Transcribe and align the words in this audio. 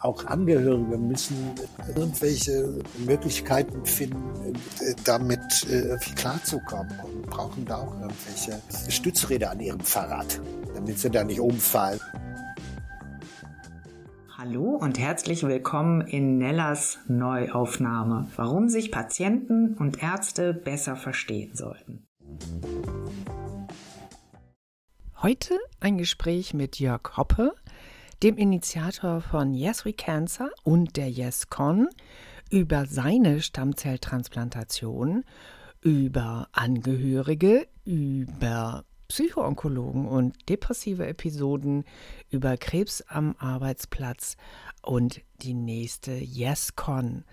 Auch 0.00 0.24
Angehörige 0.26 0.98
müssen 0.98 1.52
irgendwelche 1.94 2.80
Möglichkeiten 3.06 3.84
finden, 3.86 4.52
damit 5.04 5.66
irgendwie 5.68 6.14
klarzukommen 6.14 6.92
und 7.04 7.26
brauchen 7.26 7.64
da 7.64 7.76
auch 7.76 8.00
irgendwelche 8.00 8.60
Stützräder 8.90 9.50
an 9.50 9.60
ihrem 9.60 9.80
Fahrrad, 9.80 10.40
damit 10.74 10.98
sie 10.98 11.10
da 11.10 11.24
nicht 11.24 11.40
umfallen. 11.40 12.00
Hallo 14.36 14.76
und 14.76 14.98
herzlich 14.98 15.42
willkommen 15.44 16.02
in 16.02 16.36
Nellas 16.36 16.98
Neuaufnahme, 17.08 18.28
warum 18.36 18.68
sich 18.68 18.90
Patienten 18.90 19.74
und 19.78 20.02
Ärzte 20.02 20.52
besser 20.52 20.96
verstehen 20.96 21.54
sollten. 21.54 22.06
Heute 25.22 25.58
ein 25.80 25.96
Gespräch 25.96 26.52
mit 26.52 26.78
Jörg 26.78 27.16
Hoppe, 27.16 27.54
dem 28.24 28.38
Initiator 28.38 29.20
von 29.20 29.52
Yes 29.52 29.84
We 29.84 29.92
Cancer 29.92 30.48
und 30.62 30.96
der 30.96 31.10
YesCon, 31.10 31.88
über 32.48 32.86
seine 32.86 33.42
Stammzelltransplantation, 33.42 35.24
über 35.82 36.48
Angehörige, 36.52 37.68
über 37.84 38.86
Psychoonkologen 39.08 40.08
und 40.08 40.48
depressive 40.48 41.06
Episoden, 41.06 41.84
über 42.30 42.56
Krebs 42.56 43.02
am 43.02 43.36
Arbeitsplatz 43.38 44.38
und 44.80 45.20
die 45.42 45.52
nächste 45.52 46.12
YesCon. 46.12 47.24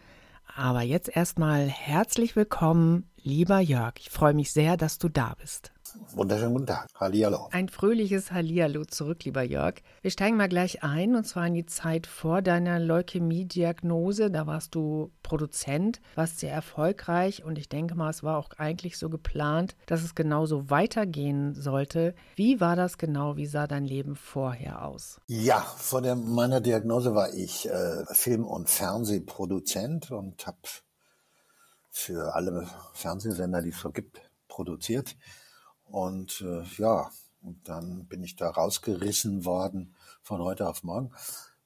Aber 0.58 0.82
jetzt 0.82 1.16
erstmal 1.16 1.68
herzlich 1.68 2.36
willkommen, 2.36 3.10
lieber 3.24 3.60
Jörg. 3.60 3.94
Ich 4.00 4.10
freue 4.10 4.34
mich 4.34 4.52
sehr, 4.52 4.78
dass 4.78 4.98
du 4.98 5.10
da 5.10 5.36
bist. 5.40 5.72
Wunderschönen 6.14 6.54
guten 6.54 6.68
Tag. 6.68 6.88
Hallihallo. 6.96 7.50
Ein 7.52 7.68
fröhliches 7.68 8.32
Hallihallo 8.32 8.86
zurück, 8.86 9.26
lieber 9.26 9.44
Jörg. 9.44 9.76
Wir 10.02 10.12
steigen 10.12 10.38
mal 10.38 10.48
gleich 10.48 10.84
ein 10.84 11.16
und 11.16 11.26
zwar 11.26 11.48
in 11.48 11.54
die 11.54 11.66
Zeit 11.66 12.08
vor 12.08 12.42
deiner 12.42 12.80
Leukämie-Diagnose. 12.80 14.32
Da 14.32 14.48
warst 14.48 14.76
du 14.76 15.12
Produzent, 15.22 16.00
warst 16.16 16.40
sehr 16.40 16.54
erfolgreich 16.54 17.44
und 17.44 17.58
ich 17.58 17.68
denke 17.68 17.96
mal, 17.96 18.10
es 18.10 18.24
war 18.24 18.38
auch 18.38 18.52
eigentlich 18.58 18.98
so 18.98 19.10
geplant, 19.10 19.76
dass 19.86 20.04
es 20.04 20.16
genauso 20.16 20.70
weitergehen 20.70 21.54
sollte. 21.56 22.16
Wie 22.36 22.62
war 22.62 22.76
das 22.76 22.98
genau? 22.98 23.36
Wie 23.36 23.48
sah 23.48 23.68
dein 23.68 23.86
Leben 23.86 24.16
vorher 24.16 24.86
aus? 24.86 25.20
Ja, 25.28 25.60
vor 25.60 26.02
der, 26.02 26.16
meiner 26.16 26.62
Diagnose 26.62 27.16
war 27.16 27.34
ich 27.34 27.68
äh, 27.68 28.06
Film- 28.12 28.46
und 28.46 28.70
Fernsehproduzent 28.70 30.12
und 30.12 30.48
habe 30.48 30.58
für 31.92 32.34
alle 32.36 32.68
Fernsehsender, 32.94 33.62
die 33.62 33.70
es 33.70 33.80
so 33.80 33.92
gibt, 33.92 34.22
produziert. 34.48 35.16
Und 35.86 36.42
äh, 36.42 36.64
ja, 36.78 37.10
und 37.42 37.68
dann 37.68 38.06
bin 38.08 38.24
ich 38.24 38.36
da 38.36 38.50
rausgerissen 38.50 39.46
worden 39.46 39.96
von 40.22 40.42
heute 40.42 40.68
auf 40.68 40.84
morgen 40.84 41.12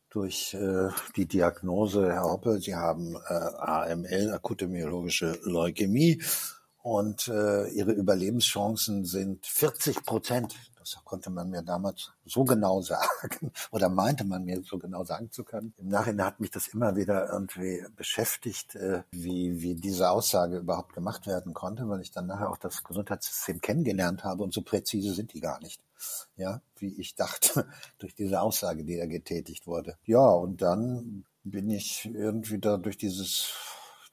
durch 0.10 0.54
äh, 0.54 0.90
die 1.18 1.28
Diagnose, 1.28 2.14
Herr 2.14 2.24
Hoppe, 2.24 2.60
Sie 2.62 2.74
haben 2.74 3.16
äh, 3.16 3.34
AML, 3.34 4.32
akute 4.34 4.68
myologische 4.68 5.38
Leukämie, 5.44 6.22
und 6.86 7.28
äh, 7.30 7.68
Ihre 7.70 7.94
Überlebenschancen 7.94 9.06
sind 9.06 9.44
40 9.48 10.06
Prozent. 10.06 10.56
Das 10.94 11.04
konnte 11.04 11.30
man 11.30 11.50
mir 11.50 11.64
damals 11.64 12.12
so 12.26 12.44
genau 12.44 12.82
sagen 12.82 13.52
oder 13.72 13.90
meinte 13.90 14.24
man 14.24 14.46
mir 14.46 14.62
so 14.62 14.78
genau 14.78 15.04
sagen 15.04 15.32
zu 15.32 15.44
können. 15.44 15.74
Im 15.78 15.88
Nachhinein 15.88 16.28
hat 16.28 16.40
mich 16.40 16.52
das 16.52 16.68
immer 16.68 16.96
wieder 16.96 17.30
irgendwie 17.32 17.84
beschäftigt, 17.96 18.76
äh, 18.76 19.04
wie, 19.12 19.62
wie 19.62 19.76
diese 19.76 20.10
Aussage 20.10 20.58
überhaupt 20.58 20.94
gemacht 20.94 21.26
werden 21.26 21.54
konnte, 21.54 21.90
weil 21.90 22.02
ich 22.02 22.12
dann 22.12 22.28
nachher 22.28 22.50
auch 22.50 22.58
das 22.58 22.84
Gesundheitssystem 22.84 23.62
kennengelernt 23.62 24.24
habe 24.24 24.44
und 24.44 24.54
so 24.54 24.62
präzise 24.62 25.14
sind 25.14 25.34
die 25.34 25.42
gar 25.42 25.60
nicht. 25.62 25.82
Ja, 26.36 26.62
wie 26.78 26.94
ich 27.00 27.16
dachte, 27.16 27.68
durch 27.98 28.14
diese 28.14 28.42
Aussage, 28.42 28.84
die 28.84 28.98
da 28.98 29.08
getätigt 29.08 29.66
wurde. 29.66 29.98
Ja, 30.06 30.28
und 30.28 30.62
dann 30.62 31.26
bin 31.44 31.70
ich 31.70 32.06
irgendwie 32.06 32.60
da 32.60 32.78
durch 32.78 32.98
dieses 32.98 33.54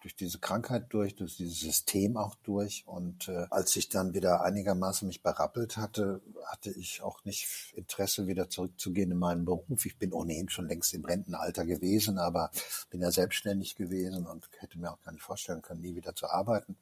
durch 0.03 0.17
diese 0.17 0.39
Krankheit 0.39 0.87
durch, 0.91 1.15
durch 1.15 1.37
dieses 1.37 1.61
System 1.61 2.17
auch 2.17 2.35
durch. 2.43 2.83
Und 2.87 3.29
äh, 3.29 3.47
als 3.51 3.75
ich 3.77 3.89
dann 3.89 4.15
wieder 4.15 4.43
einigermaßen 4.43 5.07
mich 5.07 5.23
berappelt 5.23 5.77
hatte, 5.77 6.21
hatte 6.45 6.71
ich 6.71 7.03
auch 7.03 7.25
nicht 7.25 7.73
Interesse, 7.77 8.27
wieder 8.27 8.51
zurückzugehen 8.51 9.13
in 9.13 9.19
meinen 9.19 9.45
Beruf. 9.45 9.87
Ich 9.87 9.97
bin 9.97 10.13
ohnehin 10.13 10.49
schon 10.49 10.69
längst 10.69 10.93
im 10.93 11.05
Rentenalter 11.05 11.65
gewesen, 11.65 12.19
aber 12.19 12.51
bin 12.91 13.01
ja 13.01 13.13
selbstständig 13.13 13.77
gewesen 13.77 14.27
und 14.27 14.49
hätte 14.59 14.79
mir 14.79 14.93
auch 14.93 15.01
gar 15.03 15.13
nicht 15.13 15.23
vorstellen 15.23 15.63
können, 15.63 15.81
nie 15.81 15.95
wieder 15.95 16.15
zu 16.15 16.29
arbeiten. 16.29 16.77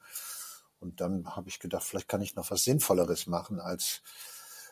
Und 0.81 1.03
dann 1.03 1.37
habe 1.37 1.51
ich 1.51 1.61
gedacht, 1.61 1.85
vielleicht 1.85 2.09
kann 2.09 2.23
ich 2.23 2.37
noch 2.37 2.51
was 2.51 2.65
Sinnvolleres 2.65 3.27
machen, 3.27 3.61
als 3.61 4.01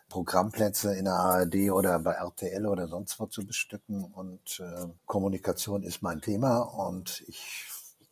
Programmplätze 0.09 0.95
in 0.95 1.05
der 1.05 1.15
ARD 1.15 1.71
oder 1.71 1.99
bei 1.99 2.13
RTL 2.13 2.67
oder 2.67 2.89
sonst 2.89 3.21
wo 3.21 3.27
zu 3.27 3.45
bestücken. 3.47 4.05
Und 4.05 4.59
äh, 4.61 4.87
Kommunikation 5.05 5.83
ist 5.83 6.01
mein 6.01 6.23
Thema 6.23 6.61
und 6.61 7.23
ich 7.27 7.67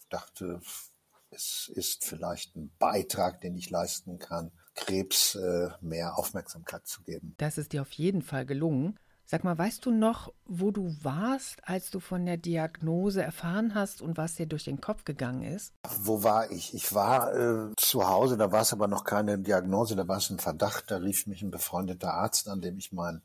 dachte, 0.08 0.60
es 1.30 1.70
ist 1.74 2.04
vielleicht 2.04 2.56
ein 2.56 2.72
Beitrag, 2.78 3.40
den 3.40 3.56
ich 3.56 3.70
leisten 3.70 4.18
kann, 4.18 4.52
Krebs 4.74 5.34
äh, 5.34 5.68
mehr 5.80 6.18
Aufmerksamkeit 6.18 6.86
zu 6.86 7.02
geben. 7.02 7.34
Das 7.38 7.58
ist 7.58 7.72
dir 7.72 7.82
auf 7.82 7.92
jeden 7.92 8.22
Fall 8.22 8.46
gelungen. 8.46 8.98
Sag 9.28 9.42
mal, 9.42 9.58
weißt 9.58 9.84
du 9.84 9.90
noch, 9.90 10.32
wo 10.44 10.70
du 10.70 10.94
warst, 11.02 11.56
als 11.64 11.90
du 11.90 11.98
von 11.98 12.24
der 12.24 12.36
Diagnose 12.36 13.22
erfahren 13.22 13.74
hast 13.74 14.00
und 14.00 14.16
was 14.16 14.36
dir 14.36 14.46
durch 14.46 14.62
den 14.62 14.80
Kopf 14.80 15.04
gegangen 15.04 15.42
ist? 15.42 15.74
Wo 15.98 16.22
war 16.22 16.52
ich? 16.52 16.74
Ich 16.74 16.94
war 16.94 17.34
äh, 17.34 17.72
zu 17.76 18.08
Hause, 18.08 18.36
da 18.36 18.52
war 18.52 18.60
es 18.60 18.72
aber 18.72 18.86
noch 18.86 19.02
keine 19.02 19.36
Diagnose, 19.36 19.96
da 19.96 20.06
war 20.06 20.18
es 20.18 20.30
ein 20.30 20.38
Verdacht. 20.38 20.92
Da 20.92 20.98
rief 20.98 21.26
mich 21.26 21.42
ein 21.42 21.50
befreundeter 21.50 22.14
Arzt 22.14 22.48
an, 22.48 22.60
dem 22.60 22.78
ich 22.78 22.92
mein 22.92 23.20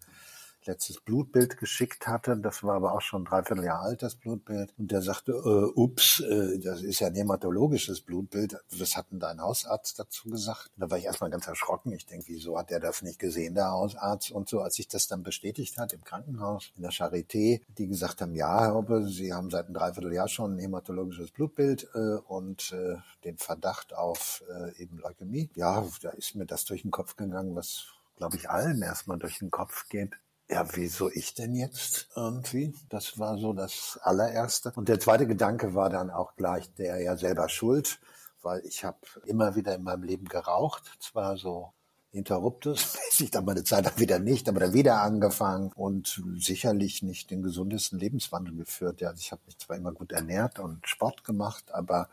letztes 0.66 1.00
Blutbild 1.00 1.58
geschickt 1.58 2.08
hatte. 2.08 2.38
Das 2.38 2.64
war 2.64 2.76
aber 2.76 2.94
auch 2.94 3.02
schon 3.02 3.24
ein 3.24 3.26
Dreivierteljahr 3.26 3.82
alt, 3.82 4.04
das 4.04 4.16
Blutbild. 4.16 4.74
Und 4.78 4.92
der 4.92 5.02
sagte, 5.02 5.32
äh, 5.32 5.80
ups, 5.80 6.20
äh, 6.20 6.60
das 6.60 6.82
ist 6.82 7.00
ja 7.00 7.08
ein 7.08 7.16
hämatologisches 7.16 8.02
Blutbild. 8.02 8.58
Das 8.78 8.96
hat 8.96 9.12
denn 9.12 9.20
dein 9.20 9.42
Hausarzt 9.42 10.00
dazu 10.00 10.30
gesagt. 10.30 10.72
Da 10.78 10.90
war 10.90 10.98
ich 10.98 11.06
erstmal 11.06 11.30
ganz 11.30 11.48
erschrocken. 11.48 11.92
Ich 11.94 12.06
denke, 12.06 12.26
wieso 12.28 12.58
hat 12.58 12.70
der 12.70 12.80
das 12.80 13.02
nicht 13.02 13.20
gesehen, 13.20 13.56
der 13.56 13.72
Hausarzt? 13.72 14.32
Und 14.32 14.50
so, 14.50 14.62
als 14.62 14.76
sich 14.76 14.88
das 14.88 15.08
dann 15.08 15.24
bestätigt 15.24 15.78
hat 15.78 15.94
im 15.94 16.04
Krankenhaus, 16.04 16.72
in 16.76 16.84
der 16.84 16.92
Charité, 16.92 17.62
die 17.78 17.88
gesagt 17.88 18.22
haben, 18.22 18.36
ja, 18.36 18.62
Herr 18.62 18.74
Hoppe, 18.76 19.08
Sie 19.08 19.34
haben 19.34 19.50
seit 19.50 19.66
einem 19.66 19.76
Dreivierteljahr 19.76 20.28
schon 20.28 20.56
ein 20.56 20.60
hämatologisches 20.60 21.32
Blutbild 21.32 21.88
äh, 21.94 22.18
und 22.28 22.72
äh, 22.72 22.98
den 23.24 23.38
Verdacht 23.38 23.94
auf 23.96 24.44
äh, 24.50 24.82
eben 24.82 24.98
Leukämie. 24.98 25.50
Ja, 25.56 25.86
da 26.02 26.10
ist 26.12 26.36
mir 26.36 26.46
das 26.46 26.66
durch 26.66 26.84
den 26.84 26.92
Kopf 26.92 27.16
gegangen, 27.16 27.56
was 27.56 27.88
glaube 28.18 28.38
ich, 28.38 28.50
allen 28.52 28.84
erstmal 28.84 29.18
durch 29.18 29.40
den 29.40 29.50
Kopf 29.50 29.90
geht 29.90 30.12
ja, 30.52 30.66
wieso 30.74 31.10
ich 31.10 31.34
denn 31.34 31.56
jetzt 31.56 32.10
irgendwie? 32.16 32.74
Das 32.90 33.18
war 33.18 33.38
so 33.38 33.54
das 33.54 33.98
allererste. 34.04 34.74
Und 34.76 34.90
der 34.90 35.00
zweite 35.00 35.26
Gedanke 35.26 35.74
war 35.76 35.90
dann 35.90 36.10
auch 36.10 36.36
gleich 36.36 36.74
der 36.74 37.02
ja 37.02 37.16
selber 37.16 37.48
schuld, 37.48 38.00
weil 38.42 38.62
ich 38.66 38.84
habe 38.84 38.98
immer 39.26 39.56
wieder 39.56 39.74
in 39.76 39.84
meinem 39.84 40.04
Leben 40.04 40.28
geraucht, 40.28 40.84
zwar 41.00 41.38
so 41.38 41.72
interruptus-mäßig, 42.12 43.32
dann 43.32 43.46
meine 43.46 43.64
Zeit 43.64 43.86
dann 43.86 43.98
wieder 43.98 44.20
nicht, 44.20 44.50
aber 44.50 44.60
dann 44.60 44.74
wieder 44.74 45.02
angefangen 45.02 45.72
und 45.74 46.22
sicherlich 46.36 47.02
nicht 47.02 47.32
den 47.32 47.44
gesundesten 47.44 47.98
Lebenswandel 47.98 48.54
geführt. 48.54 49.00
Ja, 49.00 49.10
also 49.10 49.22
ich 49.22 49.32
habe 49.32 49.42
mich 49.46 49.58
zwar 49.58 49.78
immer 49.78 49.94
gut 49.94 50.12
ernährt 50.12 50.60
und 50.60 50.86
Sport 50.86 51.24
gemacht, 51.24 51.72
aber 51.72 52.10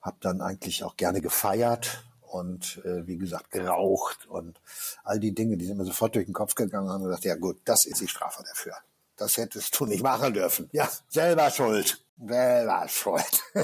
habe 0.00 0.16
dann 0.20 0.40
eigentlich 0.40 0.82
auch 0.82 0.96
gerne 0.96 1.20
gefeiert 1.20 2.02
und 2.32 2.80
äh, 2.84 3.06
wie 3.06 3.18
gesagt 3.18 3.50
geraucht 3.50 4.26
und 4.26 4.60
all 5.04 5.20
die 5.20 5.34
Dinge, 5.34 5.56
die 5.56 5.66
sind 5.66 5.78
mir 5.78 5.84
sofort 5.84 6.14
durch 6.14 6.26
den 6.26 6.34
Kopf 6.34 6.54
gegangen 6.54 6.88
und 6.88 6.92
haben 6.92 7.04
gesagt, 7.04 7.24
ja 7.24 7.36
gut, 7.36 7.60
das 7.64 7.84
ist 7.84 8.00
die 8.00 8.08
Strafe 8.08 8.42
dafür. 8.42 8.74
Das 9.16 9.36
hättest 9.36 9.78
du 9.78 9.86
nicht 9.86 10.02
machen 10.02 10.32
dürfen. 10.32 10.68
Ja, 10.72 10.88
selber 11.08 11.50
schuld. 11.50 12.02
Selber 12.16 12.86
schuld. 12.88 13.42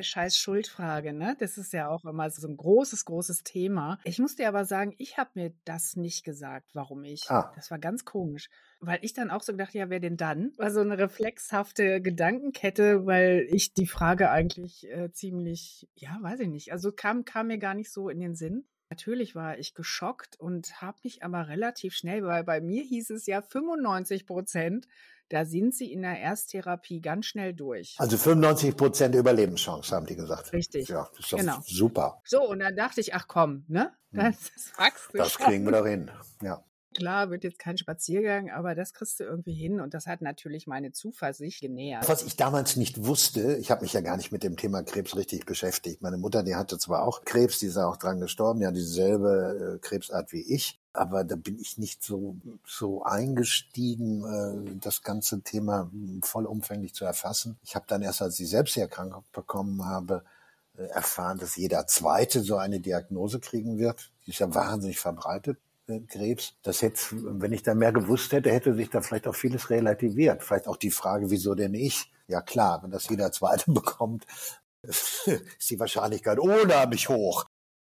Scheiß 0.00 0.36
Schuldfrage, 0.36 1.12
ne? 1.12 1.36
Das 1.38 1.56
ist 1.56 1.72
ja 1.72 1.88
auch 1.88 2.04
immer 2.04 2.30
so 2.30 2.46
ein 2.48 2.56
großes, 2.56 3.04
großes 3.04 3.42
Thema. 3.44 3.98
Ich 4.04 4.18
muss 4.18 4.36
dir 4.36 4.48
aber 4.48 4.64
sagen, 4.64 4.94
ich 4.98 5.18
habe 5.18 5.30
mir 5.34 5.52
das 5.64 5.96
nicht 5.96 6.24
gesagt, 6.24 6.70
warum 6.74 7.04
ich. 7.04 7.30
Ah. 7.30 7.52
Das 7.54 7.70
war 7.70 7.78
ganz 7.78 8.04
komisch. 8.04 8.48
Weil 8.86 8.98
ich 9.02 9.12
dann 9.12 9.30
auch 9.30 9.42
so 9.42 9.52
gedacht, 9.52 9.74
ja, 9.74 9.90
wer 9.90 10.00
denn 10.00 10.16
dann? 10.16 10.52
War 10.56 10.70
so 10.70 10.80
eine 10.80 10.98
reflexhafte 10.98 12.00
Gedankenkette, 12.00 13.06
weil 13.06 13.46
ich 13.50 13.74
die 13.74 13.86
Frage 13.86 14.30
eigentlich 14.30 14.88
äh, 14.90 15.10
ziemlich, 15.12 15.88
ja, 15.94 16.18
weiß 16.20 16.40
ich 16.40 16.48
nicht. 16.48 16.72
Also 16.72 16.92
kam, 16.92 17.24
kam 17.24 17.48
mir 17.48 17.58
gar 17.58 17.74
nicht 17.74 17.90
so 17.92 18.08
in 18.08 18.20
den 18.20 18.34
Sinn. 18.34 18.64
Natürlich 18.90 19.34
war 19.34 19.58
ich 19.58 19.74
geschockt 19.74 20.38
und 20.38 20.80
habe 20.80 20.98
mich 21.04 21.22
aber 21.22 21.48
relativ 21.48 21.94
schnell, 21.94 22.24
weil 22.24 22.44
bei 22.44 22.60
mir 22.60 22.82
hieß 22.82 23.10
es 23.10 23.26
ja 23.26 23.42
95 23.42 24.26
Prozent 24.26 24.86
da 25.28 25.44
sind 25.44 25.74
sie 25.74 25.92
in 25.92 26.02
der 26.02 26.20
Ersttherapie 26.20 27.00
ganz 27.00 27.26
schnell 27.26 27.54
durch. 27.54 27.96
Also 27.98 28.16
95 28.16 28.76
Prozent 28.76 29.14
Überlebenschance, 29.14 29.94
haben 29.94 30.06
die 30.06 30.16
gesagt. 30.16 30.52
Richtig. 30.52 30.88
Ja, 30.88 31.08
das 31.10 31.20
ist 31.20 31.32
doch 31.32 31.38
genau. 31.38 31.58
super. 31.64 32.20
So, 32.24 32.48
und 32.48 32.60
dann 32.60 32.76
dachte 32.76 33.00
ich, 33.00 33.14
ach 33.14 33.26
komm, 33.26 33.64
ne? 33.68 33.92
Hm. 34.12 34.20
Das, 34.20 34.36
das, 34.76 35.08
das 35.12 35.38
kriegen 35.38 35.64
wir 35.64 35.72
doch 35.72 35.86
hin. 35.86 36.10
Ja. 36.42 36.62
Klar, 36.94 37.30
wird 37.30 37.44
jetzt 37.44 37.58
kein 37.58 37.76
Spaziergang, 37.76 38.50
aber 38.50 38.74
das 38.74 38.92
kriegst 38.92 39.20
du 39.20 39.24
irgendwie 39.24 39.54
hin 39.54 39.80
und 39.80 39.94
das 39.94 40.06
hat 40.06 40.22
natürlich 40.22 40.66
meine 40.66 40.92
Zuversicht 40.92 41.60
genährt. 41.60 42.08
Was 42.08 42.22
ich 42.22 42.36
damals 42.36 42.76
nicht 42.76 43.04
wusste, 43.04 43.56
ich 43.56 43.70
habe 43.70 43.82
mich 43.82 43.92
ja 43.92 44.00
gar 44.00 44.16
nicht 44.16 44.32
mit 44.32 44.42
dem 44.42 44.56
Thema 44.56 44.82
Krebs 44.82 45.16
richtig 45.16 45.44
beschäftigt. 45.44 46.02
Meine 46.02 46.16
Mutter, 46.16 46.42
die 46.42 46.54
hatte 46.54 46.78
zwar 46.78 47.02
auch 47.02 47.24
Krebs, 47.24 47.58
die 47.58 47.66
ist 47.66 47.76
auch 47.76 47.96
dran 47.96 48.20
gestorben, 48.20 48.64
hat 48.64 48.76
dieselbe 48.76 49.74
äh, 49.74 49.78
Krebsart 49.86 50.32
wie 50.32 50.42
ich, 50.42 50.78
aber 50.92 51.24
da 51.24 51.34
bin 51.34 51.58
ich 51.58 51.78
nicht 51.78 52.02
so, 52.02 52.36
so 52.64 53.02
eingestiegen, 53.02 54.24
äh, 54.24 54.76
das 54.80 55.02
ganze 55.02 55.42
Thema 55.42 55.90
vollumfänglich 56.22 56.94
zu 56.94 57.04
erfassen. 57.04 57.58
Ich 57.64 57.74
habe 57.74 57.86
dann 57.88 58.02
erst, 58.02 58.22
als 58.22 58.38
ich 58.38 58.48
selbst 58.48 58.76
die 58.76 58.80
Erkrankung 58.80 59.24
bekommen 59.32 59.84
habe, 59.84 60.22
äh, 60.76 60.84
erfahren, 60.86 61.38
dass 61.38 61.56
jeder 61.56 61.86
Zweite 61.86 62.40
so 62.40 62.56
eine 62.56 62.80
Diagnose 62.80 63.40
kriegen 63.40 63.78
wird. 63.78 64.12
Die 64.26 64.30
ist 64.30 64.40
ja 64.40 64.54
wahnsinnig 64.54 64.98
verbreitet. 64.98 65.58
Krebs. 66.08 66.54
Das 66.62 66.82
hätte, 66.82 67.00
wenn 67.12 67.52
ich 67.52 67.62
da 67.62 67.74
mehr 67.74 67.92
gewusst 67.92 68.32
hätte, 68.32 68.50
hätte 68.50 68.74
sich 68.74 68.90
da 68.90 69.00
vielleicht 69.00 69.26
auch 69.26 69.34
vieles 69.34 69.70
relativiert. 69.70 70.42
Vielleicht 70.42 70.66
auch 70.66 70.76
die 70.76 70.90
Frage, 70.90 71.30
wieso 71.30 71.54
denn 71.54 71.74
ich? 71.74 72.10
Ja 72.26 72.40
klar, 72.40 72.82
wenn 72.82 72.90
das 72.90 73.08
jeder 73.08 73.32
Zweite 73.32 73.70
bekommt, 73.72 74.26
ist 74.82 75.28
die 75.70 75.78
Wahrscheinlichkeit 75.78 76.38
unheimlich 76.38 77.08
hoch, 77.08 77.44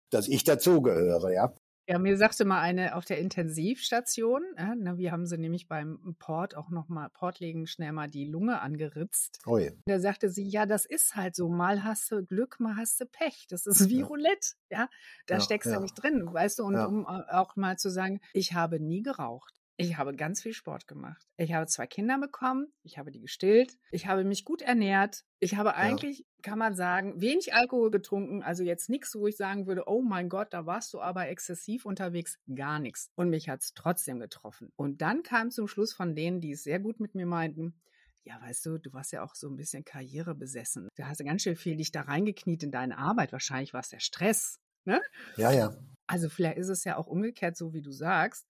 dass 0.09 0.27
ich 0.27 0.43
dazugehöre, 0.43 1.33
ja. 1.33 1.53
Ja, 1.89 1.97
mir 1.97 2.17
sagte 2.17 2.45
mal 2.45 2.61
eine 2.61 2.95
auf 2.95 3.03
der 3.03 3.17
Intensivstation, 3.17 4.43
äh, 4.57 4.75
na, 4.77 4.99
wir 4.99 5.11
haben 5.11 5.25
sie 5.25 5.39
nämlich 5.39 5.67
beim 5.67 6.15
Port 6.19 6.55
auch 6.55 6.69
nochmal, 6.69 7.09
Portlegen 7.09 7.65
schnell 7.65 7.93
mal 7.93 8.07
die 8.07 8.25
Lunge 8.25 8.61
angeritzt. 8.61 9.39
Ui. 9.47 9.71
Da 9.87 9.99
sagte 9.99 10.29
sie, 10.29 10.43
ja, 10.43 10.67
das 10.67 10.85
ist 10.85 11.15
halt 11.15 11.35
so, 11.35 11.49
mal 11.49 11.83
hast 11.83 12.11
du 12.11 12.23
Glück, 12.23 12.59
mal 12.59 12.75
hast 12.75 13.01
du 13.01 13.07
Pech. 13.07 13.47
Das 13.49 13.65
ist 13.65 13.89
wie 13.89 14.01
ja. 14.01 14.05
Roulette, 14.05 14.49
ja. 14.69 14.87
Da 15.25 15.37
ja, 15.37 15.41
steckst 15.41 15.71
ja. 15.71 15.77
du 15.77 15.81
nicht 15.81 15.95
drin, 15.95 16.31
weißt 16.31 16.59
du, 16.59 16.65
und 16.65 16.75
um 16.77 17.07
auch 17.07 17.55
mal 17.55 17.79
zu 17.79 17.89
sagen, 17.89 18.21
ich 18.33 18.53
habe 18.53 18.79
nie 18.79 19.01
geraucht. 19.01 19.58
Ich 19.81 19.97
habe 19.97 20.13
ganz 20.13 20.41
viel 20.41 20.51
Sport 20.51 20.87
gemacht. 20.87 21.25
Ich 21.37 21.53
habe 21.53 21.65
zwei 21.65 21.87
Kinder 21.87 22.19
bekommen, 22.19 22.67
ich 22.83 22.97
habe 22.97 23.11
die 23.11 23.21
gestillt, 23.21 23.77
ich 23.91 24.07
habe 24.07 24.25
mich 24.25 24.43
gut 24.43 24.61
ernährt. 24.61 25.23
Ich 25.39 25.55
habe 25.55 25.75
eigentlich, 25.75 26.19
ja. 26.19 26.25
kann 26.41 26.59
man 26.59 26.75
sagen, 26.75 27.21
wenig 27.21 27.53
Alkohol 27.53 27.89
getrunken, 27.89 28.43
also 28.43 28.63
jetzt 28.63 28.89
nichts, 28.89 29.15
wo 29.15 29.25
ich 29.25 29.37
sagen 29.37 29.67
würde, 29.67 29.83
oh 29.87 30.01
mein 30.01 30.27
Gott, 30.27 30.53
da 30.53 30.65
warst 30.65 30.93
du 30.93 30.99
aber 30.99 31.29
exzessiv 31.29 31.85
unterwegs, 31.85 32.37
gar 32.53 32.79
nichts. 32.79 33.09
Und 33.15 33.29
mich 33.29 33.47
hat 33.47 33.61
es 33.61 33.73
trotzdem 33.73 34.19
getroffen. 34.19 34.73
Und 34.75 35.01
dann 35.01 35.23
kam 35.23 35.49
zum 35.49 35.69
Schluss 35.69 35.93
von 35.93 36.13
denen, 36.13 36.41
die 36.41 36.51
es 36.51 36.63
sehr 36.63 36.81
gut 36.81 36.99
mit 36.99 37.15
mir 37.15 37.25
meinten, 37.25 37.79
ja, 38.25 38.37
weißt 38.41 38.65
du, 38.65 38.79
du 38.79 38.91
warst 38.91 39.13
ja 39.13 39.23
auch 39.23 39.33
so 39.33 39.47
ein 39.47 39.55
bisschen 39.55 39.85
karrierebesessen. 39.85 40.89
Du 40.93 41.07
hast 41.07 41.19
ja 41.19 41.25
ganz 41.25 41.41
schön 41.41 41.55
viel 41.55 41.77
dich 41.77 41.93
da 41.93 42.01
reingekniet 42.01 42.63
in 42.63 42.71
deine 42.71 42.97
Arbeit. 42.97 43.31
Wahrscheinlich 43.31 43.73
war 43.73 43.79
es 43.79 43.89
der 43.89 44.01
Stress. 44.01 44.59
Ne? 44.83 45.01
Ja, 45.37 45.51
ja. 45.51 45.73
Also 46.05 46.27
vielleicht 46.27 46.57
ist 46.57 46.69
es 46.69 46.83
ja 46.83 46.97
auch 46.97 47.07
umgekehrt, 47.07 47.55
so 47.55 47.73
wie 47.73 47.81
du 47.81 47.91
sagst 47.91 48.45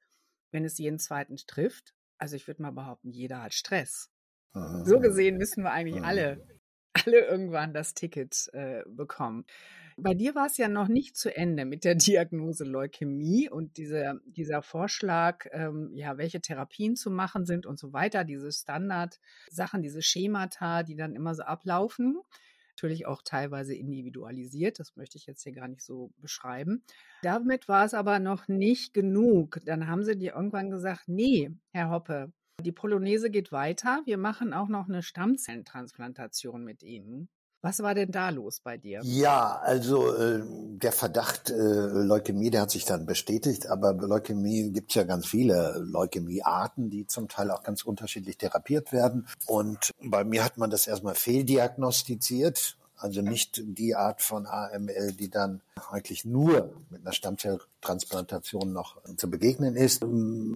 wenn 0.52 0.66
es 0.66 0.78
jeden 0.78 1.00
zweiten 1.00 1.38
trifft, 1.38 1.94
also 2.18 2.36
ich 2.36 2.48
würde 2.48 2.62
mal 2.62 2.72
behaupten, 2.72 3.12
jeder 3.12 3.42
hat 3.42 3.54
Stress. 3.54 4.10
Mhm. 4.54 4.84
So 4.86 5.00
gesehen 5.00 5.38
müssen 5.38 5.64
wir 5.64 5.72
eigentlich 5.72 6.00
mhm. 6.00 6.06
alle, 6.06 6.48
alle 6.94 7.26
irgendwann 7.26 7.74
das 7.74 7.94
Ticket 7.94 8.50
äh, 8.54 8.84
bekommen. 8.88 9.46
Bei 10.02 10.14
dir 10.14 10.34
war 10.34 10.46
es 10.46 10.58
ja 10.58 10.70
noch 10.70 10.88
nicht 10.88 11.18
zu 11.18 11.36
Ende 11.36 11.66
mit 11.66 11.84
der 11.84 11.96
Diagnose 11.96 12.64
Leukämie 12.64 13.50
und 13.50 13.78
diese, 13.78 14.22
dieser 14.26 14.62
Vorschlag, 14.62 15.46
ähm, 15.52 15.92
ja, 15.94 16.18
welche 16.18 16.42
Therapien 16.42 16.96
zu 16.96 17.12
machen 17.12 17.46
sind 17.46 17.66
und 17.66 17.80
so 17.80 17.94
weiter, 17.94 18.24
diese 18.24 18.52
Standardsachen, 18.52 19.82
diese 19.82 20.02
Schemata, 20.02 20.84
die 20.84 20.96
dann 20.96 21.16
immer 21.16 21.36
so 21.36 21.44
ablaufen 21.44 22.20
natürlich 22.80 23.06
auch 23.06 23.22
teilweise 23.22 23.76
individualisiert. 23.76 24.80
Das 24.80 24.96
möchte 24.96 25.18
ich 25.18 25.26
jetzt 25.26 25.44
hier 25.44 25.52
gar 25.52 25.68
nicht 25.68 25.82
so 25.82 26.12
beschreiben. 26.18 26.84
Damit 27.22 27.68
war 27.68 27.84
es 27.84 27.94
aber 27.94 28.20
noch 28.20 28.48
nicht 28.48 28.94
genug. 28.94 29.60
Dann 29.66 29.88
haben 29.88 30.04
sie 30.04 30.18
dir 30.18 30.36
irgendwann 30.36 30.70
gesagt, 30.70 31.08
nee, 31.08 31.52
Herr 31.74 31.90
Hoppe, 31.90 32.32
die 32.62 32.72
Polonaise 32.72 33.30
geht 33.30 33.52
weiter. 33.52 34.02
Wir 34.06 34.18
machen 34.18 34.54
auch 34.54 34.70
noch 34.70 34.88
eine 34.88 35.04
Stammzellentransplantation 35.04 36.64
mit 36.64 36.82
Ihnen. 36.82 37.28
Was 37.62 37.80
war 37.84 37.94
denn 37.94 38.12
da 38.12 38.30
los 38.30 38.62
bei 38.62 38.78
dir? 38.78 39.02
Ja, 39.04 39.60
also 39.62 40.16
äh, 40.16 40.42
der 40.46 40.94
Verdacht 40.94 41.50
äh, 41.50 41.54
Leukämie, 41.54 42.52
der 42.52 42.62
hat 42.62 42.72
sich 42.72 42.86
dann 42.86 43.06
bestätigt, 43.06 43.68
aber 43.68 43.94
Leukämie 43.94 44.72
gibt 44.72 44.92
es 44.92 44.96
ja 44.96 45.04
ganz 45.04 45.28
viele 45.28 45.78
Leukämiearten, 45.80 46.90
die 46.90 47.06
zum 47.06 47.28
Teil 47.28 47.52
auch 47.52 47.64
ganz 47.64 47.84
unterschiedlich 47.84 48.38
therapiert 48.38 48.94
werden. 48.94 49.28
Und 49.46 49.92
bei 50.02 50.24
mir 50.24 50.46
hat 50.46 50.58
man 50.58 50.70
das 50.70 50.88
erstmal 50.88 51.16
fehldiagnostiziert. 51.16 52.78
Also 52.96 53.22
nicht 53.22 53.62
die 53.64 53.96
Art 53.96 54.22
von 54.22 54.46
AML, 54.46 55.14
die 55.14 55.30
dann 55.30 55.62
eigentlich 55.90 56.26
nur 56.26 56.74
mit 56.90 57.02
einer 57.02 57.14
Stammzelltransplantation 57.14 58.74
noch 58.74 59.02
zu 59.16 59.30
begegnen 59.30 59.76
ist. 59.76 60.04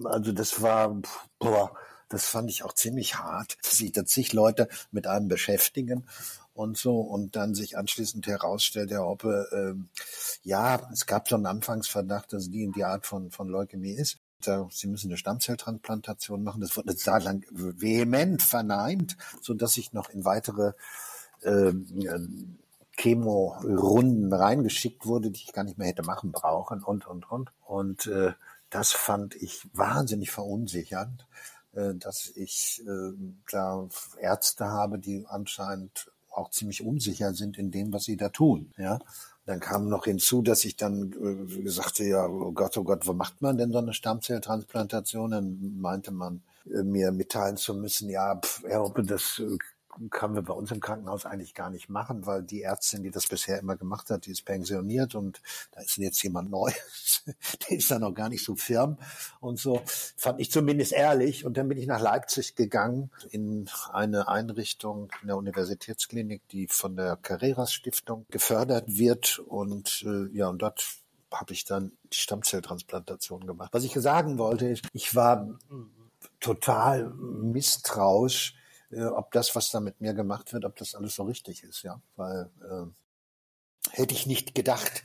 Also 0.04 0.32
das 0.32 0.60
war, 0.60 0.94
boah, 1.38 1.72
das 2.10 2.26
fand 2.26 2.50
ich 2.50 2.62
auch 2.62 2.74
ziemlich 2.74 3.16
hart, 3.16 3.56
dass 3.62 3.78
sich 3.78 3.92
da 3.92 4.04
zig 4.04 4.34
Leute 4.34 4.68
mit 4.90 5.06
einem 5.06 5.28
beschäftigen 5.28 6.04
und 6.54 6.78
so 6.78 7.00
und 7.00 7.36
dann 7.36 7.54
sich 7.54 7.76
anschließend 7.76 8.26
herausstellt, 8.26 8.90
Herr 8.90 9.04
Hoppe, 9.04 9.46
äh, 9.52 9.98
ja, 10.42 10.88
es 10.92 11.06
gab 11.06 11.28
so 11.28 11.34
einen 11.36 11.46
Anfangsverdacht, 11.46 12.32
dass 12.32 12.50
die 12.50 12.62
in 12.62 12.72
die 12.72 12.84
Art 12.84 13.06
von, 13.06 13.30
von 13.30 13.48
Leukämie 13.48 13.92
ist. 13.92 14.18
Sie 14.70 14.88
müssen 14.88 15.08
eine 15.08 15.16
Stammzelltransplantation 15.16 16.44
machen. 16.44 16.60
Das 16.60 16.76
wurde 16.76 16.94
eine 17.06 17.24
lang 17.24 17.46
vehement 17.50 18.42
verneint, 18.42 19.16
so 19.40 19.54
dass 19.54 19.78
ich 19.78 19.94
noch 19.94 20.10
in 20.10 20.26
weitere 20.26 20.72
äh, 21.40 21.72
Chemo-Runden 22.96 24.32
reingeschickt 24.32 25.06
wurde, 25.06 25.30
die 25.30 25.40
ich 25.40 25.52
gar 25.52 25.64
nicht 25.64 25.78
mehr 25.78 25.88
hätte 25.88 26.02
machen 26.02 26.30
brauchen 26.30 26.82
und, 26.82 27.06
und, 27.06 27.30
und. 27.30 27.50
Und 27.64 28.06
äh, 28.06 28.32
das 28.70 28.92
fand 28.92 29.34
ich 29.34 29.66
wahnsinnig 29.72 30.30
verunsichernd, 30.30 31.26
äh, 31.72 31.94
dass 31.94 32.30
ich 32.34 32.82
äh, 32.86 33.12
da 33.50 33.88
Ärzte 34.20 34.66
habe, 34.66 34.98
die 34.98 35.26
anscheinend 35.26 36.10
auch 36.36 36.50
ziemlich 36.50 36.84
unsicher 36.84 37.34
sind 37.34 37.58
in 37.58 37.70
dem, 37.70 37.92
was 37.92 38.04
sie 38.04 38.16
da 38.16 38.28
tun. 38.28 38.72
Ja, 38.76 38.98
dann 39.46 39.60
kam 39.60 39.88
noch 39.88 40.04
hinzu, 40.04 40.42
dass 40.42 40.64
ich 40.64 40.76
dann 40.76 41.12
äh, 41.12 41.68
sagte, 41.68 42.04
ja, 42.04 42.26
oh 42.26 42.52
Gott, 42.52 42.76
oh 42.78 42.84
Gott, 42.84 43.06
wo 43.06 43.12
macht 43.12 43.42
man 43.42 43.58
denn 43.58 43.72
so 43.72 43.78
eine 43.78 43.92
Stammzelltransplantation? 43.92 45.30
Dann 45.30 45.80
meinte 45.80 46.12
man, 46.12 46.42
äh, 46.66 46.82
mir 46.82 47.12
mitteilen 47.12 47.56
zu 47.56 47.74
müssen, 47.74 48.08
ja, 48.08 48.36
pff, 48.36 48.62
Herr 48.66 48.80
Hoppe, 48.80 49.02
das 49.04 49.40
äh, 49.40 49.58
können 50.10 50.34
wir 50.34 50.42
bei 50.42 50.54
uns 50.54 50.70
im 50.70 50.80
Krankenhaus 50.80 51.26
eigentlich 51.26 51.54
gar 51.54 51.70
nicht 51.70 51.88
machen, 51.88 52.26
weil 52.26 52.42
die 52.42 52.62
Ärztin, 52.62 53.02
die 53.02 53.10
das 53.10 53.26
bisher 53.26 53.58
immer 53.58 53.76
gemacht 53.76 54.10
hat, 54.10 54.26
die 54.26 54.30
ist 54.30 54.44
pensioniert 54.44 55.14
und 55.14 55.40
da 55.72 55.80
ist 55.80 55.96
jetzt 55.96 56.22
jemand 56.22 56.50
neu, 56.50 56.70
der 57.68 57.78
ist 57.78 57.90
da 57.90 57.98
noch 57.98 58.12
gar 58.14 58.28
nicht 58.28 58.44
so 58.44 58.56
firm 58.56 58.98
und 59.40 59.58
so. 59.58 59.82
Fand 60.16 60.40
ich 60.40 60.50
zumindest 60.50 60.92
ehrlich. 60.92 61.44
Und 61.44 61.56
dann 61.56 61.68
bin 61.68 61.78
ich 61.78 61.86
nach 61.86 62.00
Leipzig 62.00 62.54
gegangen 62.54 63.10
in 63.30 63.68
eine 63.92 64.28
Einrichtung 64.28 65.10
in 65.22 65.28
der 65.28 65.36
Universitätsklinik, 65.36 66.46
die 66.48 66.68
von 66.68 66.96
der 66.96 67.16
Carreras 67.16 67.72
Stiftung 67.72 68.26
gefördert 68.30 68.84
wird 68.86 69.38
und 69.38 70.04
äh, 70.06 70.36
ja, 70.36 70.48
und 70.48 70.62
dort 70.62 70.84
habe 71.32 71.52
ich 71.52 71.64
dann 71.64 71.92
die 72.12 72.18
Stammzelltransplantation 72.18 73.46
gemacht. 73.46 73.70
Was 73.72 73.84
ich 73.84 73.94
sagen 73.94 74.38
wollte, 74.38 74.68
ist, 74.68 74.84
ich 74.92 75.14
war 75.14 75.58
total 76.40 77.10
misstrauisch, 77.10 78.54
äh, 78.96 79.06
ob 79.06 79.32
das, 79.32 79.54
was 79.54 79.70
da 79.70 79.80
mit 79.80 80.00
mir 80.00 80.14
gemacht 80.14 80.52
wird, 80.52 80.64
ob 80.64 80.76
das 80.76 80.94
alles 80.94 81.14
so 81.14 81.24
richtig 81.24 81.62
ist, 81.62 81.82
ja. 81.82 82.00
Weil 82.16 82.50
äh, 82.62 82.86
hätte 83.90 84.14
ich 84.14 84.26
nicht 84.26 84.54
gedacht, 84.54 85.02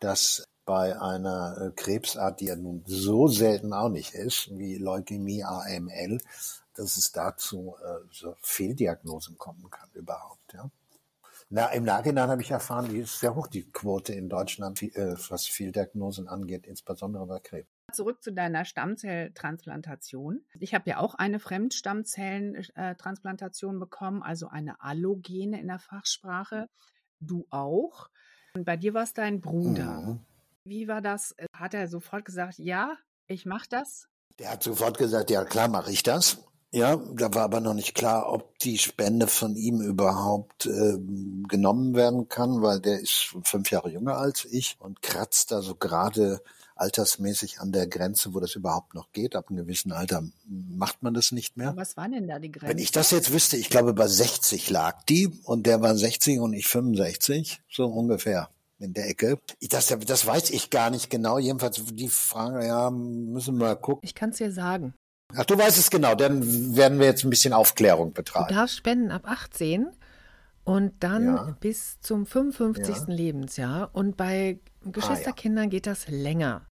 dass 0.00 0.44
bei 0.64 1.00
einer 1.00 1.56
äh, 1.60 1.70
Krebsart, 1.72 2.40
die 2.40 2.46
ja 2.46 2.56
nun 2.56 2.84
so 2.86 3.28
selten 3.28 3.72
auch 3.72 3.88
nicht 3.88 4.14
ist, 4.14 4.56
wie 4.56 4.76
Leukämie 4.76 5.44
AML, 5.44 6.18
dass 6.74 6.96
es 6.96 7.12
dazu 7.12 7.76
äh, 7.82 8.06
so 8.10 8.36
Fehldiagnosen 8.40 9.38
kommen 9.38 9.70
kann 9.70 9.90
überhaupt, 9.92 10.54
ja. 10.54 10.70
Na, 11.54 11.66
Im 11.66 11.84
Nachhinein 11.84 12.30
habe 12.30 12.40
ich 12.40 12.50
erfahren, 12.50 12.88
die 12.88 13.00
ist 13.00 13.20
sehr 13.20 13.34
hoch, 13.34 13.46
die 13.46 13.70
Quote 13.70 14.14
in 14.14 14.30
Deutschland, 14.30 14.80
äh, 14.82 15.14
was 15.28 15.46
Fehldiagnosen 15.46 16.26
angeht, 16.26 16.66
insbesondere 16.66 17.26
bei 17.26 17.40
Krebs. 17.40 17.68
Zurück 17.92 18.22
zu 18.22 18.32
deiner 18.32 18.64
Stammzelltransplantation. 18.64 20.44
Ich 20.58 20.74
habe 20.74 20.90
ja 20.90 20.98
auch 20.98 21.14
eine 21.14 21.38
Fremdstammzellentransplantation 21.38 23.78
bekommen, 23.78 24.22
also 24.22 24.48
eine 24.48 24.82
Allogene 24.82 25.60
in 25.60 25.68
der 25.68 25.78
Fachsprache. 25.78 26.66
Du 27.20 27.46
auch. 27.50 28.08
Und 28.54 28.64
bei 28.64 28.76
dir 28.76 28.94
war 28.94 29.04
es 29.04 29.14
dein 29.14 29.40
Bruder. 29.40 30.00
Mhm. 30.00 30.20
Wie 30.64 30.88
war 30.88 31.00
das? 31.00 31.34
Hat 31.54 31.74
er 31.74 31.88
sofort 31.88 32.24
gesagt, 32.24 32.58
ja, 32.58 32.96
ich 33.26 33.46
mache 33.46 33.68
das? 33.68 34.08
Der 34.38 34.50
hat 34.50 34.62
sofort 34.62 34.98
gesagt, 34.98 35.30
ja 35.30 35.44
klar 35.44 35.68
mache 35.68 35.90
ich 35.90 36.02
das. 36.02 36.44
Ja, 36.74 36.96
da 36.96 37.34
war 37.34 37.42
aber 37.42 37.60
noch 37.60 37.74
nicht 37.74 37.94
klar, 37.94 38.32
ob 38.32 38.58
die 38.60 38.78
Spende 38.78 39.26
von 39.26 39.56
ihm 39.56 39.82
überhaupt 39.82 40.64
äh, 40.64 40.96
genommen 41.46 41.94
werden 41.94 42.28
kann, 42.30 42.62
weil 42.62 42.80
der 42.80 42.98
ist 43.00 43.36
fünf 43.44 43.70
Jahre 43.70 43.90
jünger 43.90 44.16
als 44.16 44.46
ich 44.46 44.76
und 44.80 45.02
kratzt 45.02 45.50
da 45.52 45.60
so 45.60 45.74
gerade 45.74 46.40
altersmäßig 46.74 47.60
an 47.60 47.72
der 47.72 47.86
Grenze, 47.86 48.32
wo 48.32 48.40
das 48.40 48.54
überhaupt 48.54 48.94
noch 48.94 49.12
geht. 49.12 49.36
Ab 49.36 49.50
einem 49.50 49.58
gewissen 49.58 49.92
Alter 49.92 50.22
macht 50.46 51.02
man 51.02 51.12
das 51.12 51.30
nicht 51.30 51.58
mehr. 51.58 51.76
Was 51.76 51.98
war 51.98 52.08
denn 52.08 52.26
da 52.26 52.38
die 52.38 52.50
Grenze? 52.50 52.68
Wenn 52.68 52.82
ich 52.82 52.90
das 52.90 53.10
jetzt 53.10 53.32
wüsste, 53.34 53.58
ich 53.58 53.68
glaube, 53.68 53.92
bei 53.92 54.08
60 54.08 54.70
lag 54.70 55.02
die 55.04 55.28
und 55.44 55.66
der 55.66 55.82
war 55.82 55.94
60 55.94 56.40
und 56.40 56.54
ich 56.54 56.68
65, 56.68 57.60
so 57.70 57.84
ungefähr. 57.84 58.48
in 58.78 58.94
der 58.94 59.08
Ecke. 59.08 59.38
Das, 59.60 59.94
das 60.06 60.26
weiß 60.26 60.50
ich 60.50 60.70
gar 60.70 60.90
nicht 60.90 61.10
genau. 61.10 61.38
Jedenfalls 61.38 61.82
die 61.84 62.08
Frage, 62.08 62.66
ja, 62.66 62.90
müssen 62.90 63.58
wir 63.58 63.66
mal 63.66 63.76
gucken. 63.76 64.00
Ich 64.02 64.14
kann 64.14 64.30
es 64.30 64.38
dir 64.38 64.50
sagen. 64.50 64.94
Ach, 65.36 65.44
du 65.44 65.56
weißt 65.56 65.78
es 65.78 65.90
genau. 65.90 66.14
Dann 66.14 66.76
werden 66.76 66.98
wir 66.98 67.06
jetzt 67.06 67.24
ein 67.24 67.30
bisschen 67.30 67.52
Aufklärung 67.52 68.12
betreiben. 68.12 68.48
Du 68.48 68.54
darfst 68.54 68.76
spenden 68.76 69.10
ab 69.10 69.22
18 69.24 69.88
und 70.64 70.92
dann 71.00 71.26
ja. 71.26 71.56
bis 71.60 72.00
zum 72.00 72.26
55. 72.26 72.96
Ja. 72.96 73.04
Lebensjahr. 73.06 73.90
Und 73.92 74.16
bei 74.16 74.58
Geschwisterkindern 74.84 75.62
ah, 75.62 75.66
ja. 75.66 75.70
geht 75.70 75.86
das 75.86 76.08
länger. 76.08 76.66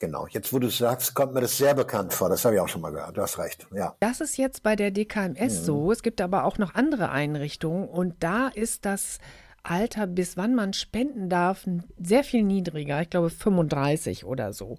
Genau, 0.00 0.28
jetzt 0.28 0.52
wo 0.52 0.60
du 0.60 0.68
es 0.68 0.78
sagst, 0.78 1.14
kommt 1.14 1.34
mir 1.34 1.40
das 1.40 1.58
sehr 1.58 1.74
bekannt 1.74 2.14
vor. 2.14 2.28
Das 2.28 2.44
habe 2.44 2.54
ich 2.54 2.60
auch 2.60 2.68
schon 2.68 2.82
mal 2.82 2.90
gehört. 2.90 3.16
Du 3.16 3.22
hast 3.22 3.38
recht. 3.38 3.66
Ja. 3.74 3.96
Das 3.98 4.20
ist 4.20 4.36
jetzt 4.38 4.62
bei 4.62 4.76
der 4.76 4.92
DKMS 4.92 5.60
mhm. 5.60 5.64
so. 5.64 5.92
Es 5.92 6.02
gibt 6.02 6.20
aber 6.20 6.44
auch 6.44 6.58
noch 6.58 6.74
andere 6.74 7.10
Einrichtungen 7.10 7.88
und 7.88 8.14
da 8.20 8.48
ist 8.48 8.84
das 8.84 9.18
Alter, 9.64 10.06
bis 10.06 10.36
wann 10.36 10.54
man 10.54 10.72
spenden 10.72 11.28
darf, 11.28 11.66
sehr 12.00 12.22
viel 12.22 12.44
niedriger. 12.44 13.02
Ich 13.02 13.10
glaube 13.10 13.28
35 13.28 14.24
oder 14.24 14.52
so. 14.52 14.78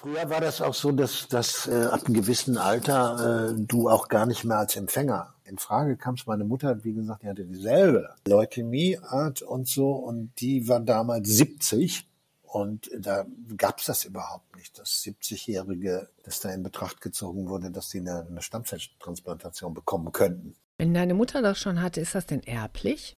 Früher 0.00 0.30
war 0.30 0.40
das 0.40 0.60
auch 0.60 0.74
so, 0.74 0.92
dass, 0.92 1.26
dass 1.26 1.66
äh, 1.66 1.86
ab 1.86 2.04
einem 2.04 2.14
gewissen 2.14 2.56
Alter 2.56 3.48
äh, 3.50 3.54
du 3.56 3.88
auch 3.88 4.06
gar 4.06 4.26
nicht 4.26 4.44
mehr 4.44 4.58
als 4.58 4.76
Empfänger 4.76 5.34
in 5.42 5.58
Frage 5.58 5.96
kamst. 5.96 6.28
Meine 6.28 6.44
Mutter, 6.44 6.84
wie 6.84 6.92
gesagt, 6.92 7.24
die 7.24 7.28
hatte 7.28 7.44
dieselbe 7.44 8.14
Leukämieart 8.24 9.42
und 9.42 9.66
so 9.66 9.90
und 9.90 10.30
die 10.38 10.68
war 10.68 10.78
damals 10.78 11.30
70 11.30 12.06
und 12.42 12.88
da 12.96 13.26
gab 13.56 13.80
es 13.80 13.86
das 13.86 14.04
überhaupt 14.04 14.54
nicht, 14.54 14.78
dass 14.78 15.02
70-Jährige, 15.02 16.08
dass 16.22 16.38
da 16.38 16.50
in 16.50 16.62
Betracht 16.62 17.00
gezogen 17.00 17.48
wurde, 17.48 17.72
dass 17.72 17.90
sie 17.90 17.98
eine, 17.98 18.24
eine 18.24 18.40
Stammzelltransplantation 18.40 19.74
bekommen 19.74 20.12
könnten. 20.12 20.54
Wenn 20.76 20.94
deine 20.94 21.14
Mutter 21.14 21.42
das 21.42 21.58
schon 21.58 21.82
hatte, 21.82 22.00
ist 22.00 22.14
das 22.14 22.26
denn 22.26 22.44
erblich? 22.44 23.16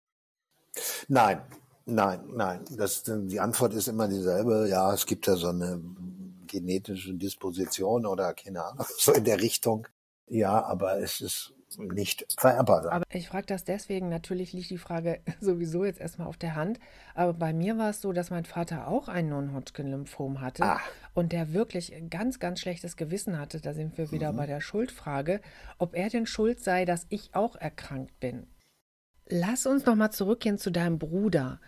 Nein, 1.10 1.42
nein, 1.86 2.22
nein. 2.34 2.64
Das, 2.78 3.04
die 3.06 3.42
Antwort 3.42 3.74
ist 3.74 3.90
immer 3.90 4.08
dieselbe. 4.08 4.70
Ja, 4.70 4.94
es 4.94 5.06
gibt 5.06 5.28
da 5.28 5.36
so 5.36 5.50
eine 5.50 5.82
genetische 6.50 7.14
Disposition 7.14 8.06
oder 8.06 8.34
keine 8.34 8.64
Ahnung, 8.64 8.86
so 8.98 9.14
in 9.14 9.24
der 9.24 9.42
Richtung. 9.42 9.88
Ja, 10.28 10.64
aber 10.64 11.00
es 11.00 11.22
ist 11.22 11.54
nicht 11.78 12.26
vererbbar 12.38 12.84
sein. 12.84 12.92
Aber 12.92 13.06
ich 13.12 13.28
frage 13.28 13.46
das 13.48 13.64
deswegen, 13.64 14.10
natürlich 14.10 14.54
liegt 14.54 14.70
die 14.70 14.78
Frage 14.78 15.22
sowieso 15.42 15.86
jetzt 15.86 16.00
erstmal 16.00 16.28
auf 16.28 16.38
der 16.38 16.56
Hand, 16.56 16.80
aber 17.14 17.34
bei 17.34 17.54
mir 17.54 17.78
war 17.78 17.92
es 17.92 18.02
so, 18.02 18.12
dass 18.12 18.30
mein 18.30 18.46
Vater 18.46 18.88
auch 18.88 19.08
ein 19.08 19.30
Non-Hodgkin-Lymphom 19.30 20.42
hatte 20.42 20.64
ah. 20.64 20.80
und 21.14 21.32
der 21.32 21.54
wirklich 21.54 21.94
ganz, 22.10 22.40
ganz 22.40 22.60
schlechtes 22.60 22.98
Gewissen 22.98 23.38
hatte. 23.40 23.62
Da 23.62 23.74
sind 23.74 23.98
wir 23.98 24.12
wieder 24.12 24.32
mhm. 24.32 24.38
bei 24.38 24.46
der 24.48 24.62
Schuldfrage, 24.62 25.42
ob 25.78 25.96
er 25.96 26.10
denn 26.10 26.26
schuld 26.26 26.60
sei, 26.60 26.86
dass 26.86 27.06
ich 27.10 27.36
auch 27.36 27.56
erkrankt 27.56 28.20
bin. 28.20 28.48
Lass 29.28 29.68
uns 29.68 29.86
noch 29.86 29.96
mal 29.96 30.12
zurückgehen 30.12 30.58
zu 30.58 30.72
deinem 30.72 30.98
Bruder. 30.98 31.60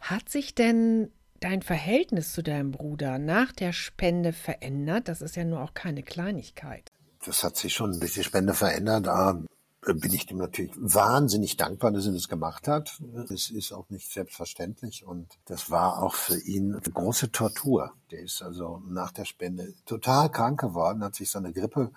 Hat 0.00 0.28
sich 0.28 0.54
denn 0.54 1.10
dein 1.40 1.62
Verhältnis 1.62 2.32
zu 2.32 2.42
deinem 2.42 2.70
Bruder 2.70 3.18
nach 3.18 3.52
der 3.52 3.72
Spende 3.72 4.32
verändert? 4.32 5.08
Das 5.08 5.22
ist 5.22 5.36
ja 5.36 5.44
nur 5.44 5.62
auch 5.62 5.74
keine 5.74 6.02
Kleinigkeit 6.02 6.90
das 7.24 7.44
hat 7.44 7.56
sich 7.56 7.74
schon 7.74 7.98
durch 7.98 8.14
die 8.14 8.24
Spende 8.24 8.54
verändert. 8.54 9.06
Da 9.06 9.40
bin 9.80 10.12
ich 10.12 10.26
dem 10.26 10.38
natürlich 10.38 10.72
wahnsinnig 10.76 11.56
dankbar, 11.56 11.92
dass 11.92 12.06
er 12.06 12.12
das 12.12 12.28
gemacht 12.28 12.68
hat. 12.68 13.00
Es 13.32 13.50
ist 13.50 13.72
auch 13.72 13.88
nicht 13.90 14.10
selbstverständlich 14.10 15.06
und 15.06 15.28
das 15.46 15.70
war 15.70 16.02
auch 16.02 16.14
für 16.14 16.38
ihn 16.38 16.74
eine 16.74 16.80
große 16.80 17.32
Tortur. 17.32 17.92
Der 18.10 18.20
ist 18.20 18.42
also 18.42 18.82
nach 18.86 19.12
der 19.12 19.24
Spende 19.24 19.74
total 19.86 20.30
krank 20.30 20.60
geworden, 20.60 21.04
hat 21.04 21.14
sich 21.14 21.30
so 21.30 21.38
eine 21.38 21.52
Grippe 21.52 21.92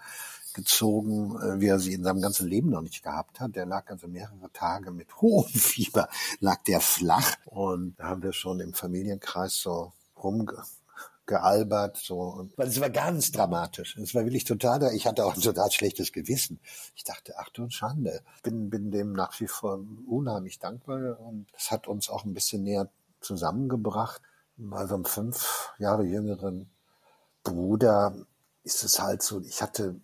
gezogen, 0.53 1.36
äh, 1.41 1.60
wie 1.60 1.67
er 1.67 1.79
sie 1.79 1.93
in 1.93 2.03
seinem 2.03 2.22
ganzen 2.22 2.48
Leben 2.48 2.70
noch 2.70 2.81
nicht 2.81 3.03
gehabt 3.03 3.39
hat. 3.39 3.55
Der 3.55 3.65
lag 3.65 3.89
also 3.89 4.08
mehrere 4.08 4.51
Tage 4.53 4.91
mit 4.91 5.15
hohem 5.22 5.51
Fieber, 5.51 6.10
lag 6.39 6.63
der 6.63 6.81
flach 6.81 7.36
und 7.46 7.96
da 8.00 8.05
haben 8.05 8.24
wir 8.24 8.34
schon 8.34 8.60
im 8.60 8.74
Familienkreis 8.74 9.55
so 9.55 9.93
rumge 10.22 10.63
gealbert, 11.31 11.98
so. 11.98 12.50
Es 12.58 12.81
war 12.81 12.89
ganz 12.89 13.31
dramatisch. 13.31 13.96
Es 13.98 14.13
war 14.13 14.25
wirklich 14.25 14.43
total, 14.43 14.93
ich 14.93 15.08
hatte 15.08 15.25
auch 15.25 15.36
ein 15.36 15.41
total 15.41 15.72
schlechtes 15.72 16.12
Gewissen. 16.12 16.60
Ich 16.96 17.05
dachte, 17.05 17.36
ach 17.38 17.50
du 17.50 17.70
Schande. 17.70 18.22
Bin, 18.43 18.70
bin 18.70 18.91
dem 18.91 19.13
nach 19.13 19.39
wie 19.39 19.48
vor 19.48 19.79
unheimlich 20.08 20.60
dankbar 20.60 21.20
und 21.20 21.48
das 21.53 21.72
hat 21.72 21.88
uns 21.88 22.10
auch 22.10 22.25
ein 22.25 22.34
bisschen 22.34 22.63
näher 22.63 22.89
zusammengebracht. 23.22 24.22
Bei 24.58 24.86
so 24.86 24.96
einem 24.96 25.05
fünf 25.05 25.72
Jahre 25.79 26.03
jüngeren 26.03 26.70
Bruder 27.43 28.13
ist 28.63 28.84
es 28.84 29.00
halt 29.00 29.24
so, 29.24 29.41
ich 29.41 29.62
hatte 29.62 29.96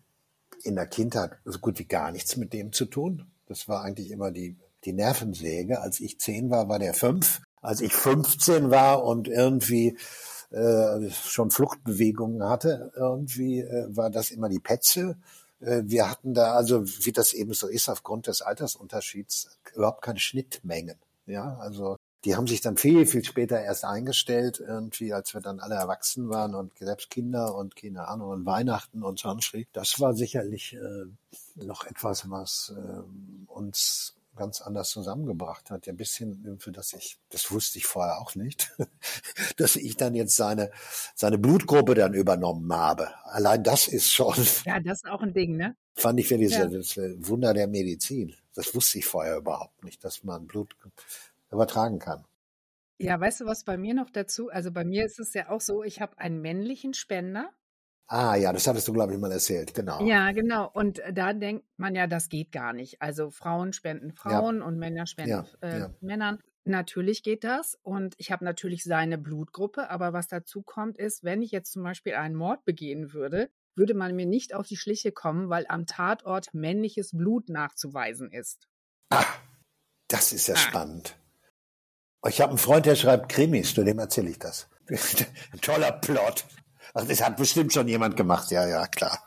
in 0.63 0.75
der 0.75 0.87
Kindheit 0.87 1.31
so 1.45 1.59
gut 1.59 1.79
wie 1.79 1.85
gar 1.85 2.11
nichts 2.11 2.37
mit 2.37 2.53
dem 2.53 2.71
zu 2.71 2.85
tun. 2.85 3.31
Das 3.47 3.67
war 3.67 3.83
eigentlich 3.83 4.11
immer 4.11 4.31
die, 4.31 4.57
die 4.83 4.93
Nervensäge. 4.93 5.81
Als 5.81 5.99
ich 5.99 6.19
zehn 6.19 6.49
war, 6.49 6.69
war 6.69 6.79
der 6.79 6.93
fünf. 6.93 7.41
Als 7.61 7.81
ich 7.81 7.93
15 7.93 8.69
war 8.69 9.03
und 9.03 9.27
irgendwie 9.27 9.97
äh, 10.51 11.09
schon 11.09 11.51
Fluchtbewegungen 11.51 12.43
hatte, 12.43 12.91
irgendwie 12.95 13.59
äh, 13.61 13.87
war 13.89 14.09
das 14.09 14.31
immer 14.31 14.49
die 14.49 14.59
Petze. 14.59 15.17
Äh, 15.59 15.81
wir 15.85 16.09
hatten 16.09 16.33
da 16.33 16.53
also, 16.53 16.85
wie 16.85 17.11
das 17.11 17.33
eben 17.33 17.53
so 17.53 17.67
ist, 17.67 17.89
aufgrund 17.89 18.27
des 18.27 18.41
Altersunterschieds 18.41 19.57
überhaupt 19.75 20.01
keine 20.01 20.19
Schnittmengen. 20.19 20.97
Ja, 21.25 21.57
also 21.57 21.97
die 22.25 22.35
haben 22.35 22.47
sich 22.47 22.61
dann 22.61 22.77
viel, 22.77 23.05
viel 23.05 23.23
später 23.23 23.61
erst 23.61 23.85
eingestellt, 23.85 24.59
irgendwie, 24.59 25.13
als 25.13 25.33
wir 25.33 25.41
dann 25.41 25.59
alle 25.59 25.75
erwachsen 25.75 26.29
waren 26.29 26.55
und 26.55 26.77
selbst 26.79 27.09
Kinder 27.09 27.55
und 27.55 27.75
keine 27.75 28.07
Ahnung 28.07 28.29
und 28.29 28.45
Weihnachten 28.45 29.03
und 29.03 29.19
sonst 29.19 29.53
wie. 29.53 29.67
Das 29.73 29.99
war 29.99 30.13
sicherlich 30.13 30.73
äh, 30.73 31.05
noch 31.55 31.85
etwas, 31.85 32.29
was 32.29 32.73
äh, 32.75 33.51
uns 33.51 34.17
ganz 34.37 34.61
anders 34.61 34.89
zusammengebracht 34.89 35.69
hat. 35.69 35.87
Ja, 35.87 35.93
ein 35.93 35.97
bisschen, 35.97 36.57
für 36.59 36.71
das 36.71 36.93
ich, 36.93 37.17
das 37.29 37.51
wusste 37.51 37.79
ich 37.79 37.85
vorher 37.85 38.19
auch 38.19 38.35
nicht, 38.35 38.71
dass 39.57 39.75
ich 39.75 39.97
dann 39.97 40.15
jetzt 40.15 40.35
seine, 40.35 40.71
seine 41.15 41.37
Blutgruppe 41.37 41.95
dann 41.95 42.13
übernommen 42.13 42.71
habe. 42.71 43.09
Allein 43.25 43.63
das 43.63 43.87
ist 43.87 44.13
schon. 44.13 44.35
Ja, 44.65 44.79
das 44.79 44.99
ist 44.99 45.09
auch 45.09 45.21
ein 45.21 45.33
Ding, 45.33 45.57
ne? 45.57 45.75
Fand 45.95 46.19
ich 46.19 46.29
wirklich 46.29 46.51
ja. 46.51 46.67
das 46.67 46.97
Wunder 46.97 47.53
der 47.53 47.67
Medizin. 47.67 48.35
Das 48.53 48.73
wusste 48.75 48.99
ich 48.99 49.05
vorher 49.05 49.37
überhaupt 49.37 49.83
nicht, 49.83 50.03
dass 50.03 50.23
man 50.23 50.47
Blut 50.47 50.75
übertragen 51.51 51.99
kann. 51.99 52.25
Ja, 52.99 53.19
weißt 53.19 53.41
du, 53.41 53.45
was 53.45 53.63
bei 53.63 53.77
mir 53.77 53.93
noch 53.93 54.09
dazu? 54.09 54.49
Also 54.49 54.71
bei 54.71 54.83
mir 54.83 55.05
ist 55.05 55.19
es 55.19 55.33
ja 55.33 55.49
auch 55.49 55.61
so, 55.61 55.83
ich 55.83 56.01
habe 56.01 56.17
einen 56.17 56.41
männlichen 56.41 56.93
Spender 56.93 57.51
Ah 58.09 58.35
ja, 58.35 58.53
das 58.53 58.65
hattest 58.67 58.87
du, 58.87 58.93
glaube 58.93 59.13
ich, 59.13 59.19
mal 59.19 59.31
erzählt, 59.31 59.73
genau. 59.73 60.01
Ja, 60.05 60.31
genau. 60.31 60.69
Und 60.71 61.01
da 61.11 61.33
denkt 61.33 61.65
man 61.75 61.93
ja, 61.93 62.07
das 62.07 62.29
geht 62.29 62.53
gar 62.53 62.71
nicht. 62.71 63.01
Also 63.01 63.31
Frauen 63.31 63.73
spenden 63.73 64.13
Frauen 64.13 64.59
ja. 64.59 64.65
und 64.65 64.77
Männer 64.77 65.05
spenden 65.05 65.29
ja, 65.31 65.45
äh, 65.61 65.79
ja. 65.79 65.95
Männern. 65.99 66.39
Natürlich 66.63 67.21
geht 67.21 67.43
das. 67.43 67.77
Und 67.83 68.15
ich 68.17 68.31
habe 68.31 68.45
natürlich 68.45 68.85
seine 68.85 69.17
Blutgruppe. 69.17 69.89
Aber 69.89 70.13
was 70.13 70.29
dazu 70.29 70.61
kommt, 70.61 70.97
ist, 70.97 71.25
wenn 71.25 71.41
ich 71.41 71.51
jetzt 71.51 71.73
zum 71.73 71.83
Beispiel 71.83 72.13
einen 72.13 72.35
Mord 72.35 72.63
begehen 72.63 73.11
würde, 73.11 73.49
würde 73.75 73.93
man 73.93 74.15
mir 74.15 74.25
nicht 74.25 74.55
auf 74.55 74.67
die 74.67 74.77
Schliche 74.77 75.11
kommen, 75.11 75.49
weil 75.49 75.65
am 75.67 75.85
Tatort 75.85 76.53
männliches 76.53 77.11
Blut 77.11 77.49
nachzuweisen 77.49 78.31
ist. 78.31 78.69
Ah, 79.09 79.25
das 80.07 80.31
ist 80.31 80.47
ja 80.47 80.55
ah. 80.55 80.57
spannend. 80.57 81.17
Ich 82.27 82.41
habe 82.41 82.51
einen 82.51 82.57
Freund, 82.57 82.85
der 82.85 82.95
schreibt 82.95 83.29
Krimis, 83.29 83.73
zu 83.73 83.83
dem 83.83 83.99
erzähle 83.99 84.29
ich 84.29 84.39
das. 84.39 84.69
Toller 85.61 85.91
Plot. 85.91 86.45
Ach, 86.93 87.05
das 87.05 87.23
hat 87.23 87.37
bestimmt 87.37 87.73
schon 87.73 87.87
jemand 87.87 88.17
gemacht, 88.17 88.51
ja, 88.51 88.67
ja, 88.67 88.87
klar. 88.87 89.19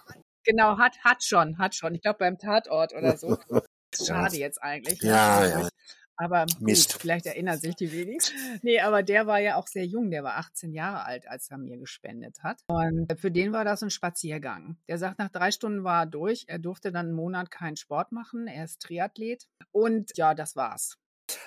Genau, 0.45 0.79
hat, 0.79 0.99
hat 1.05 1.23
schon, 1.23 1.59
hat 1.59 1.75
schon. 1.75 1.95
Ich 1.95 2.03
glaube 2.03 2.19
beim 2.19 2.39
Tatort 2.39 2.95
oder 2.95 3.17
so. 3.17 3.39
Schade 3.95 4.37
jetzt 4.37 4.63
eigentlich. 4.63 5.01
Ja, 5.03 5.47
ja. 5.47 5.69
Aber 6.17 6.45
gut, 6.59 6.77
vielleicht 6.99 7.25
erinnern 7.25 7.59
sich 7.59 7.77
die 7.77 7.93
wenigsten. 7.93 8.37
Nee, 8.61 8.81
aber 8.81 9.03
der 9.03 9.27
war 9.27 9.39
ja 9.39 9.57
auch 9.57 9.67
sehr 9.67 9.87
jung. 9.87 10.11
Der 10.11 10.23
war 10.23 10.37
18 10.37 10.75
Jahre 10.75 11.05
alt, 11.05 11.27
als 11.27 11.51
er 11.51 11.57
mir 11.57 11.79
gespendet 11.79 12.43
hat. 12.43 12.61
Und 12.67 13.11
für 13.19 13.31
den 13.31 13.53
war 13.53 13.65
das 13.65 13.83
ein 13.83 13.89
Spaziergang. 13.89 14.77
Der 14.87 14.99
sagt, 14.99 15.19
nach 15.19 15.31
drei 15.31 15.51
Stunden 15.51 15.83
war 15.83 16.03
er 16.03 16.07
durch. 16.07 16.45
Er 16.47 16.59
durfte 16.59 16.93
dann 16.93 17.07
einen 17.07 17.15
Monat 17.15 17.51
keinen 17.51 17.77
Sport 17.77 18.13
machen. 18.13 18.49
Er 18.49 18.65
ist 18.65 18.83
Triathlet. 18.83 19.47
Und 19.73 20.15
ja, 20.19 20.35
das 20.35 20.57
war's. 20.57 20.99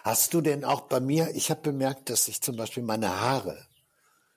Hast 0.04 0.34
du 0.34 0.42
denn 0.42 0.64
auch 0.64 0.82
bei 0.82 1.00
mir, 1.00 1.30
ich 1.36 1.50
habe 1.50 1.62
bemerkt, 1.62 2.10
dass 2.10 2.28
ich 2.28 2.42
zum 2.42 2.56
Beispiel 2.56 2.84
meine 2.84 3.22
Haare 3.22 3.68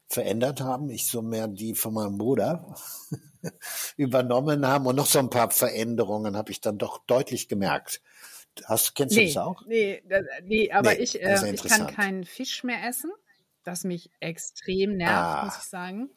verändert 0.09 0.61
haben. 0.61 0.91
Ich 0.91 1.07
so 1.07 1.23
mehr 1.23 1.49
die 1.49 1.75
von 1.75 1.95
meinem 1.95 2.19
Bruder 2.19 2.75
übernommen 3.97 4.67
haben 4.67 4.87
und 4.87 4.97
noch 4.97 5.07
so 5.07 5.19
ein 5.19 5.31
paar 5.31 5.51
Veränderungen 5.51 6.37
habe 6.37 6.53
ich 6.53 6.61
dann 6.61 6.79
doch 6.79 6.99
deutlich 7.07 7.49
gemerkt. 7.49 8.01
Hast, 8.65 8.95
kennst 8.95 9.17
nee, 9.17 9.29
du 9.29 9.35
das 9.35 9.43
auch? 9.43 9.67
Nee, 9.67 10.03
das, 10.09 10.25
nee 10.45 10.71
aber 10.73 10.95
nee, 10.95 11.01
ich, 11.01 11.23
äh, 11.23 11.53
ich 11.53 11.63
kann 11.63 11.87
keinen 11.89 12.25
Fisch 12.25 12.65
mehr 12.65 12.89
essen, 12.89 13.11
das 13.65 13.85
mich 13.85 14.11
extrem 14.21 14.97
nervt, 14.97 15.13
ah. 15.13 15.45
muss 15.45 15.57
ich 15.59 15.69
sagen. 15.69 16.11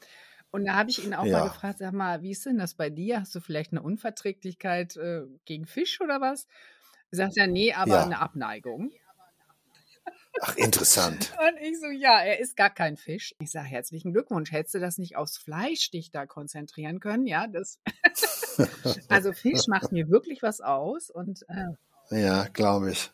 Und 0.51 0.65
da 0.65 0.75
habe 0.75 0.89
ich 0.89 1.03
ihn 1.03 1.13
auch 1.13 1.25
ja. 1.25 1.39
mal 1.39 1.49
gefragt, 1.49 1.79
sag 1.79 1.93
mal, 1.93 2.21
wie 2.21 2.31
ist 2.31 2.45
denn 2.45 2.57
das 2.57 2.73
bei 2.73 2.89
dir? 2.89 3.21
Hast 3.21 3.35
du 3.35 3.39
vielleicht 3.39 3.71
eine 3.71 3.81
Unverträglichkeit 3.81 4.95
äh, 4.95 5.23
gegen 5.45 5.67
Fisch 5.67 5.99
oder 6.01 6.21
was? 6.21 6.47
Sagt 7.11 7.37
er, 7.37 7.47
nee, 7.47 7.73
aber 7.73 7.95
ja. 7.95 8.03
eine 8.03 8.19
Abneigung. 8.19 8.91
Ach, 10.41 10.55
interessant. 10.55 11.33
Und 11.39 11.57
ich 11.61 11.79
so, 11.79 11.87
ja, 11.87 12.19
er 12.21 12.39
ist 12.39 12.55
gar 12.55 12.69
kein 12.69 12.97
Fisch. 12.97 13.35
Ich 13.39 13.51
sage, 13.51 13.67
herzlichen 13.67 14.11
Glückwunsch. 14.13 14.51
Hättest 14.51 14.75
du 14.75 14.79
das 14.79 14.97
nicht 14.97 15.15
aufs 15.17 15.37
Fleisch 15.37 15.91
dich 15.91 16.11
da 16.11 16.25
konzentrieren 16.25 16.99
können? 16.99 17.25
Ja, 17.27 17.47
das. 17.47 17.79
also 19.09 19.33
Fisch 19.33 19.67
macht 19.67 19.91
mir 19.91 20.09
wirklich 20.09 20.41
was 20.43 20.61
aus 20.61 21.09
und. 21.09 21.45
Äh, 21.49 22.21
ja, 22.21 22.45
glaube 22.53 22.91
ich. 22.91 23.11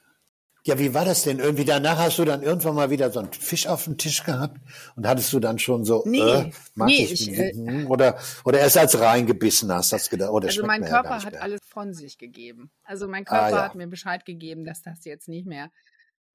Ja, 0.68 0.80
wie 0.80 0.96
war 0.96 1.06
das 1.06 1.22
denn? 1.22 1.38
Irgendwie 1.38 1.64
danach 1.64 2.00
hast 2.00 2.18
du 2.18 2.26
dann 2.26 2.42
irgendwann 2.42 2.74
mal 2.74 2.90
wieder 2.90 3.12
so 3.12 3.20
einen 3.20 3.32
Fisch 3.32 3.68
auf 3.68 3.84
dem 3.84 4.00
Tisch 4.00 4.24
gehabt 4.24 4.60
und 4.96 5.06
hattest 5.06 5.32
du 5.32 5.40
dann 5.40 5.60
schon 5.60 5.86
so, 5.86 6.02
nee, 6.08 6.20
äh, 6.22 6.52
mag 6.74 6.88
nee, 6.88 7.04
ich, 7.04 7.30
ich, 7.30 7.38
äh, 7.38 7.54
hm, 7.54 7.86
oder 7.92 8.18
oder 8.46 8.60
erst 8.60 8.78
als 8.80 9.00
reingebissen 9.00 9.72
hast, 9.72 9.94
hast 9.94 10.10
gedacht, 10.10 10.32
oh, 10.32 10.40
also 10.40 10.66
mein 10.66 10.84
Körper 10.84 11.18
ja 11.18 11.24
hat 11.24 11.34
mehr. 11.34 11.44
alles 11.44 11.60
von 11.68 11.94
sich 11.94 12.18
gegeben. 12.18 12.72
Also 12.84 13.08
mein 13.08 13.28
Ah, 13.28 13.50
Körper 13.50 13.58
ja. 13.58 13.64
hat 13.66 13.76
mir 13.76 13.86
Bescheid 13.86 14.26
gegeben, 14.26 14.66
dass 14.66 14.82
das 14.82 15.06
jetzt 15.06 15.28
nicht 15.28 15.46
mehr 15.46 15.70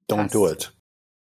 Don't 0.09 0.31
do 0.31 0.43
passt. 0.47 0.53
it. 0.69 0.80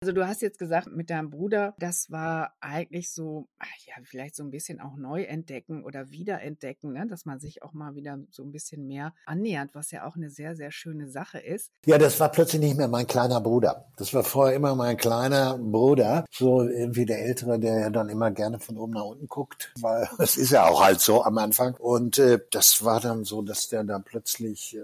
Also 0.05 0.13
du 0.13 0.29
hast 0.29 0.43
jetzt 0.43 0.59
gesagt, 0.59 0.89
mit 0.95 1.09
deinem 1.09 1.31
Bruder, 1.31 1.75
das 1.79 2.11
war 2.11 2.53
eigentlich 2.61 3.11
so, 3.11 3.49
ach 3.59 3.67
ja, 3.87 3.95
vielleicht 4.05 4.37
so 4.37 4.43
ein 4.43 4.51
bisschen 4.51 4.79
auch 4.79 4.97
neu 4.99 5.23
entdecken 5.23 5.83
oder 5.83 6.11
wiederentdecken, 6.11 6.93
ne? 6.93 7.07
dass 7.09 7.25
man 7.25 7.41
sich 7.41 7.63
auch 7.63 7.73
mal 7.73 7.95
wieder 7.95 8.19
so 8.31 8.43
ein 8.43 8.53
bisschen 8.53 8.87
mehr 8.87 9.15
annähert, 9.25 9.71
was 9.73 9.93
ja 9.93 10.07
auch 10.07 10.15
eine 10.15 10.29
sehr, 10.29 10.57
sehr 10.57 10.73
schöne 10.73 11.09
Sache 11.09 11.39
ist. 11.39 11.71
Ja, 11.87 11.97
das 11.97 12.21
war 12.21 12.31
plötzlich 12.31 12.61
nicht 12.61 12.77
mehr 12.77 12.87
mein 12.87 13.07
kleiner 13.07 13.41
Bruder. 13.41 13.87
Das 13.97 14.13
war 14.13 14.25
vorher 14.25 14.55
immer 14.55 14.75
mein 14.75 14.99
kleiner 14.99 15.57
Bruder, 15.57 16.27
so 16.31 16.61
irgendwie 16.61 17.07
der 17.07 17.23
Ältere, 17.25 17.59
der 17.59 17.81
ja 17.81 17.89
dann 17.89 18.11
immer 18.11 18.31
gerne 18.31 18.59
von 18.59 18.77
oben 18.77 18.93
nach 18.93 19.05
unten 19.05 19.27
guckt, 19.27 19.73
weil 19.81 20.07
es 20.19 20.37
ist 20.37 20.51
ja 20.51 20.69
auch 20.69 20.85
halt 20.85 21.01
so 21.01 21.25
am 21.25 21.39
Anfang. 21.39 21.77
Und 21.77 22.19
äh, 22.19 22.41
das 22.51 22.85
war 22.85 23.01
dann 23.01 23.25
so, 23.25 23.41
dass 23.41 23.69
der 23.69 23.85
dann 23.85 24.05
plötzlich 24.05 24.77
äh, 24.77 24.81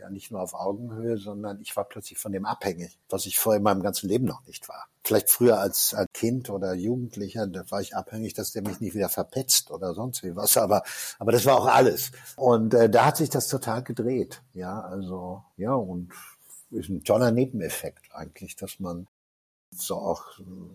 ja 0.00 0.10
nicht 0.10 0.30
nur 0.30 0.40
auf 0.40 0.54
Augenhöhe, 0.54 1.18
sondern 1.18 1.60
ich 1.60 1.76
war 1.76 1.84
plötzlich 1.84 2.18
von 2.18 2.32
dem 2.32 2.44
abhängig, 2.44 2.98
was 3.08 3.26
ich 3.26 3.38
vorher 3.38 3.58
in 3.58 3.62
meinem 3.62 3.82
ganzen 3.82 4.08
Leben 4.08 4.24
noch 4.24 4.44
nicht 4.46 4.68
war. 4.68 4.86
Vielleicht 5.04 5.30
früher 5.30 5.58
als, 5.58 5.96
Kind 6.12 6.50
oder 6.50 6.74
Jugendlicher, 6.74 7.46
da 7.46 7.70
war 7.70 7.80
ich 7.80 7.94
abhängig, 7.96 8.34
dass 8.34 8.52
der 8.52 8.62
mich 8.62 8.80
nicht 8.80 8.94
wieder 8.94 9.08
verpetzt 9.08 9.70
oder 9.70 9.94
sonst 9.94 10.22
wie 10.22 10.36
was, 10.36 10.56
aber, 10.56 10.82
aber 11.18 11.32
das 11.32 11.46
war 11.46 11.58
auch 11.58 11.66
alles. 11.66 12.10
Und 12.36 12.74
äh, 12.74 12.90
da 12.90 13.06
hat 13.06 13.16
sich 13.16 13.30
das 13.30 13.48
total 13.48 13.82
gedreht. 13.82 14.42
Ja, 14.52 14.80
also, 14.80 15.44
ja, 15.56 15.74
und 15.74 16.12
ist 16.70 16.88
ein 16.88 17.04
toller 17.04 17.30
Nebeneffekt 17.32 18.14
eigentlich, 18.14 18.56
dass 18.56 18.80
man 18.80 19.06
so 19.72 19.96
auch 19.96 20.24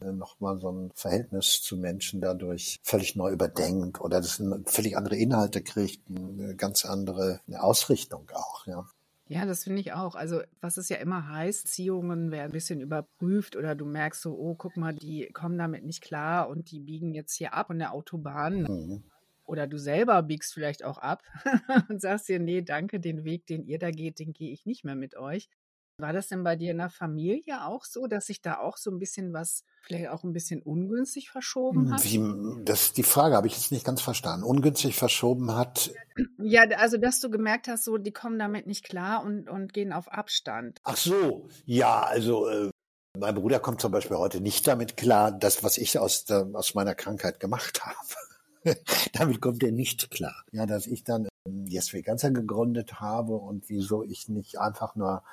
äh, 0.01 0.12
nochmal 0.12 0.60
so 0.60 0.72
ein 0.72 0.91
Verhältnis 0.96 1.62
zu 1.62 1.77
Menschen 1.77 2.22
dadurch 2.22 2.79
völlig 2.84 3.15
neu 3.15 3.32
überdenkt 3.32 4.00
oder 4.00 4.22
das 4.22 4.41
völlig 4.65 4.98
andere 4.98 5.17
Inhalte 5.17 5.62
kriegt, 5.62 6.01
eine 6.10 6.55
ganz 6.55 6.86
andere 6.86 7.41
Ausrichtung 7.58 8.29
auch, 8.34 8.65
ja. 8.67 8.88
Ja, 9.27 9.46
das 9.46 9.63
finde 9.63 9.82
ich 9.82 9.94
auch. 9.94 10.13
Also, 10.13 10.41
was 10.62 10.77
es 10.77 10.89
ja 10.89 10.98
immer 10.98 11.27
heißt, 11.27 11.67
Ziehungen 11.67 12.32
werden 12.32 12.50
ein 12.50 12.51
bisschen 12.51 12.79
überprüft 12.79 13.55
oder 13.55 13.74
du 13.74 13.86
merkst 13.86 14.22
so, 14.22 14.38
oh, 14.38 14.53
guck 14.53 14.77
mal, 14.77 14.94
die 14.94 15.27
kommen 15.34 15.58
damit 15.58 15.84
nicht 15.84 16.01
klar 16.01 16.48
und 16.48 16.70
die 16.70 16.79
biegen 16.79 17.13
jetzt 17.13 17.34
hier 17.34 17.53
ab 17.55 17.72
an 17.72 17.79
der 17.79 17.94
Autobahn. 17.94 18.63
Mhm. 18.63 19.03
Oder 19.46 19.67
du 19.67 19.77
selber 19.77 20.22
biegst 20.24 20.53
vielleicht 20.53 20.84
auch 20.84 21.00
ab 21.00 21.24
und 21.89 22.01
sagst 22.01 22.29
dir, 22.29 22.39
nee, 22.39 22.62
danke, 22.62 23.00
den 23.00 23.24
Weg, 23.24 23.48
den 23.48 23.63
ihr 23.63 23.79
da 23.79 23.91
geht, 23.91 24.20
den 24.20 24.34
gehe 24.34 24.51
ich 24.51 24.65
nicht 24.65 24.84
mehr 24.84 24.96
mit 24.96 25.15
euch. 25.15 25.50
War 25.97 26.11
das 26.11 26.27
denn 26.27 26.43
bei 26.43 26.57
dir 26.57 26.71
in 26.71 26.77
der 26.77 26.89
Familie 26.89 27.65
auch 27.65 27.85
so, 27.85 28.07
dass 28.07 28.25
sich 28.25 28.41
da 28.41 28.57
auch 28.59 28.75
so 28.75 28.91
ein 28.91 28.99
bisschen 28.99 29.31
was 29.31 29.63
vielleicht 29.81 30.09
auch 30.09 30.23
ein 30.23 30.33
bisschen 30.33 30.61
ungünstig 30.61 31.29
verschoben 31.29 31.93
hat? 31.93 32.03
Wie, 32.03 32.21
das, 32.65 32.91
die 32.91 33.03
Frage 33.03 33.35
habe 33.35 33.47
ich 33.47 33.53
jetzt 33.53 33.71
nicht 33.71 33.85
ganz 33.85 34.01
verstanden. 34.01 34.43
Ungünstig 34.43 34.95
verschoben 34.95 35.55
hat. 35.55 35.91
Ja, 36.37 36.63
also 36.77 36.97
dass 36.97 37.21
du 37.21 37.29
gemerkt 37.29 37.69
hast, 37.69 37.85
so 37.85 37.97
die 37.97 38.11
kommen 38.11 38.37
damit 38.37 38.67
nicht 38.67 38.83
klar 38.83 39.23
und, 39.23 39.49
und 39.49 39.71
gehen 39.71 39.93
auf 39.93 40.11
Abstand. 40.11 40.79
Ach 40.83 40.97
so, 40.97 41.47
ja, 41.65 42.03
also 42.03 42.49
äh, 42.49 42.71
mein 43.17 43.35
Bruder 43.35 43.61
kommt 43.61 43.79
zum 43.79 43.93
Beispiel 43.93 44.17
heute 44.17 44.41
nicht 44.41 44.67
damit 44.67 44.97
klar, 44.97 45.31
das, 45.31 45.63
was 45.63 45.77
ich 45.77 45.97
aus, 45.97 46.25
der, 46.25 46.49
aus 46.53 46.75
meiner 46.75 46.95
Krankheit 46.95 47.39
gemacht 47.39 47.81
habe. 47.85 48.75
damit 49.13 49.39
kommt 49.39 49.63
er 49.63 49.71
nicht 49.71 50.11
klar. 50.11 50.43
Ja, 50.51 50.65
dass 50.65 50.87
ich 50.87 51.05
dann 51.05 51.29
Yes 51.67 51.93
Veganza 51.93 52.29
gegründet 52.29 52.99
habe 52.99 53.35
und 53.35 53.69
wieso 53.69 54.03
ich 54.03 54.27
nicht 54.27 54.59
einfach 54.59 54.95
nur 54.95 55.23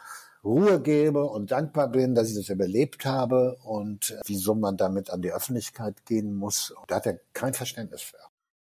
Ruhe 0.45 0.81
gebe 0.81 1.25
und 1.25 1.51
dankbar 1.53 1.89
bin, 1.89 2.15
dass 2.15 2.29
ich 2.31 2.37
das 2.37 2.49
überlebt 2.49 3.05
habe 3.05 3.57
und 3.63 4.11
äh, 4.11 4.21
wieso 4.27 4.55
man 4.55 4.77
damit 4.77 5.11
an 5.11 5.23
die 5.23 5.33
Öffentlichkeit 5.33 6.05
gehen 6.05 6.35
muss. 6.35 6.75
Da 6.89 6.97
hat 6.97 7.07
er 7.07 7.21
kein 7.33 7.55
Verständnis 7.55 8.03
für. 8.03 8.17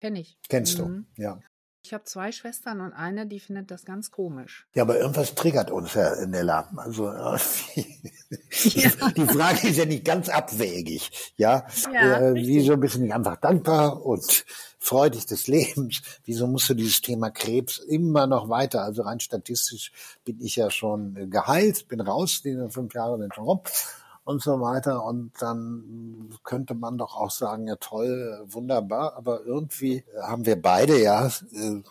Kenn 0.01 0.17
ich. 0.17 0.37
Kennst 0.49 0.79
Mhm. 0.79 1.07
du? 1.17 1.23
Ja. 1.23 1.41
Ich 1.85 1.93
habe 1.93 2.05
zwei 2.05 2.31
Schwestern 2.31 2.81
und 2.81 2.93
eine, 2.93 3.27
die 3.27 3.41
findet 3.41 3.71
das 3.71 3.85
ganz 3.85 4.13
komisch. 4.13 4.67
Ja, 4.73 4.85
aber 4.85 4.99
irgendwas 4.99 5.35
triggert 5.35 5.71
uns, 5.71 5.95
Herr 5.95 6.27
Nella. 6.27 6.69
Also 6.77 7.09
Ja. 7.11 8.91
die 9.17 9.27
Frage 9.27 9.69
ist 9.69 9.79
ja 9.79 9.85
nicht 9.85 10.05
ganz 10.05 10.29
abwegig. 10.29 11.33
Ja, 11.37 11.67
Ja, 11.93 12.21
äh, 12.21 12.35
wieso 12.35 12.77
bist 12.77 12.95
du 12.95 13.01
nicht 13.01 13.15
einfach 13.15 13.37
dankbar 13.37 14.05
und 14.05 14.45
freudig 14.79 15.27
des 15.27 15.49
Lebens? 15.49 16.03
Wieso 16.25 16.47
musst 16.47 16.69
du 16.69 16.75
dieses 16.75 17.01
Thema 17.01 17.31
Krebs 17.31 17.79
immer 17.79 18.27
noch 18.27 18.49
weiter? 18.49 18.83
Also 18.83 19.03
rein 19.03 19.21
statistisch 19.21 19.93
bin 20.25 20.41
ich 20.41 20.57
ja 20.57 20.71
schon 20.71 21.31
geheilt, 21.31 21.89
bin 21.89 22.01
raus, 22.01 22.43
die 22.45 22.57
fünf 22.69 22.95
Jahre 22.95 23.19
sind 23.19 23.35
schon 23.35 23.45
rum 23.45 23.61
und 24.25 24.43
so 24.43 24.61
weiter. 24.61 25.05
Und 25.05 25.33
dann 25.41 26.31
könnte 26.45 26.75
man 26.75 26.99
doch 26.99 27.17
auch 27.17 27.31
sagen, 27.31 27.67
ja 27.67 27.77
toll, 27.77 28.43
wunderbar, 28.47 29.17
aber 29.17 29.45
irgendwie 29.45 30.05
haben 30.21 30.47
wir 30.47 30.61
beide 30.61 31.01
ja 31.01 31.27
äh, 31.27 31.83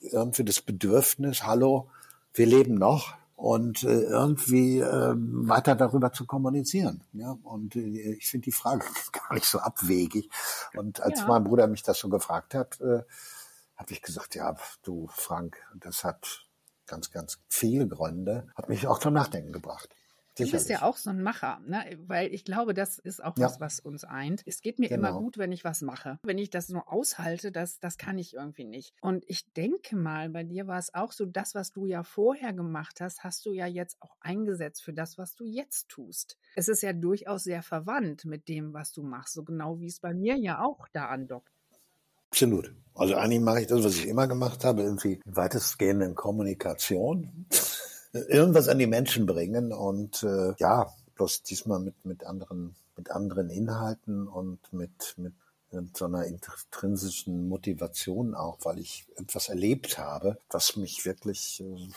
irgendwie 0.00 0.44
das 0.44 0.60
Bedürfnis, 0.60 1.42
hallo, 1.44 1.90
wir 2.34 2.46
leben 2.46 2.74
noch 2.74 3.14
und 3.36 3.84
äh, 3.84 4.02
irgendwie 4.02 4.80
äh, 4.80 5.14
weiter 5.16 5.76
darüber 5.76 6.12
zu 6.12 6.26
kommunizieren. 6.26 7.04
Ja, 7.12 7.36
und 7.42 7.76
äh, 7.76 8.12
ich 8.14 8.28
finde 8.28 8.46
die 8.46 8.52
Frage 8.52 8.84
gar 9.12 9.34
nicht 9.34 9.46
so 9.46 9.58
abwegig. 9.58 10.28
Und 10.76 11.00
als 11.00 11.20
Ja. 11.20 11.26
mein 11.28 11.44
Bruder 11.44 11.66
mich 11.68 11.82
das 11.82 11.98
so 11.98 12.08
gefragt 12.08 12.54
hat, 12.54 12.80
habe 12.80 13.92
ich 13.92 14.02
gesagt, 14.02 14.34
ja, 14.34 14.56
du 14.82 15.08
Frank, 15.12 15.56
das 15.76 16.02
hat 16.02 16.44
ganz, 16.86 17.12
ganz 17.12 17.38
viele 17.48 17.86
Gründe, 17.86 18.48
hat 18.56 18.68
mich 18.68 18.88
auch 18.88 18.98
zum 18.98 19.14
Nachdenken 19.14 19.52
gebracht. 19.52 19.88
Du 20.38 20.44
bist 20.44 20.52
Sicherlich. 20.68 20.80
ja 20.80 20.82
auch 20.88 20.96
so 20.96 21.10
ein 21.10 21.20
Macher, 21.22 21.60
ne? 21.66 21.84
weil 22.06 22.32
ich 22.32 22.44
glaube, 22.44 22.72
das 22.72 22.98
ist 22.98 23.22
auch 23.22 23.36
Ja. 23.38 23.46
was, 23.46 23.60
was 23.60 23.80
uns 23.80 24.04
eint. 24.04 24.42
Es 24.46 24.60
geht 24.60 24.78
mir 24.78 24.90
immer 24.90 25.08
Genau. 25.08 25.20
gut, 25.20 25.36
wenn 25.38 25.50
ich 25.52 25.64
was 25.64 25.82
mache. 25.82 26.18
Wenn 26.22 26.38
ich 26.38 26.48
das 26.50 26.68
nur 26.68 26.92
aushalte, 26.92 27.50
das, 27.52 27.80
das 27.80 27.98
kann 27.98 28.18
ich 28.18 28.34
irgendwie 28.34 28.64
nicht. 28.64 28.94
Und 29.00 29.24
ich 29.26 29.52
denke 29.52 29.96
mal, 29.96 30.30
bei 30.30 30.44
dir 30.44 30.66
war 30.66 30.78
es 30.78 30.94
auch 30.94 31.12
so, 31.12 31.26
das, 31.26 31.54
was 31.54 31.72
du 31.72 31.86
ja 31.86 32.04
vorher 32.04 32.52
gemacht 32.52 33.00
hast, 33.00 33.24
hast 33.24 33.44
du 33.46 33.52
ja 33.52 33.66
jetzt 33.66 33.96
auch 34.00 34.16
eingesetzt 34.20 34.82
für 34.82 34.92
das, 34.92 35.18
was 35.18 35.34
du 35.34 35.44
jetzt 35.44 35.88
tust. 35.88 36.38
Es 36.56 36.68
ist 36.68 36.82
ja 36.82 36.92
durchaus 36.92 37.42
sehr 37.44 37.62
verwandt 37.62 38.24
mit 38.24 38.48
dem, 38.48 38.72
was 38.72 38.92
du 38.92 39.02
machst, 39.02 39.34
so 39.34 39.42
genau 39.44 39.80
wie 39.80 39.86
es 39.88 39.98
bei 40.00 40.14
mir 40.14 40.36
ja 40.36 40.62
auch 40.62 40.86
da 40.92 41.06
andockt. 41.08 41.52
Absolut. 42.30 42.74
Also 42.94 43.14
eigentlich 43.14 43.40
mache 43.40 43.62
ich 43.62 43.66
das, 43.68 43.82
was 43.84 43.96
ich 43.96 44.06
immer 44.06 44.26
gemacht 44.28 44.64
habe, 44.64 44.82
irgendwie 44.82 45.20
weitestgehend 45.24 46.02
in 46.02 46.14
Kommunikation. 46.14 47.46
Irgendwas 48.12 48.68
an 48.68 48.78
die 48.78 48.86
Menschen 48.86 49.26
bringen 49.26 49.72
und 49.72 50.22
äh, 50.22 50.54
ja, 50.58 50.92
bloß 51.14 51.42
diesmal 51.42 51.80
mit, 51.80 52.04
mit 52.04 52.24
anderen, 52.24 52.74
mit 52.96 53.10
anderen 53.10 53.50
Inhalten 53.50 54.26
und 54.26 54.72
mit, 54.72 55.14
mit, 55.18 55.34
so 55.94 56.06
einer 56.06 56.24
intrinsischen 56.24 57.46
Motivation 57.48 58.34
auch, 58.34 58.56
weil 58.62 58.78
ich 58.78 59.06
etwas 59.16 59.50
erlebt 59.50 59.98
habe, 59.98 60.38
was 60.48 60.76
mich 60.76 61.04
wirklich 61.04 61.60
äh, 61.60 61.88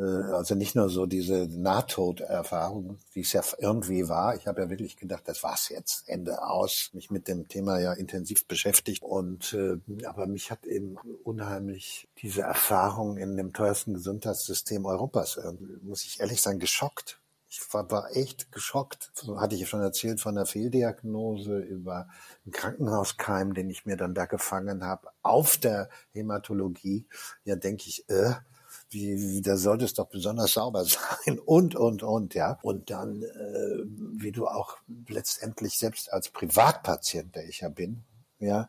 also 0.00 0.54
nicht 0.54 0.74
nur 0.74 0.88
so 0.88 1.06
diese 1.06 1.48
Nahtoderfahrung, 1.48 2.98
die 3.14 3.20
es 3.20 3.32
ja 3.32 3.42
irgendwie 3.58 4.08
war. 4.08 4.36
Ich 4.36 4.46
habe 4.46 4.62
ja 4.62 4.70
wirklich 4.70 4.96
gedacht, 4.96 5.24
das 5.26 5.42
war's 5.42 5.68
jetzt, 5.68 6.08
Ende 6.08 6.42
aus. 6.42 6.90
Mich 6.92 7.10
mit 7.10 7.26
dem 7.28 7.48
Thema 7.48 7.78
ja 7.80 7.92
intensiv 7.92 8.46
beschäftigt 8.46 9.02
und 9.02 9.54
äh, 9.54 9.78
aber 10.04 10.26
mich 10.26 10.50
hat 10.50 10.66
eben 10.66 10.96
unheimlich 11.24 12.08
diese 12.18 12.42
Erfahrung 12.42 13.16
in 13.16 13.36
dem 13.36 13.52
teuersten 13.52 13.94
Gesundheitssystem 13.94 14.84
Europas, 14.86 15.36
äh, 15.36 15.52
muss 15.82 16.04
ich 16.04 16.20
ehrlich 16.20 16.42
sagen, 16.42 16.58
geschockt. 16.58 17.20
Ich 17.50 17.62
war, 17.72 17.90
war 17.90 18.14
echt 18.14 18.52
geschockt. 18.52 19.10
So 19.14 19.40
hatte 19.40 19.54
ich 19.54 19.62
ja 19.62 19.66
schon 19.66 19.80
erzählt 19.80 20.20
von 20.20 20.34
der 20.34 20.44
Fehldiagnose 20.44 21.58
über 21.58 22.08
einen 22.44 22.52
Krankenhauskeim, 22.52 23.54
den 23.54 23.70
ich 23.70 23.86
mir 23.86 23.96
dann 23.96 24.14
da 24.14 24.26
gefangen 24.26 24.84
habe, 24.84 25.08
auf 25.22 25.56
der 25.56 25.88
Hämatologie. 26.12 27.06
Ja, 27.44 27.56
denke 27.56 27.84
ich, 27.88 28.08
äh, 28.10 28.34
wie, 28.90 29.16
wie, 29.18 29.42
da 29.42 29.56
sollte 29.56 29.84
es 29.84 29.94
doch 29.94 30.08
besonders 30.08 30.52
sauber 30.52 30.84
sein 31.24 31.38
und, 31.38 31.74
und, 31.74 32.02
und, 32.02 32.34
ja. 32.34 32.58
Und 32.62 32.90
dann, 32.90 33.22
äh, 33.22 33.84
wie 34.16 34.32
du 34.32 34.46
auch 34.46 34.76
letztendlich 35.08 35.78
selbst 35.78 36.12
als 36.12 36.28
Privatpatient, 36.28 37.34
der 37.34 37.48
ich 37.48 37.60
ja 37.60 37.68
bin, 37.68 38.04
ja, 38.38 38.68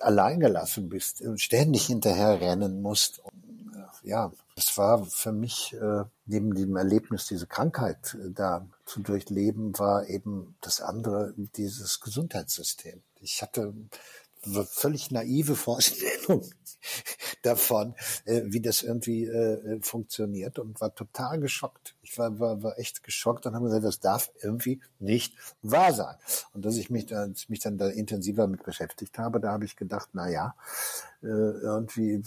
alleingelassen 0.00 0.88
bist 0.88 1.22
und 1.22 1.40
ständig 1.40 1.86
hinterher 1.86 2.40
rennen 2.40 2.82
musst. 2.82 3.20
Und, 3.20 3.74
äh, 3.74 4.08
ja, 4.08 4.32
das 4.54 4.76
war 4.76 5.04
für 5.06 5.32
mich, 5.32 5.74
äh, 5.74 6.04
neben 6.26 6.54
dem 6.54 6.76
Erlebnis, 6.76 7.26
diese 7.26 7.46
Krankheit 7.46 8.14
äh, 8.14 8.30
da 8.30 8.66
zu 8.84 9.00
durchleben, 9.00 9.78
war 9.78 10.06
eben 10.06 10.56
das 10.60 10.80
andere, 10.80 11.34
dieses 11.56 12.00
Gesundheitssystem. 12.00 13.02
Ich 13.20 13.42
hatte 13.42 13.74
völlig 14.42 15.10
naive 15.10 15.54
Vorstellung 15.54 16.44
davon, 17.42 17.94
äh, 18.24 18.42
wie 18.46 18.60
das 18.60 18.82
irgendwie 18.82 19.26
äh, 19.26 19.80
funktioniert 19.82 20.58
und 20.58 20.80
war 20.80 20.94
total 20.94 21.40
geschockt. 21.40 21.94
Ich 22.02 22.16
war, 22.18 22.38
war, 22.38 22.62
war 22.62 22.78
echt 22.78 23.02
geschockt 23.02 23.46
und 23.46 23.54
habe 23.54 23.66
gesagt, 23.66 23.84
das 23.84 24.00
darf 24.00 24.30
irgendwie 24.40 24.80
nicht 24.98 25.34
wahr 25.62 25.92
sein. 25.92 26.16
Und 26.52 26.64
dass 26.64 26.76
ich 26.76 26.90
mich, 26.90 27.06
da, 27.06 27.28
mich 27.48 27.60
dann 27.60 27.78
da 27.78 27.88
intensiver 27.88 28.46
mit 28.46 28.64
beschäftigt 28.64 29.18
habe, 29.18 29.40
da 29.40 29.52
habe 29.52 29.64
ich 29.64 29.76
gedacht, 29.76 30.08
na 30.12 30.28
ja, 30.28 30.54
äh, 31.22 31.26
irgendwie, 31.26 32.22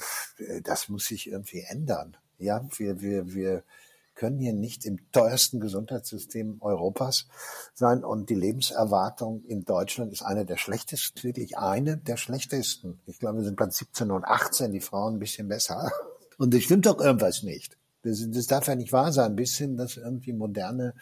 das 0.64 0.90
muss 0.90 1.06
sich 1.06 1.28
irgendwie 1.28 1.62
ändern. 1.62 2.18
Ja, 2.40 2.66
wir, 2.78 3.02
wir, 3.02 3.34
wir 3.34 3.64
können 4.16 4.40
hier 4.40 4.54
nicht 4.54 4.86
im 4.86 5.00
teuersten 5.12 5.60
Gesundheitssystem 5.60 6.58
Europas 6.62 7.28
sein. 7.74 8.04
Und 8.04 8.30
die 8.30 8.36
Lebenserwartung 8.36 9.44
in 9.46 9.66
Deutschland 9.66 10.12
ist 10.14 10.22
eine 10.22 10.46
der 10.46 10.58
schlechtesten, 10.58 11.24
wirklich 11.24 11.58
eine 11.58 11.98
der 11.98 12.18
schlechtesten. 12.18 13.02
Ich 13.06 13.20
glaube, 13.20 13.40
wir 13.40 13.46
sind 13.46 13.56
Platz 13.56 13.78
17 13.78 14.12
und 14.12 14.26
18, 14.26 14.72
die 14.72 14.82
Frauen 14.82 15.16
ein 15.16 15.20
bisschen 15.20 15.48
besser. 15.48 15.92
Und 16.38 16.54
es 16.54 16.64
stimmt 16.64 16.86
doch 16.86 17.00
irgendwas 17.00 17.44
nicht. 17.44 17.78
Das, 18.04 18.26
das 18.30 18.48
darf 18.48 18.68
ja 18.68 18.76
nicht 18.76 18.92
wahr 18.92 19.14
sein, 19.14 19.36
bis 19.36 19.58
hin, 19.58 19.78
dass 19.78 19.96
irgendwie 19.96 20.34
moderne 20.34 20.94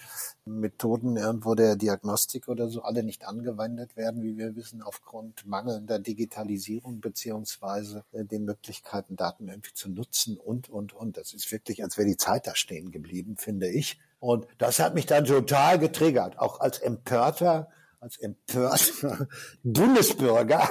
Methoden 0.45 1.17
irgendwo 1.17 1.55
der 1.55 1.75
Diagnostik 1.75 2.47
oder 2.47 2.69
so 2.69 2.83
alle 2.83 3.03
nicht 3.03 3.27
angewendet 3.27 3.97
werden, 3.97 4.21
wie 4.21 4.37
wir 4.37 4.55
wissen, 4.55 4.83
aufgrund 4.83 5.45
mangelnder 5.45 5.97
Digitalisierung 5.97 7.01
beziehungsweise 7.01 8.03
äh, 8.11 8.23
den 8.23 8.45
Möglichkeiten, 8.45 9.15
Daten 9.15 9.47
irgendwie 9.47 9.73
zu 9.73 9.89
nutzen 9.89 10.37
und, 10.37 10.69
und, 10.69 10.93
und. 10.93 11.17
Das 11.17 11.33
ist 11.33 11.51
wirklich, 11.51 11.83
als 11.83 11.97
wäre 11.97 12.07
die 12.07 12.17
Zeit 12.17 12.45
da 12.45 12.55
stehen 12.55 12.91
geblieben, 12.91 13.35
finde 13.35 13.67
ich. 13.67 13.99
Und 14.19 14.45
das 14.59 14.79
hat 14.79 14.93
mich 14.93 15.07
dann 15.07 15.25
total 15.25 15.79
getriggert, 15.79 16.37
auch 16.37 16.59
als 16.59 16.77
empörter, 16.77 17.69
als 17.99 18.17
empörter 18.17 19.27
Bundesbürger 19.63 20.69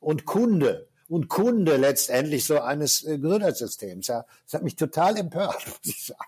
und 0.00 0.24
Kunde 0.24 0.88
und 1.14 1.28
Kunde 1.28 1.76
letztendlich 1.76 2.44
so 2.44 2.60
eines 2.60 3.04
äh, 3.04 3.20
Gesundheitssystems. 3.20 4.08
Ja, 4.08 4.26
das 4.46 4.54
hat 4.54 4.64
mich 4.64 4.74
total 4.74 5.16
empört, 5.16 5.64
muss 5.66 5.78
ich 5.84 6.06
sagen. 6.06 6.24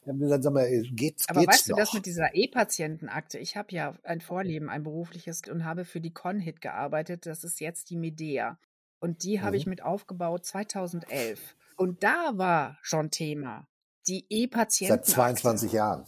Ich 0.00 0.06
habe 0.06 0.18
gesagt, 0.18 0.44
sag 0.44 0.52
mal, 0.52 0.82
geht's, 0.92 1.28
Aber 1.28 1.40
geht's 1.40 1.54
weißt 1.54 1.68
noch? 1.70 1.76
du 1.76 1.82
das 1.82 1.92
mit 1.92 2.06
dieser 2.06 2.36
E-Patientenakte? 2.36 3.38
Ich 3.38 3.56
habe 3.56 3.74
ja 3.74 3.96
ein 4.04 4.20
Vorleben, 4.20 4.70
ein 4.70 4.84
berufliches 4.84 5.42
und 5.50 5.64
habe 5.64 5.84
für 5.84 6.00
die 6.00 6.12
Conhit 6.12 6.60
gearbeitet. 6.60 7.26
Das 7.26 7.42
ist 7.42 7.58
jetzt 7.58 7.90
die 7.90 7.96
Medea. 7.96 8.60
Und 9.00 9.24
die 9.24 9.40
habe 9.40 9.56
mhm. 9.56 9.56
ich 9.56 9.66
mit 9.66 9.82
aufgebaut 9.82 10.46
2011. 10.46 11.56
Und 11.76 12.04
da 12.04 12.30
war 12.34 12.78
schon 12.80 13.10
Thema. 13.10 13.66
Die 14.06 14.24
E-Patienten. 14.30 14.94
Seit 14.98 15.06
22 15.06 15.72
Jahren. 15.72 16.04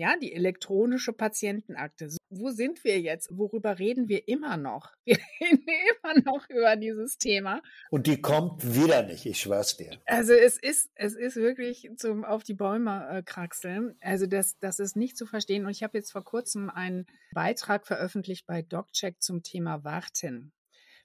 Ja, 0.00 0.16
die 0.16 0.32
elektronische 0.32 1.12
Patientenakte. 1.12 2.08
Wo 2.30 2.48
sind 2.48 2.84
wir 2.84 2.98
jetzt? 2.98 3.28
Worüber 3.36 3.78
reden 3.78 4.08
wir 4.08 4.28
immer 4.28 4.56
noch? 4.56 4.94
Wir 5.04 5.18
reden 5.42 5.66
immer 6.02 6.22
noch 6.24 6.48
über 6.48 6.74
dieses 6.76 7.18
Thema. 7.18 7.60
Und 7.90 8.06
die 8.06 8.18
kommt 8.18 8.74
wieder 8.74 9.02
nicht, 9.02 9.26
ich 9.26 9.38
schwör's 9.38 9.76
dir. 9.76 10.00
Also 10.06 10.32
es 10.32 10.56
ist, 10.56 10.88
es 10.94 11.14
ist 11.16 11.36
wirklich 11.36 11.90
zum 11.98 12.24
auf 12.24 12.44
die 12.44 12.54
Bäume 12.54 13.10
äh, 13.10 13.22
kraxeln. 13.22 13.94
Also 14.00 14.26
das, 14.26 14.58
das 14.58 14.78
ist 14.78 14.96
nicht 14.96 15.18
zu 15.18 15.26
verstehen. 15.26 15.66
Und 15.66 15.72
ich 15.72 15.82
habe 15.82 15.98
jetzt 15.98 16.12
vor 16.12 16.24
kurzem 16.24 16.70
einen 16.70 17.04
Beitrag 17.34 17.86
veröffentlicht 17.86 18.46
bei 18.46 18.62
DocCheck 18.62 19.20
zum 19.20 19.42
Thema 19.42 19.84
Warten 19.84 20.52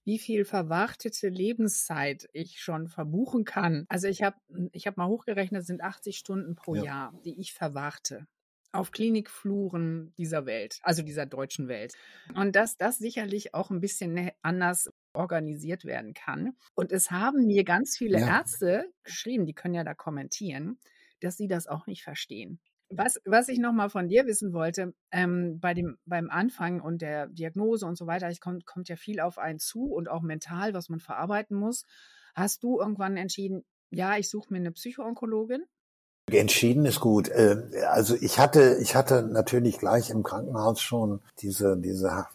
wie 0.08 0.20
viel 0.20 0.46
verwartete 0.46 1.30
Lebenszeit 1.30 2.30
ich 2.32 2.60
schon 2.62 2.88
verbuchen 2.88 3.44
kann. 3.44 3.88
Also 3.90 4.08
ich 4.08 4.22
habe 4.22 4.38
ich 4.72 4.86
hab 4.86 4.98
mal 4.98 5.08
hochgerechnet, 5.08 5.66
sind 5.66 5.82
80 5.82 6.16
Stunden 6.16 6.54
pro 6.54 6.76
ja. 6.76 6.84
Jahr, 6.84 7.20
die 7.26 7.42
ich 7.42 7.54
verwarte 7.54 8.28
auf 8.76 8.92
Klinikfluren 8.92 10.14
dieser 10.18 10.46
Welt, 10.46 10.80
also 10.84 11.02
dieser 11.02 11.26
deutschen 11.26 11.68
Welt. 11.68 11.94
Und 12.36 12.56
dass 12.56 12.78
das 12.78 12.98
sicherlich 12.98 13.54
auch 13.54 13.72
ein 13.72 13.80
bisschen 13.80 14.14
ne, 14.14 14.34
anders 14.42 14.92
organisiert 15.14 15.86
werden 15.86 16.14
kann. 16.14 16.56
Und 16.76 16.92
es 16.92 17.12
haben 17.12 17.46
mir 17.46 17.64
ganz 17.64 17.98
viele 17.98 18.20
ja. 18.20 18.40
Ärzte 18.40 18.92
geschrieben, 19.04 19.46
die 19.46 19.54
können 19.54 19.74
ja 19.74 19.84
da 19.84 19.94
kommentieren, 19.94 20.80
dass 21.22 21.38
sie 21.38 21.48
das 21.48 21.68
auch 21.68 21.88
nicht 21.88 22.04
verstehen. 22.04 22.60
Was, 22.90 23.20
was 23.26 23.50
ich 23.50 23.58
nochmal 23.58 23.90
von 23.90 24.08
dir 24.08 24.28
wissen 24.28 24.54
wollte, 24.54 24.94
ähm, 25.12 25.60
bei 25.60 25.74
dem, 25.74 25.98
beim 26.06 26.30
Anfang 26.30 26.82
und 26.82 27.02
der 27.02 27.28
Diagnose 27.28 27.86
und 27.86 27.98
so 27.98 28.06
weiter, 28.06 28.28
es 28.28 28.40
kommt, 28.40 28.68
kommt 28.68 28.90
ja 28.90 28.96
viel 28.96 29.20
auf 29.20 29.40
einen 29.40 29.60
zu 29.60 29.86
und 29.86 30.08
auch 30.08 30.22
mental, 30.22 30.74
was 30.74 30.90
man 30.90 31.00
verarbeiten 31.00 31.58
muss. 31.58 31.86
Hast 32.36 32.64
du 32.64 32.80
irgendwann 32.80 33.18
entschieden, 33.18 33.64
ja, 33.90 34.18
ich 34.18 34.30
suche 34.30 34.54
mir 34.54 34.60
eine 34.60 34.72
Psychoonkologin? 34.72 35.64
Entschieden 36.32 36.86
ist 36.86 37.00
gut. 37.00 37.30
Äh, 37.30 37.62
also 37.88 38.16
ich 38.16 38.40
hatte, 38.40 38.78
ich 38.82 38.96
hatte 38.96 39.22
natürlich 39.22 39.78
gleich 39.78 40.10
im 40.10 40.24
Krankenhaus 40.24 40.82
schon 40.82 41.22
diese, 41.40 41.78
diese, 41.78 42.26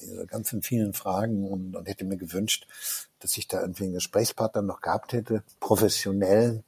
diese 0.00 0.26
ganzen 0.26 0.62
vielen 0.62 0.92
Fragen 0.92 1.44
und, 1.50 1.74
und 1.74 1.88
hätte 1.88 2.04
mir 2.04 2.16
gewünscht, 2.16 2.68
dass 3.18 3.36
ich 3.36 3.48
da 3.48 3.60
irgendwie 3.60 3.84
einen 3.84 3.94
Gesprächspartner 3.94 4.62
noch 4.62 4.80
gehabt 4.80 5.12
hätte, 5.12 5.42
professionell. 5.58 6.62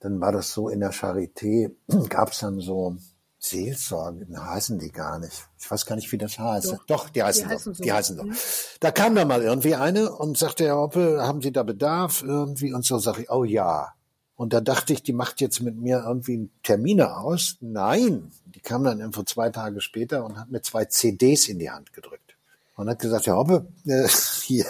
Dann 0.00 0.20
war 0.20 0.32
das 0.32 0.52
so 0.52 0.68
in 0.68 0.80
der 0.80 0.92
Charité, 0.92 1.70
gab 2.08 2.32
es 2.32 2.40
dann 2.40 2.58
so 2.60 2.96
Seelsorge, 3.38 4.26
heißen 4.36 4.78
die 4.78 4.90
gar 4.90 5.18
nicht. 5.18 5.46
Ich 5.58 5.70
weiß 5.70 5.86
gar 5.86 5.96
nicht, 5.96 6.10
wie 6.10 6.18
das 6.18 6.38
heißt. 6.38 6.72
Doch, 6.72 6.86
Doch 6.86 7.08
die 7.10 7.22
heißen 7.22 7.48
die 7.48 7.58
so. 7.58 7.72
Die 7.72 7.92
heißen 7.92 8.16
so. 8.16 8.24
Mhm. 8.24 8.34
Da 8.80 8.90
kam 8.90 9.14
da 9.14 9.24
mal 9.24 9.42
irgendwie 9.42 9.74
eine 9.74 10.10
und 10.10 10.38
sagte, 10.38 10.64
Herr 10.64 10.76
Hoppe, 10.76 11.18
haben 11.22 11.42
Sie 11.42 11.52
da 11.52 11.62
Bedarf 11.62 12.22
irgendwie? 12.22 12.72
Und 12.72 12.84
so 12.84 12.98
sage 12.98 13.22
ich, 13.22 13.30
oh 13.30 13.44
ja. 13.44 13.92
Und 14.36 14.52
da 14.52 14.60
dachte 14.60 14.92
ich, 14.92 15.02
die 15.02 15.12
macht 15.12 15.40
jetzt 15.40 15.60
mit 15.60 15.76
mir 15.76 16.02
irgendwie 16.06 16.50
Termine 16.62 17.16
aus. 17.16 17.56
Nein, 17.60 18.32
die 18.46 18.60
kam 18.60 18.82
dann 18.82 18.98
irgendwo 18.98 19.22
zwei 19.22 19.50
Tage 19.50 19.80
später 19.80 20.24
und 20.24 20.38
hat 20.38 20.50
mir 20.50 20.62
zwei 20.62 20.86
CDs 20.86 21.48
in 21.48 21.58
die 21.58 21.70
Hand 21.70 21.92
gedrückt. 21.92 22.36
Und 22.76 22.88
hat 22.88 22.98
gesagt, 22.98 23.26
ja, 23.26 23.34
Hoppe, 23.34 23.68
äh, 23.86 24.08
hier. 24.42 24.66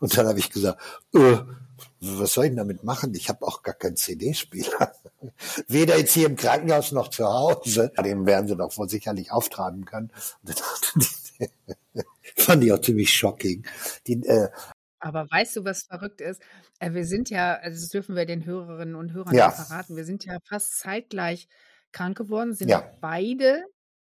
Und 0.00 0.16
dann 0.16 0.26
habe 0.26 0.38
ich 0.38 0.50
gesagt, 0.50 0.80
äh, 1.14 1.38
was 2.00 2.34
soll 2.34 2.44
ich 2.44 2.50
denn 2.50 2.58
damit 2.58 2.84
machen? 2.84 3.14
Ich 3.14 3.28
habe 3.28 3.46
auch 3.46 3.62
gar 3.62 3.74
keinen 3.74 3.96
CD-Spieler. 3.96 4.92
Weder 5.68 5.98
jetzt 5.98 6.12
hier 6.12 6.26
im 6.26 6.36
Krankenhaus 6.36 6.92
noch 6.92 7.08
zu 7.08 7.26
Hause. 7.26 7.90
Den 8.04 8.26
werden 8.26 8.48
sie 8.48 8.56
doch 8.56 8.76
wohl 8.76 8.88
sicherlich 8.88 9.32
auftreiben 9.32 9.86
können. 9.86 10.10
Und 10.42 10.60
dann 10.60 11.50
fand 12.36 12.64
ich 12.64 12.72
auch 12.72 12.80
ziemlich 12.80 13.12
shocking. 13.12 13.64
Die, 14.06 14.22
äh, 14.26 14.48
aber 14.98 15.30
weißt 15.30 15.56
du, 15.56 15.64
was 15.64 15.84
verrückt 15.84 16.20
ist? 16.20 16.42
Äh, 16.78 16.92
wir 16.92 17.04
sind 17.04 17.30
ja, 17.30 17.54
also 17.54 17.80
das 17.80 17.88
dürfen 17.90 18.16
wir 18.16 18.26
den 18.26 18.44
Hörerinnen 18.44 18.94
und 18.94 19.12
Hörern 19.12 19.34
ja. 19.34 19.50
verraten, 19.50 19.96
wir 19.96 20.04
sind 20.04 20.24
ja 20.24 20.38
fast 20.44 20.78
zeitgleich 20.78 21.48
krank 21.92 22.16
geworden, 22.16 22.54
sind 22.54 22.68
ja. 22.68 22.82
beide 23.00 23.64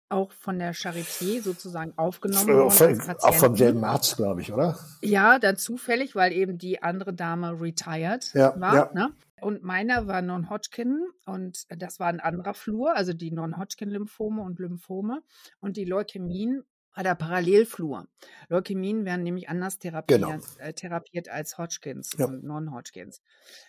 auch 0.09 0.31
von 0.31 0.59
der 0.59 0.73
Charité 0.73 1.41
sozusagen 1.41 1.93
aufgenommen 1.97 2.47
worden. 2.47 3.01
Von, 3.01 3.15
auch 3.21 3.33
vom 3.33 3.55
selben 3.55 3.83
Arzt, 3.83 4.17
glaube 4.17 4.41
ich, 4.41 4.53
oder? 4.53 4.77
Ja, 5.01 5.39
dann 5.39 5.57
zufällig, 5.57 6.15
weil 6.15 6.31
eben 6.31 6.57
die 6.57 6.83
andere 6.83 7.13
Dame 7.13 7.59
retired 7.59 8.31
ja, 8.33 8.59
war. 8.59 8.75
Ja. 8.75 8.91
Ne? 8.93 9.13
Und 9.41 9.63
meiner 9.63 10.07
war 10.07 10.21
Non-Hodgkin 10.21 11.07
und 11.25 11.65
das 11.69 11.99
war 11.99 12.07
ein 12.07 12.19
anderer 12.19 12.53
Flur, 12.53 12.95
also 12.95 13.13
die 13.13 13.31
Non-Hodgkin-Lymphome 13.31 14.41
und 14.41 14.59
Lymphome. 14.59 15.21
Und 15.59 15.75
die 15.75 15.85
Leukämien 15.85 16.63
war 16.95 17.03
der 17.03 17.15
Parallelflur. 17.15 18.07
Leukämien 18.49 19.05
werden 19.05 19.23
nämlich 19.23 19.49
anders 19.49 19.77
therapiert, 19.79 20.21
genau. 20.21 20.39
äh, 20.57 20.73
therapiert 20.73 21.29
als 21.29 21.57
Hodgkins 21.57 22.11
ja. 22.17 22.25
und 22.25 22.43
Non-Hodgkins. 22.43 23.21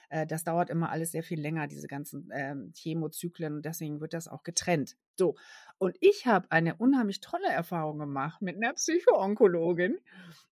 Äh, 0.09 0.27
das 0.27 0.45
dauert 0.45 0.71
immer 0.71 0.91
alles 0.91 1.13
sehr 1.13 1.23
viel 1.23 1.41
länger, 1.41 1.67
diese 1.67 1.87
ganzen 1.87 2.31
ähm, 2.33 2.73
Chemozyklen 2.75 3.57
und 3.57 3.65
deswegen 3.65 4.01
wird 4.01 4.15
das 4.15 4.29
auch 4.29 4.43
getrennt. 4.43 4.97
So, 5.17 5.35
und 5.79 5.97
ich 6.01 6.27
habe 6.27 6.51
eine 6.51 6.77
unheimlich 6.77 7.21
tolle 7.21 7.49
Erfahrung 7.49 7.99
gemacht 7.99 8.43
mit 8.43 8.57
einer 8.57 8.73
Psychoonkologin. 8.75 9.99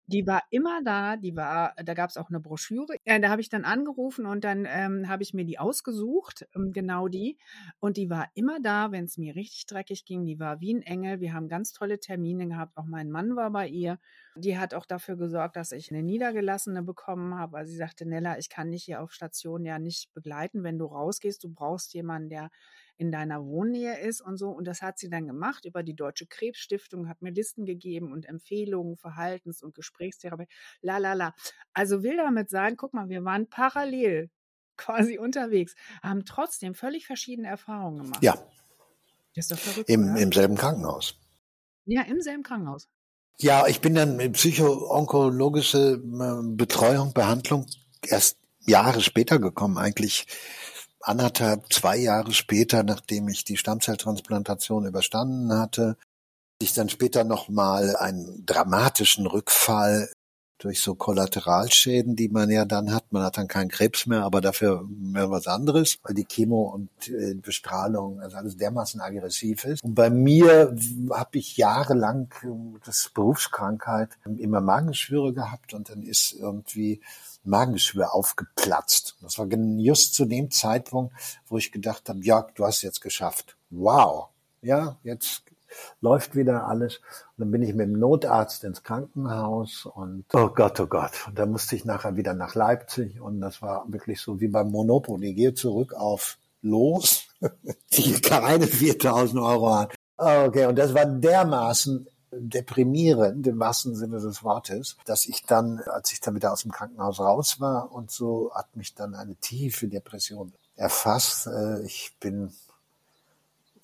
Die 0.07 0.27
war 0.27 0.43
immer 0.51 0.83
da, 0.83 1.17
die 1.17 1.35
war, 1.35 1.75
da 1.83 1.95
gab 1.95 2.11
es 2.11 2.19
auch 2.19 2.29
eine 2.29 2.41
Broschüre. 2.41 2.97
Ja, 3.07 3.19
da 3.19 3.31
habe 3.31 3.41
ich 3.41 3.49
dann 3.49 3.65
angerufen 3.65 4.27
und 4.27 4.45
dann 4.45 4.67
ähm, 4.69 5.09
habe 5.09 5.23
ich 5.23 5.33
mir 5.33 5.47
die 5.47 5.59
ausgesucht, 5.59 6.47
ähm, 6.55 6.73
genau 6.73 7.09
die. 7.09 7.39
Und 7.81 7.97
die 7.97 8.11
war 8.11 8.29
immer 8.35 8.61
da, 8.61 8.93
wenn 8.93 9.05
es 9.05 9.17
mir 9.17 9.35
richtig 9.35 9.65
dreckig 9.67 10.05
ging. 10.05 10.27
Die 10.27 10.39
war 10.39 10.61
wie 10.61 10.75
ein 10.75 10.83
Engel. 10.83 11.21
Wir 11.21 11.33
haben 11.33 11.49
ganz 11.49 11.73
tolle 11.73 12.01
Termine 12.01 12.47
gehabt. 12.49 12.77
Auch 12.77 12.85
mein 12.85 13.11
Mann 13.11 13.35
war 13.35 13.51
bei 13.51 13.67
ihr. 13.67 13.99
Die 14.37 14.59
hat 14.59 14.75
auch 14.75 14.87
dafür 14.87 15.17
gesorgt, 15.17 15.57
dass 15.57 15.73
ich 15.73 15.91
eine 15.91 16.03
Niedergelassene 16.03 16.83
bekommen 16.83 17.39
habe. 17.39 17.53
Weil 17.53 17.67
sie 17.67 17.77
sagte, 17.77 18.07
Nella, 18.07 18.39
ich 18.39 18.49
kann 18.49 18.71
dich 18.71 18.85
hier 18.85 19.01
auf 19.01 19.13
Station 19.13 19.65
ja 19.65 19.79
nicht 19.79 20.13
begleiten, 20.13 20.63
wenn 20.65 20.79
du 20.79 20.87
rausgehst. 20.87 21.45
Du 21.45 21.53
brauchst 21.53 21.95
jemanden, 21.95 22.31
der 22.31 22.51
in 22.97 23.11
deiner 23.11 23.45
Wohnnähe 23.45 23.99
ist 23.99 24.21
und 24.21 24.37
so. 24.37 24.51
Und 24.51 24.67
das 24.67 24.83
hat 24.83 24.99
sie 24.99 25.09
dann 25.09 25.27
gemacht 25.27 25.65
über 25.65 25.83
die 25.83 25.95
Deutsche 25.95 26.27
Krebsstiftung, 26.27 27.09
hat 27.09 27.23
mir 27.23 27.33
Listen 27.33 27.65
gegeben 27.65 28.13
und 28.13 28.27
Empfehlungen, 28.27 28.97
Verhaltens- 28.97 29.63
und 29.63 29.75
Gesprächstherapie. 29.75 30.49
La 30.81 30.99
la 30.99 31.15
la. 31.15 31.35
Also 31.73 32.03
will 32.03 32.17
damit 32.17 32.51
sagen, 32.51 32.77
guck 32.77 32.95
mal, 32.95 33.09
wir 33.09 33.25
waren 33.25 33.49
parallel 33.49 34.31
quasi 34.77 35.19
unterwegs, 35.19 35.75
haben 36.03 36.25
trotzdem 36.25 36.75
völlig 36.75 37.07
verschiedene 37.07 37.49
Erfahrungen 37.49 38.03
gemacht. 38.03 38.23
Ja. 38.23 38.35
Das 39.35 39.51
ist 39.51 39.53
doch 39.53 39.59
verrückt. 39.59 39.89
Im, 39.89 40.17
Im 40.17 40.33
selben 40.33 40.57
Krankenhaus. 40.57 41.19
Ja, 41.87 42.03
im 42.03 42.21
selben 42.21 42.43
Krankenhaus. 42.43 42.89
Ja, 43.41 43.67
ich 43.67 43.81
bin 43.81 43.95
dann 43.95 44.21
in 44.21 44.33
psychoonkologische 44.33 46.01
äh, 46.03 46.57
Betreuung, 46.57 47.13
Behandlung 47.13 47.67
erst 48.07 48.39
Jahre 48.61 49.01
später 49.01 49.39
gekommen, 49.39 49.77
eigentlich 49.77 50.27
anderthalb, 51.01 51.73
zwei 51.73 51.97
Jahre 51.97 52.33
später, 52.33 52.83
nachdem 52.83 53.29
ich 53.29 53.45
die 53.45 53.57
Stammzelltransplantation 53.57 54.87
überstanden 54.87 55.53
hatte, 55.59 55.97
ich 56.59 56.73
dann 56.73 56.89
später 56.89 57.25
nochmal 57.25 57.97
einen 57.97 58.47
dramatischen 58.47 59.27
Rückfall 59.27 60.11
durch 60.65 60.81
so 60.81 60.95
Kollateralschäden, 60.95 62.17
die 62.17 62.31
man 62.31 62.51
ja 62.51 62.65
dann 62.65 62.93
hat. 62.93 63.13
Man 63.13 63.23
hat 63.23 63.37
dann 63.37 63.49
keinen 63.49 63.69
Krebs 63.69 64.07
mehr, 64.07 64.23
aber 64.23 64.41
dafür 64.41 64.87
mehr 64.89 65.31
was 65.31 65.47
anderes, 65.47 65.99
weil 66.03 66.15
die 66.15 66.25
Chemo 66.25 66.63
und 66.63 66.89
äh, 67.09 67.35
Bestrahlung 67.35 68.21
also 68.21 68.39
alles 68.39 68.57
dermaßen 68.57 69.01
aggressiv 69.01 69.65
ist. 69.65 69.85
Und 69.85 69.95
bei 69.95 70.09
mir 70.09 70.75
habe 71.11 71.39
ich 71.39 71.59
jahrelang 71.59 72.33
äh, 72.43 72.79
das 72.85 73.11
Berufskrankheit 73.13 74.11
immer 74.39 74.63
Magenschwüre 74.63 75.35
gehabt 75.35 75.75
und 75.75 75.91
dann 75.91 76.03
ist 76.03 76.33
irgendwie 76.33 77.03
Magengeschwür 77.45 78.15
aufgeplatzt. 78.15 79.17
Das 79.21 79.39
war 79.39 79.47
just 79.47 80.15
zu 80.15 80.25
dem 80.25 80.51
Zeitpunkt, 80.51 81.13
wo 81.47 81.59
ich 81.59 81.73
gedacht 81.73 82.09
habe, 82.09 82.21
ja, 82.23 82.47
du 82.55 82.65
hast 82.65 82.77
es 82.77 82.83
jetzt 82.83 83.01
geschafft. 83.03 83.57
Wow. 83.69 84.29
Ja, 84.63 84.97
jetzt 85.03 85.44
läuft 86.01 86.37
wieder 86.37 86.67
alles. 86.69 86.99
Und 87.37 87.45
dann 87.45 87.51
bin 87.51 87.63
ich 87.63 87.75
mit 87.75 87.87
dem 87.87 87.99
Notarzt 87.99 88.65
ins 88.65 88.83
Krankenhaus 88.83 89.87
und 89.87 90.25
oh 90.33 90.49
Gott, 90.49 90.81
oh 90.81 90.87
Gott. 90.87 91.13
Und 91.27 91.39
dann 91.39 91.51
musste 91.51 91.77
ich 91.77 91.85
nachher 91.85 92.17
wieder 92.17 92.35
nach 92.35 92.55
Leipzig 92.55 93.21
und 93.21 93.41
das 93.41 93.63
war 93.63 93.85
wirklich 93.89 94.21
so 94.21 94.41
wie 94.41 94.49
beim 94.49 94.71
Monopoly. 94.71 95.35
Gehe 95.35 95.55
zurück 95.55 95.95
auf 95.95 96.39
los, 96.63 97.29
die 97.93 98.21
keine 98.21 98.67
4000 98.67 99.41
Euro 99.41 99.73
an. 99.73 99.89
Okay, 100.17 100.67
und 100.67 100.79
das 100.79 100.95
war 100.95 101.07
dermaßen 101.07 102.07
deprimierend 102.37 103.47
im 103.47 103.59
wahrsten 103.59 103.95
Sinne 103.95 104.21
des 104.21 104.43
Wortes, 104.43 104.97
dass 105.05 105.27
ich 105.27 105.45
dann, 105.45 105.81
als 105.81 106.13
ich 106.13 106.21
dann 106.21 106.35
wieder 106.35 106.53
aus 106.53 106.63
dem 106.63 106.73
Krankenhaus 106.73 107.21
raus 107.21 107.61
war 107.61 107.93
und 107.93 108.11
so, 108.11 108.51
hat 108.55 108.75
mich 108.77 108.95
dann 108.95 109.15
eine 109.15 109.37
tiefe 109.37 109.89
Depression 109.89 110.53
erfasst. 110.77 111.47
Äh, 111.47 111.83
ich 111.85 112.17
bin 112.21 112.53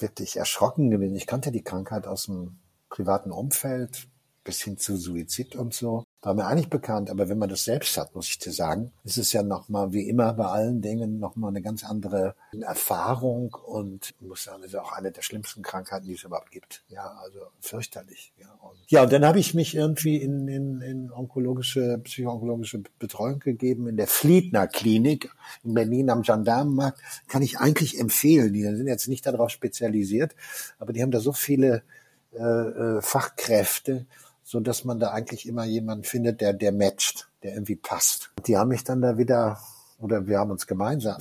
wirklich 0.02 0.36
erschrocken 0.36 0.90
gewesen. 0.90 1.16
Ich 1.16 1.26
kannte 1.26 1.52
die 1.52 1.64
Krankheit 1.64 2.06
aus 2.06 2.26
dem 2.26 2.58
privaten 2.88 3.30
Umfeld 3.30 4.08
bis 4.44 4.60
hin 4.60 4.78
zu 4.78 4.96
Suizid 4.96 5.56
und 5.56 5.74
so 5.74 6.04
war 6.22 6.34
mir 6.34 6.46
eigentlich 6.46 6.68
bekannt, 6.68 7.08
aber 7.08 7.30
wenn 7.30 7.38
man 7.38 7.48
das 7.48 7.64
selbst 7.64 7.96
hat, 7.96 8.14
muss 8.14 8.28
ich 8.28 8.38
dir 8.38 8.52
sagen, 8.52 8.92
ist 9.04 9.16
es 9.16 9.32
ja 9.32 9.42
nochmal, 9.42 9.92
wie 9.92 10.06
immer 10.06 10.34
bei 10.34 10.44
allen 10.44 10.82
Dingen, 10.82 11.18
nochmal 11.18 11.48
eine 11.48 11.62
ganz 11.62 11.82
andere 11.82 12.34
Erfahrung 12.60 13.54
und 13.64 14.14
ich 14.20 14.26
muss 14.26 14.44
sagen, 14.44 14.62
ist 14.62 14.76
auch 14.76 14.92
eine 14.92 15.12
der 15.12 15.22
schlimmsten 15.22 15.62
Krankheiten, 15.62 16.06
die 16.06 16.14
es 16.14 16.24
überhaupt 16.24 16.50
gibt. 16.50 16.84
Ja, 16.88 17.18
also 17.22 17.38
fürchterlich. 17.60 18.34
Ja, 18.38 18.52
und, 18.60 18.78
ja, 18.88 19.02
und 19.04 19.12
dann 19.12 19.24
habe 19.24 19.38
ich 19.38 19.54
mich 19.54 19.74
irgendwie 19.74 20.16
in, 20.16 20.46
in, 20.46 20.82
in 20.82 21.10
onkologische, 21.10 21.98
psychoonkologische 22.04 22.82
Betreuung 22.98 23.38
gegeben 23.38 23.88
in 23.88 23.96
der 23.96 24.06
Fliedner 24.06 24.66
Klinik 24.66 25.30
in 25.64 25.72
Berlin 25.72 26.10
am 26.10 26.20
Gendarmenmarkt. 26.20 27.00
Kann 27.28 27.40
ich 27.40 27.58
eigentlich 27.58 27.98
empfehlen. 27.98 28.52
Die 28.52 28.62
sind 28.62 28.86
jetzt 28.86 29.08
nicht 29.08 29.24
darauf 29.24 29.48
spezialisiert, 29.48 30.34
aber 30.78 30.92
die 30.92 31.02
haben 31.02 31.12
da 31.12 31.20
so 31.20 31.32
viele 31.32 31.82
äh, 32.32 32.42
äh 32.42 33.00
Fachkräfte, 33.00 34.04
so 34.50 34.58
dass 34.58 34.84
man 34.84 34.98
da 34.98 35.12
eigentlich 35.12 35.46
immer 35.46 35.64
jemanden 35.64 36.02
findet, 36.02 36.40
der, 36.40 36.52
der 36.52 36.72
matcht, 36.72 37.28
der 37.44 37.52
irgendwie 37.52 37.76
passt. 37.76 38.32
Die 38.48 38.56
haben 38.56 38.70
mich 38.70 38.82
dann 38.82 39.00
da 39.00 39.16
wieder, 39.16 39.60
oder 40.00 40.26
wir 40.26 40.40
haben 40.40 40.50
uns 40.50 40.66
gemeinsam 40.66 41.18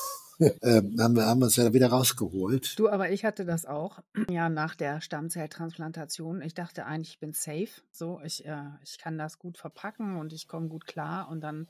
äh, 0.40 0.82
haben, 0.98 1.20
haben 1.20 1.42
uns 1.44 1.54
ja 1.54 1.72
wieder 1.72 1.90
rausgeholt. 1.90 2.76
Du, 2.76 2.88
aber 2.88 3.10
ich 3.10 3.24
hatte 3.24 3.44
das 3.44 3.66
auch, 3.66 4.00
ja, 4.28 4.48
nach 4.48 4.74
der 4.74 5.00
Stammzelltransplantation. 5.00 6.42
Ich 6.42 6.54
dachte 6.54 6.84
eigentlich, 6.84 7.10
ich 7.10 7.20
bin 7.20 7.34
safe. 7.34 7.68
So, 7.92 8.20
ich, 8.24 8.44
äh, 8.46 8.64
ich 8.82 8.98
kann 8.98 9.16
das 9.16 9.38
gut 9.38 9.58
verpacken 9.58 10.16
und 10.16 10.32
ich 10.32 10.48
komme 10.48 10.66
gut 10.66 10.84
klar. 10.84 11.28
Und 11.28 11.40
dann 11.40 11.68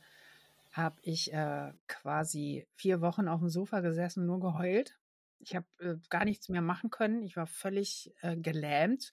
habe 0.70 0.96
ich 1.03 1.31
äh, 1.35 1.72
quasi 1.88 2.66
vier 2.75 3.03
Wochen 3.03 3.29
auf 3.29 3.40
dem 3.40 3.51
Sofa 3.51 3.81
gesessen, 3.81 4.25
nur 4.25 4.40
geheult. 4.40 4.96
Ich 5.40 5.55
habe 5.55 5.66
äh, 5.81 5.96
gar 6.09 6.25
nichts 6.25 6.48
mehr 6.48 6.62
machen 6.62 6.88
können. 6.88 7.22
Ich 7.22 7.37
war 7.37 7.46
völlig 7.46 8.14
äh, 8.22 8.35
gelähmt. 8.35 9.12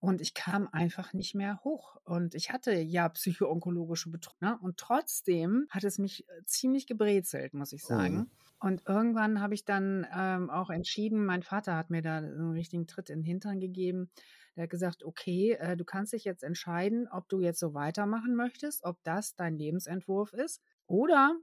Und 0.00 0.22
ich 0.22 0.32
kam 0.32 0.66
einfach 0.72 1.12
nicht 1.12 1.34
mehr 1.34 1.60
hoch. 1.62 1.96
Und 2.04 2.34
ich 2.34 2.50
hatte 2.50 2.72
ja 2.72 3.08
psychoonkologische 3.10 4.10
Betreuung. 4.10 4.38
Ne? 4.40 4.58
Und 4.62 4.78
trotzdem 4.78 5.66
hat 5.68 5.84
es 5.84 5.98
mich 5.98 6.26
äh, 6.26 6.44
ziemlich 6.46 6.86
gebrezelt, 6.86 7.52
muss 7.52 7.72
ich 7.72 7.84
sagen. 7.84 8.14
Mhm. 8.14 8.30
Und 8.60 8.82
irgendwann 8.88 9.40
habe 9.40 9.54
ich 9.54 9.64
dann 9.64 10.06
ähm, 10.14 10.50
auch 10.50 10.70
entschieden, 10.70 11.24
mein 11.24 11.42
Vater 11.42 11.76
hat 11.76 11.90
mir 11.90 12.02
da 12.02 12.18
einen 12.18 12.52
richtigen 12.52 12.86
Tritt 12.86 13.10
in 13.10 13.20
den 13.20 13.24
Hintern 13.24 13.60
gegeben. 13.60 14.10
Der 14.56 14.64
hat 14.64 14.70
gesagt, 14.70 15.04
okay, 15.04 15.52
äh, 15.52 15.76
du 15.76 15.84
kannst 15.84 16.14
dich 16.14 16.24
jetzt 16.24 16.42
entscheiden, 16.42 17.06
ob 17.10 17.28
du 17.28 17.40
jetzt 17.40 17.60
so 17.60 17.74
weitermachen 17.74 18.34
möchtest, 18.34 18.84
ob 18.84 19.02
das 19.02 19.34
dein 19.34 19.56
Lebensentwurf 19.56 20.32
ist. 20.32 20.62
Oder 20.86 21.36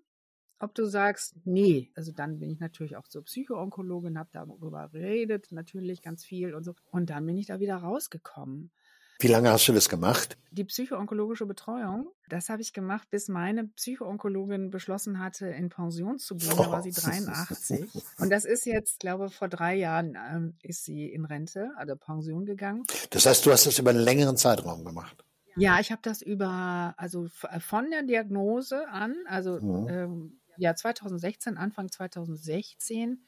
ob 0.60 0.74
du 0.76 0.86
sagst, 0.86 1.36
nee, 1.46 1.92
also 1.96 2.12
dann 2.12 2.40
bin 2.40 2.50
ich 2.50 2.60
natürlich 2.60 2.98
auch 2.98 3.08
zur 3.08 3.24
Psychoonkologin, 3.24 4.18
habe 4.18 4.30
darüber 4.34 4.90
geredet, 4.90 5.48
natürlich 5.52 6.02
ganz 6.02 6.26
viel 6.26 6.54
und 6.54 6.64
so. 6.64 6.74
Und 6.92 7.10
dann 7.10 7.26
bin 7.26 7.38
ich 7.38 7.48
da 7.48 7.60
wieder 7.60 7.78
rausgekommen. 7.78 8.72
Wie 9.20 9.28
lange 9.28 9.50
hast 9.50 9.68
du 9.68 9.74
das 9.74 9.90
gemacht? 9.90 10.38
Die 10.52 10.64
psychoonkologische 10.64 11.48
Betreuung, 11.48 12.08
das 12.30 12.50
habe 12.50 12.62
ich 12.62 12.72
gemacht, 12.72 13.10
bis 13.10 13.30
meine 13.30 13.66
Psychoonkologin 13.66 14.70
beschlossen 14.70 15.20
hatte, 15.20 15.48
in 15.48 15.70
Pension 15.70 16.20
zu 16.20 16.36
gehen. 16.36 16.56
Da 16.56 16.70
war 16.70 16.84
sie 16.84 16.92
83. 16.96 17.90
Und 18.20 18.30
das 18.30 18.46
ist 18.46 18.66
jetzt, 18.66 19.00
glaube 19.00 19.30
vor 19.30 19.48
drei 19.48 19.76
Jahren 19.76 20.16
ähm, 20.32 20.56
ist 20.62 20.84
sie 20.84 21.08
in 21.08 21.26
Rente, 21.26 21.72
also 21.78 21.96
Pension 21.96 22.46
gegangen. 22.46 22.84
Das 23.10 23.26
heißt, 23.26 23.44
du 23.46 23.52
hast 23.52 23.66
das 23.66 23.80
über 23.80 23.90
einen 23.90 24.00
längeren 24.00 24.38
Zeitraum 24.38 24.86
gemacht? 24.86 25.24
Ja, 25.56 25.80
ich 25.80 25.92
habe 25.92 26.02
das 26.04 26.22
über, 26.22 26.94
also 26.98 27.28
von 27.60 27.90
der 27.90 28.04
Diagnose 28.04 28.88
an, 28.90 29.16
also 29.26 29.60
mhm. 29.60 29.88
ähm, 29.90 30.40
ja 30.58 30.76
2016, 30.76 31.58
Anfang 31.58 31.92
2016 31.92 33.26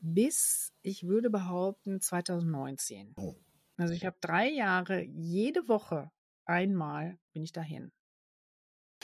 bis, 0.00 0.72
ich 0.82 1.06
würde 1.06 1.30
behaupten, 1.30 2.00
2019. 2.00 3.12
Oh. 3.16 3.36
Also 3.76 3.94
ich 3.94 4.04
habe 4.04 4.16
drei 4.20 4.48
Jahre, 4.48 5.02
jede 5.02 5.68
Woche 5.68 6.10
einmal 6.44 7.18
bin 7.32 7.42
ich 7.42 7.52
dahin. 7.52 7.92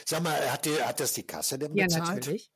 Sag 0.05 0.23
mal, 0.23 0.51
hat, 0.51 0.65
die, 0.65 0.81
hat 0.81 0.99
das 0.99 1.13
die 1.13 1.25
Kasse 1.25 1.57
denn 1.57 1.73
bezahlt? 1.73 2.07
Ja, 2.07 2.13
natürlich. 2.13 2.51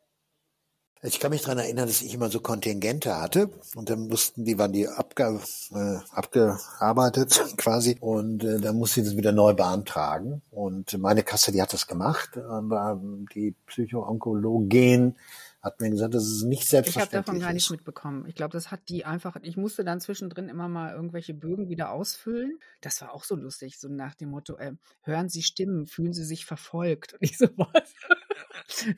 Ich 1.03 1.19
kann 1.19 1.31
mich 1.31 1.41
daran 1.41 1.57
erinnern, 1.57 1.87
dass 1.87 2.03
ich 2.03 2.13
immer 2.13 2.29
so 2.29 2.39
Kontingente 2.39 3.19
hatte 3.19 3.49
und 3.75 3.89
dann 3.89 4.07
mussten 4.07 4.45
die, 4.45 4.59
waren 4.59 4.71
die 4.71 4.87
abge, 4.87 5.39
äh, 5.73 5.97
abgearbeitet 6.11 7.41
quasi 7.57 7.97
und 7.99 8.43
äh, 8.43 8.59
dann 8.59 8.75
musste 8.75 8.99
ich 8.99 9.07
das 9.07 9.17
wieder 9.17 9.31
neu 9.31 9.53
beantragen 9.55 10.43
und 10.51 10.95
meine 10.99 11.23
Kasse, 11.23 11.51
die 11.51 11.61
hat 11.61 11.73
das 11.73 11.87
gemacht, 11.87 12.37
aber 12.37 13.01
die 13.33 13.55
Psychoonkologin 13.65 15.15
hat 15.61 15.79
mir 15.79 15.89
gesagt, 15.89 16.13
das 16.13 16.25
ist 16.25 16.43
nicht 16.43 16.67
selbstverständlich. 16.67 17.11
Ich 17.11 17.17
habe 17.17 17.25
davon 17.25 17.39
gar 17.39 17.53
nichts 17.53 17.69
mitbekommen. 17.69 18.25
Ich 18.27 18.35
glaube, 18.35 18.53
das 18.53 18.71
hat 18.71 18.81
die 18.89 19.05
einfach, 19.05 19.35
ich 19.41 19.57
musste 19.57 19.83
dann 19.83 20.01
zwischendrin 20.01 20.49
immer 20.49 20.67
mal 20.67 20.93
irgendwelche 20.93 21.33
Bögen 21.33 21.69
wieder 21.69 21.91
ausfüllen. 21.91 22.59
Das 22.81 23.01
war 23.01 23.13
auch 23.13 23.23
so 23.23 23.35
lustig, 23.35 23.79
so 23.79 23.87
nach 23.87 24.15
dem 24.15 24.29
Motto, 24.29 24.57
äh, 24.57 24.73
hören 25.01 25.29
Sie 25.29 25.43
Stimmen, 25.43 25.85
fühlen 25.85 26.13
Sie 26.13 26.25
sich 26.25 26.45
verfolgt 26.45 27.13
und 27.13 27.21
ich 27.21 27.37
so 27.37 27.47
was. 27.57 27.93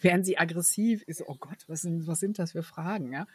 Werden 0.02 0.24
sie 0.24 0.38
aggressiv? 0.38 1.04
Ist 1.04 1.24
oh 1.28 1.36
Gott, 1.40 1.64
was 1.68 1.82
sind, 1.82 2.08
was 2.08 2.20
sind 2.20 2.40
das 2.40 2.52
für 2.52 2.64
Fragen? 2.64 3.12
Ja? 3.12 3.28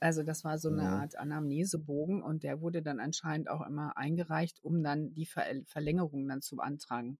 Also 0.00 0.22
das 0.22 0.44
war 0.44 0.58
so 0.58 0.68
eine 0.68 0.82
ja. 0.82 0.98
Art 1.00 1.16
Anamnesebogen 1.16 2.22
und 2.22 2.42
der 2.42 2.60
wurde 2.60 2.82
dann 2.82 3.00
anscheinend 3.00 3.48
auch 3.48 3.66
immer 3.66 3.96
eingereicht, 3.96 4.58
um 4.62 4.82
dann 4.82 5.12
die 5.14 5.26
Ver 5.26 5.44
Verlängerung 5.66 6.28
dann 6.28 6.42
zu 6.42 6.56
beantragen. 6.56 7.18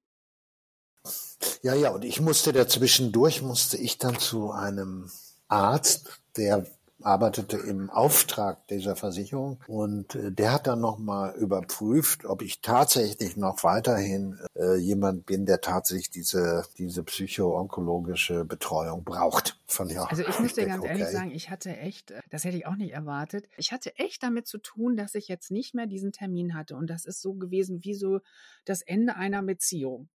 Ja, 1.62 1.75
ja, 1.75 1.90
und 1.90 2.05
ich 2.05 2.21
musste 2.21 2.53
dazwischendurch, 2.53 3.42
musste 3.42 3.77
ich 3.77 3.99
dann 3.99 4.19
zu 4.19 4.51
einem 4.51 5.11
Arzt, 5.49 6.21
der 6.37 6.66
arbeitete 7.03 7.57
im 7.59 7.91
Auftrag 7.91 8.67
dieser 8.69 8.97
Versicherung 8.97 9.61
und 9.67 10.15
äh, 10.15 10.33
der 10.33 10.53
hat 10.53 10.67
dann 10.67 10.81
nochmal 10.81 11.35
überprüft, 11.37 12.25
ob 12.25 12.43
ich 12.43 12.61
tatsächlich 12.61 13.37
noch 13.37 13.65
weiterhin 13.65 14.39
äh, 14.55 14.77
jemand 14.77 15.27
bin, 15.27 15.47
der 15.47 15.61
tatsächlich 15.61 16.11
diese, 16.11 16.65
diese 16.79 17.03
psychoonkologische 17.03 18.45
Betreuung 18.45 19.05
braucht. 19.05 19.59
Von, 19.67 19.89
ja, 19.91 20.05
also 20.05 20.23
ich 20.23 20.39
muss 20.39 20.55
dir 20.55 20.67
ganz 20.67 20.83
okay. 20.83 20.93
ehrlich 20.93 21.09
sagen, 21.09 21.31
ich 21.33 21.51
hatte 21.51 21.77
echt, 21.77 22.13
äh, 22.13 22.21
das 22.31 22.45
hätte 22.45 22.57
ich 22.57 22.67
auch 22.67 22.77
nicht 22.77 22.93
erwartet, 22.93 23.47
ich 23.57 23.73
hatte 23.73 23.97
echt 23.99 24.23
damit 24.23 24.47
zu 24.47 24.59
tun, 24.59 24.97
dass 24.97 25.15
ich 25.15 25.29
jetzt 25.29 25.51
nicht 25.51 25.75
mehr 25.75 25.87
diesen 25.87 26.13
Termin 26.13 26.55
hatte 26.55 26.77
und 26.77 26.89
das 26.89 27.05
ist 27.05 27.21
so 27.21 27.35
gewesen 27.35 27.85
wie 27.85 27.95
so 27.95 28.21
das 28.65 28.83
Ende 28.83 29.17
einer 29.17 29.43
Beziehung. 29.43 30.09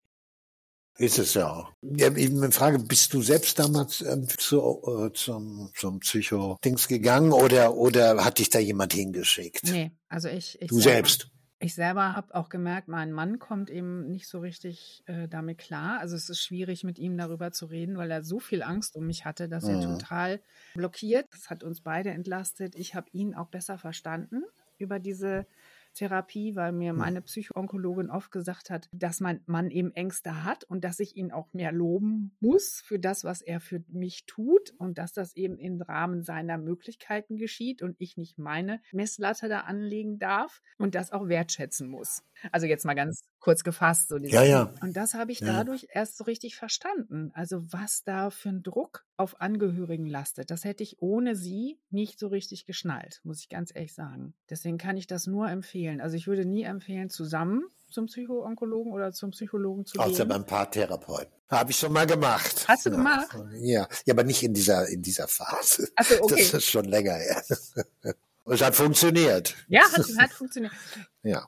Ist 0.98 1.20
es 1.20 1.34
ja 1.34 1.50
auch. 1.50 1.72
Ja, 1.82 2.16
ich 2.16 2.30
frage, 2.54 2.80
bist 2.80 3.14
du 3.14 3.22
selbst 3.22 3.58
damals 3.58 4.02
ähm, 4.02 4.28
zu, 4.28 4.60
äh, 4.60 5.14
zum, 5.14 5.72
zum 5.76 6.00
Psycho-Dings 6.00 6.88
gegangen 6.88 7.32
oder, 7.32 7.76
oder 7.76 8.24
hat 8.24 8.40
dich 8.40 8.50
da 8.50 8.60
jemand 8.60 8.94
hingeschickt? 8.94 9.64
Nee, 9.64 9.92
also 10.10 10.28
ich. 10.28 10.62
ich 10.62 10.68
du 10.68 10.80
selber, 10.80 10.94
selbst? 10.94 11.32
Ich 11.64 11.76
selber 11.76 12.16
habe 12.16 12.34
auch 12.34 12.50
gemerkt, 12.50 12.88
mein 12.88 13.12
Mann 13.12 13.38
kommt 13.38 13.70
eben 13.70 14.10
nicht 14.10 14.28
so 14.28 14.40
richtig 14.40 15.04
äh, 15.06 15.28
damit 15.28 15.60
klar. 15.60 16.00
Also 16.00 16.16
es 16.16 16.28
ist 16.28 16.42
schwierig, 16.42 16.84
mit 16.84 16.98
ihm 16.98 17.18
darüber 17.18 17.52
zu 17.52 17.68
reden, 17.68 17.98
weil 17.98 18.10
er 18.10 18.24
so 18.24 18.40
viel 18.40 18.64
Angst 18.64 18.96
um 18.96 19.06
mich 19.06 19.26
hatte, 19.26 19.48
dass 19.48 19.66
mhm. 19.66 19.76
er 19.76 19.82
total 19.82 20.42
blockiert. 20.74 21.28
Das 21.32 21.50
hat 21.52 21.64
uns 21.64 21.82
beide 21.82 22.10
entlastet. 22.10 22.76
Ich 22.76 22.96
habe 22.96 23.08
ihn 23.12 23.36
auch 23.36 23.48
besser 23.48 23.78
verstanden 23.78 24.44
über 24.80 25.00
diese 25.00 25.46
Therapie, 25.94 26.56
weil 26.56 26.72
mir 26.72 26.92
hm. 26.92 26.98
meine 26.98 27.22
Psychoonkologin 27.22 28.10
oft 28.10 28.32
gesagt 28.32 28.70
hat, 28.70 28.88
dass 28.92 29.20
mein 29.20 29.42
Mann 29.46 29.70
eben 29.70 29.92
Ängste 29.94 30.44
hat 30.44 30.64
und 30.64 30.84
dass 30.84 31.00
ich 31.00 31.16
ihn 31.16 31.32
auch 31.32 31.54
mehr 31.54 31.72
loben 31.72 32.36
muss 32.40 32.82
für 32.86 33.00
das, 33.00 33.24
was 33.24 33.42
er 33.42 33.60
für 33.60 33.84
mich 33.88 34.26
tut 34.26 34.72
und 34.78 34.98
dass 34.98 35.14
das 35.14 35.36
eben 35.36 35.58
im 35.58 35.82
Rahmen 35.82 36.24
seiner 36.24 36.58
Möglichkeiten 36.58 37.38
geschieht 37.38 37.82
und 37.82 37.96
ich 38.00 38.18
nicht 38.18 38.38
meine 38.38 38.82
Messlatte 38.92 39.50
da 39.50 39.62
anlegen 39.62 40.20
darf 40.20 40.62
und 40.78 40.96
das 40.96 41.12
auch 41.12 41.28
wertschätzen 41.28 41.90
muss. 41.90 42.24
Also 42.52 42.68
jetzt 42.68 42.86
mal 42.86 42.94
ganz 42.94 43.31
kurz 43.42 43.64
gefasst. 43.64 44.08
So 44.10 44.18
ja, 44.18 44.44
ja. 44.44 44.74
Und 44.82 44.96
das 44.96 45.14
habe 45.14 45.32
ich 45.34 45.42
ja. 45.42 45.48
dadurch 45.48 45.88
erst 45.92 46.18
so 46.18 46.24
richtig 46.24 46.56
verstanden. 46.56 47.32
Also 47.34 47.62
was 47.74 48.04
da 48.04 48.30
für 48.30 48.50
ein 48.50 48.64
Druck 48.64 49.04
auf 49.18 49.42
Angehörigen 49.42 50.06
lastet, 50.06 50.52
das 50.52 50.64
hätte 50.64 50.84
ich 50.84 51.02
ohne 51.02 51.36
sie 51.36 51.80
nicht 51.90 52.20
so 52.20 52.28
richtig 52.28 52.66
geschnallt, 52.66 53.20
muss 53.24 53.40
ich 53.42 53.50
ganz 53.50 53.72
ehrlich 53.74 53.94
sagen. 53.94 54.34
Deswegen 54.50 54.78
kann 54.78 54.96
ich 54.96 55.08
das 55.08 55.28
nur 55.28 55.50
empfehlen. 55.50 56.00
Also 56.00 56.16
ich 56.16 56.28
würde 56.28 56.46
nie 56.46 56.64
empfehlen, 56.64 57.10
zusammen 57.10 57.66
zum 57.90 58.06
Psychoonkologen 58.06 58.94
oder 58.94 59.12
zum 59.12 59.32
Psychologen 59.32 59.86
zu 59.86 60.00
Außer 60.00 60.06
gehen. 60.06 60.14
Außer 60.14 60.26
beim 60.26 60.46
Paartherapeuten. 60.46 61.34
Habe 61.50 61.72
ich 61.72 61.78
schon 61.78 61.92
mal 61.92 62.08
gemacht. 62.08 62.66
Hast 62.68 62.86
du 62.86 62.92
ja. 62.92 62.96
gemacht? 62.96 63.36
Ja. 63.56 63.88
ja, 64.06 64.14
aber 64.14 64.24
nicht 64.24 64.42
in 64.44 64.54
dieser, 64.54 64.88
in 64.88 65.02
dieser 65.02 65.28
Phase. 65.28 65.90
Ach 65.98 66.06
so, 66.06 66.22
okay. 66.22 66.36
Das 66.38 66.54
ist 66.54 66.70
schon 66.70 66.86
länger 66.86 67.16
her. 67.16 67.44
Es 68.44 68.60
hat 68.60 68.76
funktioniert. 68.76 69.56
Ja, 69.68 69.84
hat, 69.84 70.04
hat 70.18 70.32
funktioniert. 70.32 70.74
ja. 71.22 71.48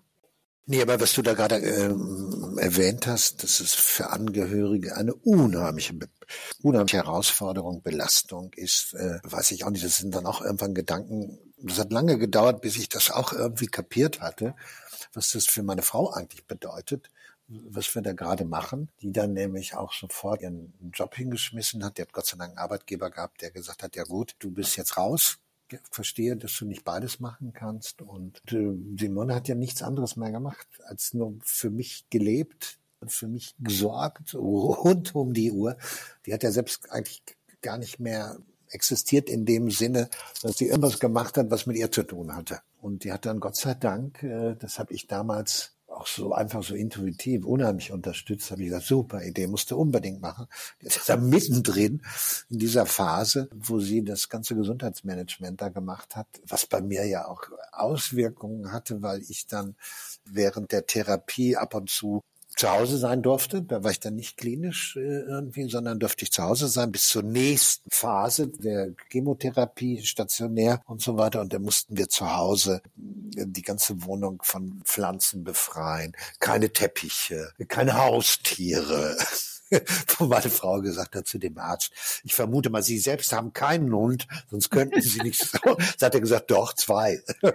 Nee, 0.66 0.82
aber 0.82 1.02
was 1.02 1.14
du 1.14 1.22
da 1.22 1.34
gerade 1.34 1.58
ähm, 1.58 2.58
erwähnt 2.58 3.06
hast, 3.06 3.44
dass 3.44 3.60
es 3.60 3.74
für 3.74 4.12
Angehörige 4.12 4.96
eine 4.96 5.14
unheimliche, 5.14 5.94
unheimliche 6.62 6.98
Herausforderung, 6.98 7.82
Belastung 7.84 8.54
ist, 8.54 8.94
äh, 8.94 9.20
weiß 9.24 9.52
ich 9.52 9.66
auch 9.66 9.72
nicht. 9.72 9.84
Das 9.84 9.98
sind 9.98 10.16
dann 10.16 10.26
auch 10.26 10.42
irgendwann 10.42 10.74
Gedanken. 10.74 11.38
Das 11.58 11.80
hat 11.80 11.92
lange 11.92 12.18
gedauert, 12.18 12.62
bis 12.62 12.78
ich 12.78 12.88
das 12.88 13.12
auch 13.12 13.34
irgendwie 13.34 13.68
kapiert 13.68 14.22
hatte, 14.22 14.56
was 15.12 15.32
das 15.32 15.48
für 15.48 15.64
meine 15.64 15.82
Frau 15.82 16.12
eigentlich 16.14 16.48
bedeutet, 16.48 17.10
was 17.48 17.94
wir 17.94 18.02
da 18.02 18.14
gerade 18.14 18.46
machen, 18.46 18.90
die 19.02 19.12
dann 19.12 19.34
nämlich 19.34 19.76
auch 19.76 19.92
sofort 19.92 20.42
ihren 20.42 20.74
Job 20.94 21.14
hingeschmissen 21.16 21.84
hat. 21.84 21.98
Die 21.98 22.04
hat 22.04 22.14
Gott 22.14 22.26
sei 22.26 22.38
Dank 22.38 22.52
einen 22.52 22.58
Arbeitgeber 22.58 23.10
gehabt, 23.10 23.42
der 23.42 23.52
gesagt 23.52 23.84
hat, 23.84 23.98
ja 23.98 24.04
gut, 24.06 24.36
du 24.40 24.50
bist 24.50 24.78
jetzt 24.78 24.96
raus, 24.96 25.40
verstehe, 25.90 26.36
dass 26.36 26.58
du 26.58 26.66
nicht 26.66 26.84
beides 26.84 27.20
machen 27.20 27.54
kannst. 27.54 28.02
Und 28.02 28.42
äh, 28.52 28.74
Simone 28.98 29.36
hat 29.36 29.48
ja 29.48 29.56
nichts 29.56 29.82
anderes 29.82 30.16
mehr 30.16 30.32
gemacht, 30.32 30.68
als 30.86 31.14
nur 31.14 31.36
für 31.44 31.70
mich 31.70 32.06
gelebt 32.10 32.80
und 33.00 33.12
für 33.12 33.28
mich 33.28 33.56
gesorgt, 33.60 34.34
rund 34.34 35.14
um 35.16 35.34
die 35.34 35.52
Uhr. 35.52 35.78
Die 36.26 36.34
hat 36.34 36.44
ja 36.44 36.52
selbst 36.52 36.92
eigentlich 36.92 37.24
gar 37.62 37.78
nicht 37.78 38.00
mehr 38.00 38.38
existiert 38.70 39.30
in 39.30 39.46
dem 39.46 39.70
Sinne, 39.70 40.10
dass 40.42 40.58
sie 40.58 40.68
irgendwas 40.68 41.00
gemacht 41.00 41.38
hat, 41.38 41.52
was 41.52 41.66
mit 41.66 41.78
ihr 41.78 41.92
zu 41.92 42.04
tun 42.04 42.36
hatte. 42.36 42.62
Und 42.82 43.04
die 43.04 43.14
hat 43.14 43.26
dann 43.26 43.40
Gott 43.40 43.56
sei 43.56 43.76
Dank, 43.76 44.24
äh, 44.24 44.56
das 44.56 44.80
habe 44.80 44.94
ich 44.94 45.08
damals 45.08 45.76
auch 46.04 46.08
so 46.08 46.34
einfach 46.34 46.64
so 46.64 46.76
intuitiv 46.76 47.46
unheimlich 47.46 47.92
unterstützt, 47.92 48.52
habe 48.52 48.62
ich 48.62 48.68
gesagt, 48.68 48.86
super 48.86 49.24
Idee, 49.24 49.48
musst 49.48 49.72
du 49.72 49.78
unbedingt 49.78 50.22
machen. 50.22 50.48
Jetzt 50.82 50.98
ist 50.98 51.10
er 51.10 51.18
mittendrin 51.34 52.02
in 52.50 52.60
dieser 52.60 52.86
Phase, 52.86 53.50
wo 53.54 53.80
sie 53.80 54.04
das 54.04 54.28
ganze 54.28 54.56
Gesundheitsmanagement 54.56 55.62
da 55.62 55.70
gemacht 55.70 56.18
hat, 56.18 56.28
was 56.46 56.66
bei 56.66 56.82
mir 56.82 57.06
ja 57.06 57.28
auch 57.28 57.44
Auswirkungen 57.72 58.72
hatte, 58.74 59.02
weil 59.02 59.22
ich 59.30 59.48
dann 59.48 59.76
während 60.26 60.74
der 60.74 60.86
Therapie 60.86 61.56
ab 61.56 61.74
und 61.74 61.90
zu 61.90 62.22
zu 62.56 62.70
Hause 62.70 62.98
sein 62.98 63.22
durfte. 63.22 63.62
Da 63.62 63.84
war 63.84 63.92
ich 63.92 64.00
dann 64.00 64.16
nicht 64.16 64.38
klinisch 64.38 64.96
äh, 64.96 65.00
irgendwie, 65.00 65.70
sondern 65.70 66.00
durfte 66.00 66.24
ich 66.24 66.32
zu 66.32 66.44
Hause 66.44 66.68
sein 66.68 66.92
bis 66.92 67.08
zur 67.08 67.24
nächsten 67.24 67.90
Phase 67.92 68.48
der 68.48 68.90
Chemotherapie, 69.10 70.04
stationär 70.04 70.82
und 70.86 71.02
so 71.02 71.18
weiter. 71.18 71.42
Und 71.42 71.54
da 71.54 71.60
mussten 71.60 71.98
wir 71.98 72.10
zu 72.10 72.36
Hause 72.36 72.82
äh, 73.36 73.46
die 73.48 73.62
ganze 73.62 74.04
Wohnung 74.04 74.42
von 74.44 74.82
Pflanzen 74.84 75.44
befreien. 75.44 76.14
Keine 76.40 76.72
Teppiche, 76.72 77.52
keine 77.68 77.98
Haustiere. 77.98 79.18
wo 80.18 80.26
meine 80.26 80.50
Frau 80.50 80.82
gesagt 80.82 81.16
hat 81.16 81.28
zu 81.28 81.38
dem 81.38 81.58
Arzt, 81.58 81.92
ich 82.24 82.34
vermute 82.34 82.70
mal, 82.70 82.84
Sie 82.84 83.00
selbst 83.00 83.34
haben 83.34 83.54
keinen 83.54 83.94
Hund, 83.94 84.28
sonst 84.50 84.70
könnten 84.70 85.02
Sie 85.02 85.22
nicht 85.22 85.44
so. 85.44 85.60
Das 85.94 86.08
hat 86.08 86.16
er 86.16 86.22
gesagt, 86.22 86.52
doch, 86.52 86.74
zwei. 86.74 87.22
Ja, 87.42 87.52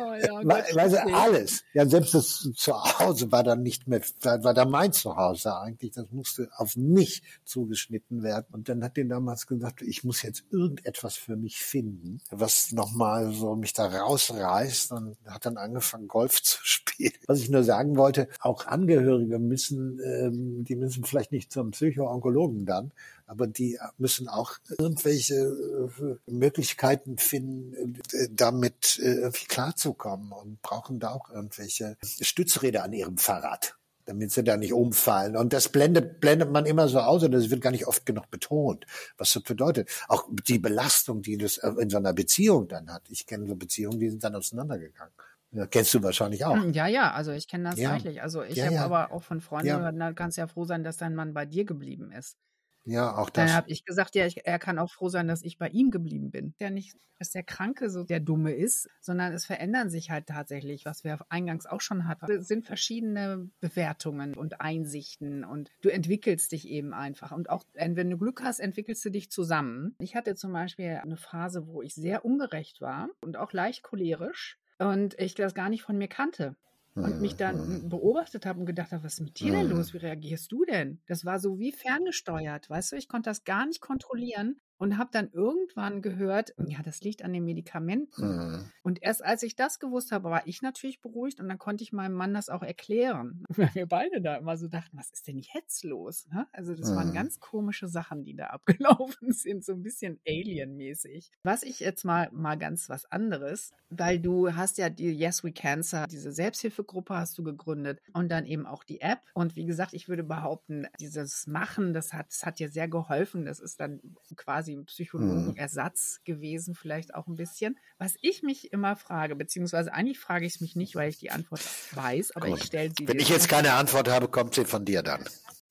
oh 0.00 0.14
ja, 0.14 0.40
Weil, 0.44 0.90
sie 0.90 0.98
alles. 0.98 1.62
Ja, 1.74 1.86
selbst 1.86 2.14
das 2.14 2.48
Zuhause 2.54 3.30
war 3.32 3.42
dann 3.42 3.62
nicht 3.62 3.86
mehr, 3.86 4.00
war 4.22 4.54
da 4.54 4.64
mein 4.64 4.92
Zuhause 4.92 5.56
eigentlich. 5.56 5.92
Das 5.92 6.10
musste 6.10 6.48
auf 6.56 6.76
mich 6.76 7.22
zugeschnitten 7.44 8.22
werden. 8.22 8.46
Und 8.52 8.68
dann 8.68 8.82
hat 8.82 8.98
er 8.98 9.04
damals 9.04 9.46
gesagt, 9.46 9.82
ich 9.82 10.04
muss 10.04 10.22
jetzt 10.22 10.44
irgendetwas 10.50 11.16
für 11.16 11.36
mich 11.36 11.58
finden, 11.58 12.20
was 12.30 12.72
nochmal 12.72 13.32
so 13.32 13.56
mich 13.56 13.72
da 13.72 13.86
rausreißt 13.86 14.92
und 14.92 15.16
hat 15.26 15.46
dann 15.46 15.56
angefangen, 15.56 16.08
Golf 16.08 16.42
zu 16.42 16.58
spielen. 16.62 17.12
Was 17.26 17.40
ich 17.40 17.50
nur 17.50 17.64
sagen 17.64 17.96
wollte, 17.96 18.28
auch 18.40 18.66
Angehörige 18.66 19.38
müssen, 19.38 20.00
ähm, 20.00 20.64
die 20.64 20.76
müssen 20.76 21.04
vielleicht 21.04 21.29
vielleicht 21.30 21.32
nicht 21.32 21.52
zum 21.52 21.70
Psychoonkologen 21.70 22.66
dann, 22.66 22.92
aber 23.26 23.46
die 23.46 23.78
müssen 23.98 24.28
auch 24.28 24.58
irgendwelche 24.78 25.34
äh, 25.34 26.30
Möglichkeiten 26.30 27.16
finden, 27.18 27.98
äh, 28.12 28.28
damit 28.30 28.98
äh, 29.02 29.14
irgendwie 29.14 29.46
klarzukommen 29.46 30.32
und 30.32 30.60
brauchen 30.62 30.98
da 30.98 31.10
auch 31.10 31.30
irgendwelche 31.30 31.96
Stützräder 32.02 32.84
an 32.84 32.92
ihrem 32.92 33.18
Fahrrad 33.18 33.76
damit 34.06 34.32
sie 34.32 34.42
da 34.42 34.56
nicht 34.56 34.72
umfallen. 34.72 35.36
Und 35.36 35.52
das 35.52 35.68
blendet, 35.68 36.20
blendet 36.20 36.50
man 36.50 36.66
immer 36.66 36.88
so 36.88 36.98
aus 36.98 37.22
und 37.22 37.30
das 37.30 37.48
wird 37.48 37.60
gar 37.60 37.70
nicht 37.70 37.86
oft 37.86 38.04
genug 38.04 38.28
betont, 38.28 38.84
was 39.18 39.34
das 39.34 39.44
bedeutet. 39.44 39.88
Auch 40.08 40.24
die 40.48 40.58
Belastung, 40.58 41.22
die 41.22 41.38
das 41.38 41.58
in 41.58 41.90
so 41.90 41.98
einer 41.98 42.12
Beziehung 42.12 42.66
dann 42.66 42.92
hat. 42.92 43.02
Ich 43.08 43.24
kenne 43.24 43.46
so 43.46 43.54
Beziehungen, 43.54 44.00
die 44.00 44.10
sind 44.10 44.24
dann 44.24 44.34
auseinandergegangen. 44.34 45.12
Ja, 45.52 45.66
kennst 45.66 45.92
du 45.94 46.02
wahrscheinlich 46.02 46.44
auch. 46.44 46.54
Hm, 46.54 46.72
ja, 46.72 46.86
ja, 46.86 47.12
also 47.12 47.32
ich 47.32 47.48
kenne 47.48 47.70
das 47.70 47.78
ja. 47.78 47.90
reichlich. 47.90 48.22
Also 48.22 48.42
ich 48.42 48.56
ja, 48.56 48.66
habe 48.66 48.74
ja. 48.76 48.84
aber 48.84 49.12
auch 49.12 49.22
von 49.22 49.40
Freunden 49.40 49.68
gehört, 49.68 49.98
da 49.98 50.12
kannst 50.12 50.36
du 50.36 50.42
ja 50.42 50.46
froh 50.46 50.64
sein, 50.64 50.84
dass 50.84 50.96
dein 50.96 51.14
Mann 51.14 51.34
bei 51.34 51.44
dir 51.44 51.64
geblieben 51.64 52.12
ist. 52.12 52.36
Ja, 52.84 53.16
auch 53.16 53.30
das. 53.30 53.46
Dann 53.46 53.56
habe 53.56 53.70
ich 53.70 53.84
gesagt, 53.84 54.14
ja, 54.14 54.26
ich, 54.26 54.46
er 54.46 54.58
kann 54.58 54.78
auch 54.78 54.90
froh 54.90 55.08
sein, 55.08 55.28
dass 55.28 55.42
ich 55.42 55.58
bei 55.58 55.68
ihm 55.68 55.90
geblieben 55.90 56.30
bin. 56.30 56.54
Ja 56.58 56.70
nicht, 56.70 56.96
dass 57.18 57.30
der 57.30 57.42
Kranke 57.42 57.90
so 57.90 58.04
der 58.04 58.20
Dumme 58.20 58.52
ist, 58.52 58.88
sondern 59.00 59.32
es 59.32 59.44
verändern 59.44 59.90
sich 59.90 60.10
halt 60.10 60.26
tatsächlich, 60.26 60.86
was 60.86 61.04
wir 61.04 61.18
eingangs 61.28 61.66
auch 61.66 61.82
schon 61.82 62.08
hatten. 62.08 62.30
Es 62.30 62.48
sind 62.48 62.66
verschiedene 62.66 63.50
Bewertungen 63.60 64.34
und 64.34 64.60
Einsichten 64.60 65.44
und 65.44 65.70
du 65.82 65.90
entwickelst 65.90 66.52
dich 66.52 66.66
eben 66.68 66.94
einfach. 66.94 67.32
Und 67.32 67.50
auch, 67.50 67.64
wenn 67.74 68.10
du 68.10 68.16
Glück 68.16 68.42
hast, 68.42 68.60
entwickelst 68.60 69.04
du 69.04 69.10
dich 69.10 69.30
zusammen. 69.30 69.94
Ich 69.98 70.16
hatte 70.16 70.34
zum 70.34 70.52
Beispiel 70.52 71.00
eine 71.02 71.18
Phase, 71.18 71.66
wo 71.66 71.82
ich 71.82 71.94
sehr 71.94 72.24
ungerecht 72.24 72.80
war 72.80 73.10
und 73.20 73.36
auch 73.36 73.52
leicht 73.52 73.82
cholerisch 73.82 74.59
und 74.80 75.18
ich 75.20 75.34
das 75.34 75.54
gar 75.54 75.68
nicht 75.68 75.82
von 75.82 75.96
mir 75.96 76.08
kannte. 76.08 76.56
Und 76.96 77.20
mich 77.20 77.36
dann 77.36 77.84
mhm. 77.84 77.88
beobachtet 77.88 78.44
habe 78.44 78.58
und 78.58 78.66
gedacht 78.66 78.90
habe, 78.90 79.04
was 79.04 79.14
ist 79.14 79.20
mit 79.20 79.38
dir 79.38 79.52
denn 79.52 79.68
los? 79.68 79.92
Mhm. 79.92 79.98
Wie 79.98 80.02
reagierst 80.04 80.50
du 80.50 80.64
denn? 80.64 81.00
Das 81.06 81.24
war 81.24 81.38
so 81.38 81.58
wie 81.60 81.70
ferngesteuert, 81.70 82.68
weißt 82.68 82.92
du? 82.92 82.96
Ich 82.96 83.08
konnte 83.08 83.30
das 83.30 83.44
gar 83.44 83.64
nicht 83.64 83.80
kontrollieren 83.80 84.60
und 84.80 84.96
habe 84.96 85.10
dann 85.12 85.30
irgendwann 85.30 86.00
gehört, 86.00 86.54
ja, 86.66 86.82
das 86.82 87.02
liegt 87.02 87.22
an 87.22 87.34
den 87.34 87.44
Medikamenten. 87.44 88.36
Mhm. 88.36 88.64
Und 88.82 89.02
erst 89.02 89.22
als 89.22 89.42
ich 89.42 89.54
das 89.54 89.78
gewusst 89.78 90.10
habe, 90.10 90.30
war 90.30 90.46
ich 90.46 90.62
natürlich 90.62 91.02
beruhigt 91.02 91.38
und 91.38 91.48
dann 91.48 91.58
konnte 91.58 91.84
ich 91.84 91.92
meinem 91.92 92.14
Mann 92.14 92.32
das 92.32 92.48
auch 92.48 92.62
erklären. 92.62 93.44
Weil 93.50 93.70
wir 93.74 93.86
beide 93.86 94.22
da 94.22 94.36
immer 94.36 94.56
so 94.56 94.68
dachten, 94.68 94.96
was 94.96 95.10
ist 95.10 95.28
denn 95.28 95.38
jetzt 95.54 95.84
los? 95.84 96.26
Ne? 96.32 96.46
Also 96.52 96.74
das 96.74 96.90
mhm. 96.90 96.96
waren 96.96 97.12
ganz 97.12 97.40
komische 97.40 97.88
Sachen, 97.88 98.24
die 98.24 98.34
da 98.34 98.46
abgelaufen 98.46 99.32
sind, 99.32 99.66
so 99.66 99.72
ein 99.74 99.82
bisschen 99.82 100.18
Alien-mäßig. 100.26 101.30
Was 101.42 101.62
ich 101.62 101.80
jetzt 101.80 102.04
mal, 102.04 102.30
mal 102.32 102.56
ganz 102.56 102.88
was 102.88 103.04
anderes, 103.04 103.72
weil 103.90 104.18
du 104.18 104.54
hast 104.54 104.78
ja 104.78 104.88
die 104.88 105.12
Yes 105.12 105.44
We 105.44 105.52
Cancer, 105.52 106.06
diese 106.06 106.32
Selbsthilfegruppe 106.32 107.14
hast 107.14 107.36
du 107.36 107.44
gegründet 107.44 108.00
und 108.14 108.30
dann 108.30 108.46
eben 108.46 108.64
auch 108.64 108.84
die 108.84 109.02
App. 109.02 109.20
Und 109.34 109.56
wie 109.56 109.66
gesagt, 109.66 109.92
ich 109.92 110.08
würde 110.08 110.24
behaupten, 110.24 110.86
dieses 110.98 111.46
Machen, 111.46 111.92
das 111.92 112.14
hat, 112.14 112.28
das 112.30 112.46
hat 112.46 112.58
dir 112.60 112.70
sehr 112.70 112.88
geholfen. 112.88 113.44
Das 113.44 113.60
ist 113.60 113.78
dann 113.78 114.00
quasi 114.36 114.69
quasi 114.70 114.72
ein 114.72 114.84
Psychologenersatz 114.84 116.20
mhm. 116.20 116.32
gewesen, 116.32 116.74
vielleicht 116.74 117.14
auch 117.14 117.26
ein 117.26 117.36
bisschen. 117.36 117.78
Was 117.98 118.14
ich 118.20 118.42
mich 118.42 118.72
immer 118.72 118.96
frage, 118.96 119.36
beziehungsweise 119.36 119.92
eigentlich 119.92 120.18
frage 120.18 120.46
ich 120.46 120.54
es 120.54 120.60
mich 120.60 120.76
nicht, 120.76 120.94
weil 120.94 121.10
ich 121.10 121.18
die 121.18 121.30
Antwort 121.30 121.62
weiß, 121.92 122.36
aber 122.36 122.48
Gut. 122.48 122.58
ich 122.58 122.64
stelle 122.64 122.92
sie 122.96 123.08
Wenn 123.08 123.18
ich 123.18 123.28
jetzt 123.28 123.48
keine 123.48 123.72
Antwort 123.74 124.08
habe, 124.08 124.28
kommt 124.28 124.54
sie 124.54 124.64
von 124.64 124.84
dir 124.84 125.02
dann. 125.02 125.24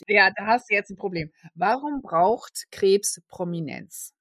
Ja, 0.08 0.32
da 0.36 0.46
hast 0.46 0.70
du 0.70 0.76
jetzt 0.76 0.90
ein 0.90 0.98
Problem. 0.98 1.32
Warum 1.56 2.02
braucht 2.02 2.68
Krebs 2.72 3.22
Prominenz? 3.28 4.14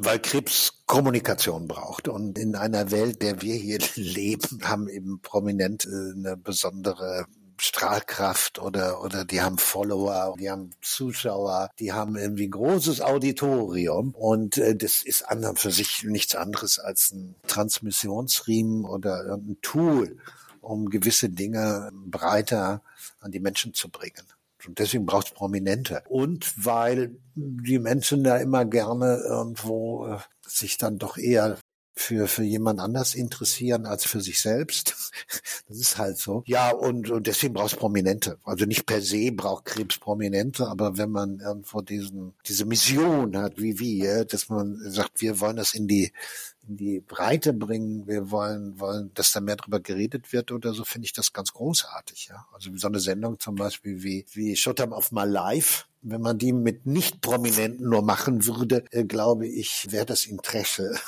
Weil 0.00 0.20
Krebs 0.20 0.84
Kommunikation 0.86 1.66
braucht. 1.66 2.08
Und 2.08 2.38
in 2.38 2.54
einer 2.54 2.92
Welt, 2.92 3.20
der 3.20 3.42
wir 3.42 3.54
hier 3.54 3.78
leben, 3.96 4.60
haben 4.62 4.88
eben 4.88 5.20
prominent 5.20 5.86
äh, 5.86 6.12
eine 6.14 6.36
besondere 6.36 7.26
Strahlkraft 7.60 8.58
oder, 8.58 9.02
oder 9.02 9.24
die 9.24 9.42
haben 9.42 9.58
Follower, 9.58 10.34
die 10.38 10.50
haben 10.50 10.70
Zuschauer, 10.80 11.70
die 11.78 11.92
haben 11.92 12.16
irgendwie 12.16 12.46
ein 12.46 12.52
großes 12.52 13.00
Auditorium 13.00 14.14
und 14.14 14.58
äh, 14.58 14.76
das 14.76 15.02
ist 15.02 15.22
an 15.22 15.56
für 15.56 15.70
sich 15.70 16.04
nichts 16.04 16.34
anderes 16.34 16.78
als 16.78 17.12
ein 17.12 17.34
Transmissionsriemen 17.46 18.84
oder 18.84 19.34
ein 19.34 19.58
Tool, 19.62 20.18
um 20.60 20.90
gewisse 20.90 21.28
Dinge 21.28 21.90
breiter 21.92 22.82
an 23.20 23.32
die 23.32 23.40
Menschen 23.40 23.74
zu 23.74 23.88
bringen. 23.88 24.24
Und 24.66 24.78
deswegen 24.78 25.06
braucht 25.06 25.28
es 25.28 25.34
Prominente. 25.34 26.02
Und 26.08 26.52
weil 26.64 27.16
die 27.34 27.78
Menschen 27.78 28.24
da 28.24 28.36
immer 28.38 28.64
gerne 28.64 29.22
irgendwo 29.24 30.08
äh, 30.08 30.18
sich 30.46 30.78
dann 30.78 30.98
doch 30.98 31.16
eher 31.16 31.58
für, 31.98 32.28
für 32.28 32.44
jemand 32.44 32.80
anders 32.80 33.14
interessieren 33.14 33.84
als 33.84 34.04
für 34.04 34.20
sich 34.20 34.40
selbst. 34.40 34.94
Das 35.68 35.78
ist 35.78 35.98
halt 35.98 36.16
so. 36.16 36.42
Ja, 36.46 36.70
und, 36.70 37.10
und 37.10 37.26
deswegen 37.26 37.52
braucht 37.52 37.72
es 37.72 37.78
Prominente. 37.78 38.38
Also 38.44 38.64
nicht 38.64 38.86
per 38.86 39.02
se 39.02 39.32
braucht 39.32 39.66
Krebs 39.66 39.98
Prominente, 39.98 40.66
aber 40.66 40.96
wenn 40.96 41.10
man 41.10 41.40
irgendwo 41.40 41.82
diesen, 41.82 42.32
diese 42.46 42.64
Mission 42.64 43.36
hat, 43.36 43.58
wie 43.58 43.78
wir, 43.78 44.24
dass 44.24 44.48
man 44.48 44.78
sagt, 44.90 45.20
wir 45.20 45.40
wollen 45.40 45.56
das 45.56 45.74
in 45.74 45.86
die, 45.86 46.12
in 46.66 46.76
die 46.78 47.00
Breite 47.00 47.52
bringen, 47.52 48.06
wir 48.06 48.30
wollen, 48.30 48.80
wollen, 48.80 49.10
dass 49.12 49.32
da 49.32 49.40
mehr 49.40 49.56
drüber 49.56 49.80
geredet 49.80 50.32
wird 50.32 50.52
oder 50.52 50.72
so, 50.72 50.84
finde 50.84 51.04
ich 51.04 51.12
das 51.12 51.34
ganz 51.34 51.52
großartig, 51.52 52.28
ja. 52.30 52.46
Also 52.54 52.70
so 52.74 52.88
eine 52.88 53.00
Sendung 53.00 53.38
zum 53.38 53.56
Beispiel 53.56 54.02
wie, 54.02 54.24
wie 54.32 54.58
Up 54.66 54.92
of 54.92 55.12
My 55.12 55.26
Life, 55.26 55.84
wenn 56.00 56.22
man 56.22 56.38
die 56.38 56.54
mit 56.54 56.86
Nicht-Prominenten 56.86 57.86
nur 57.86 58.02
machen 58.02 58.46
würde, 58.46 58.84
äh, 58.90 59.04
glaube 59.04 59.46
ich, 59.46 59.88
wäre 59.90 60.06
das 60.06 60.24
Interesse 60.24 60.98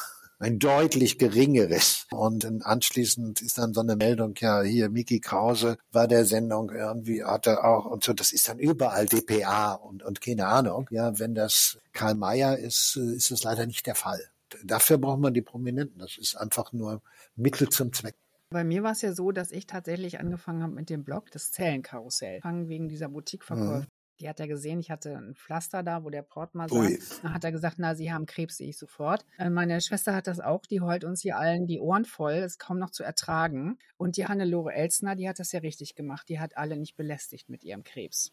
ein 0.40 0.58
deutlich 0.58 1.18
geringeres. 1.18 2.06
Und 2.10 2.44
anschließend 2.64 3.40
ist 3.42 3.58
dann 3.58 3.74
so 3.74 3.80
eine 3.80 3.94
Meldung, 3.94 4.34
ja, 4.38 4.62
hier 4.62 4.88
Miki 4.88 5.20
Krause 5.20 5.76
war 5.92 6.08
der 6.08 6.24
Sendung 6.24 6.70
irgendwie, 6.70 7.22
hatte 7.22 7.62
auch 7.62 7.84
und 7.84 8.02
so, 8.02 8.12
das 8.12 8.32
ist 8.32 8.48
dann 8.48 8.58
überall 8.58 9.06
DPA 9.06 9.74
und, 9.74 10.02
und 10.02 10.20
keine 10.20 10.46
Ahnung. 10.46 10.88
Ja, 10.90 11.18
wenn 11.18 11.34
das 11.34 11.78
Karl 11.92 12.14
Mayer 12.14 12.58
ist, 12.58 12.96
ist 12.96 13.30
es 13.30 13.44
leider 13.44 13.66
nicht 13.66 13.86
der 13.86 13.94
Fall. 13.94 14.20
Dafür 14.64 14.98
braucht 14.98 15.20
man 15.20 15.34
die 15.34 15.42
Prominenten. 15.42 16.00
Das 16.00 16.16
ist 16.16 16.36
einfach 16.36 16.72
nur 16.72 17.02
Mittel 17.36 17.68
zum 17.68 17.92
Zweck. 17.92 18.16
Bei 18.48 18.64
mir 18.64 18.82
war 18.82 18.92
es 18.92 19.02
ja 19.02 19.12
so, 19.12 19.30
dass 19.30 19.52
ich 19.52 19.66
tatsächlich 19.66 20.18
angefangen 20.18 20.62
habe 20.64 20.72
mit 20.72 20.90
dem 20.90 21.04
Blog, 21.04 21.30
das 21.30 21.52
Zellenkarussell. 21.52 22.40
Fangen 22.40 22.68
wegen 22.68 22.88
dieser 22.88 23.08
Boutiqueverkäufe. 23.08 23.82
Mhm. 23.82 23.99
Die 24.20 24.28
hat 24.28 24.38
er 24.38 24.48
gesehen, 24.48 24.80
ich 24.80 24.90
hatte 24.90 25.16
ein 25.16 25.34
Pflaster 25.34 25.82
da, 25.82 26.04
wo 26.04 26.10
der 26.10 26.22
Port 26.22 26.54
mal 26.54 26.68
saß. 26.68 27.20
Dann 27.22 27.34
hat 27.34 27.44
er 27.44 27.52
gesagt, 27.52 27.76
na, 27.78 27.94
Sie 27.94 28.12
haben 28.12 28.26
Krebs, 28.26 28.58
sehe 28.58 28.68
ich 28.68 28.78
sofort. 28.78 29.24
Äh, 29.38 29.48
meine 29.48 29.80
Schwester 29.80 30.14
hat 30.14 30.26
das 30.26 30.40
auch, 30.40 30.66
die 30.66 30.80
heult 30.80 31.04
uns 31.04 31.22
hier 31.22 31.38
allen 31.38 31.66
die 31.66 31.80
Ohren 31.80 32.04
voll, 32.04 32.34
ist 32.34 32.58
kaum 32.58 32.78
noch 32.78 32.90
zu 32.90 33.02
ertragen. 33.02 33.78
Und 33.96 34.16
die 34.16 34.26
Hannelore 34.26 34.74
Elsner, 34.74 35.16
die 35.16 35.28
hat 35.28 35.38
das 35.38 35.52
ja 35.52 35.60
richtig 35.60 35.94
gemacht. 35.94 36.28
Die 36.28 36.38
hat 36.38 36.56
alle 36.56 36.76
nicht 36.76 36.96
belästigt 36.96 37.48
mit 37.48 37.64
ihrem 37.64 37.82
Krebs. 37.82 38.32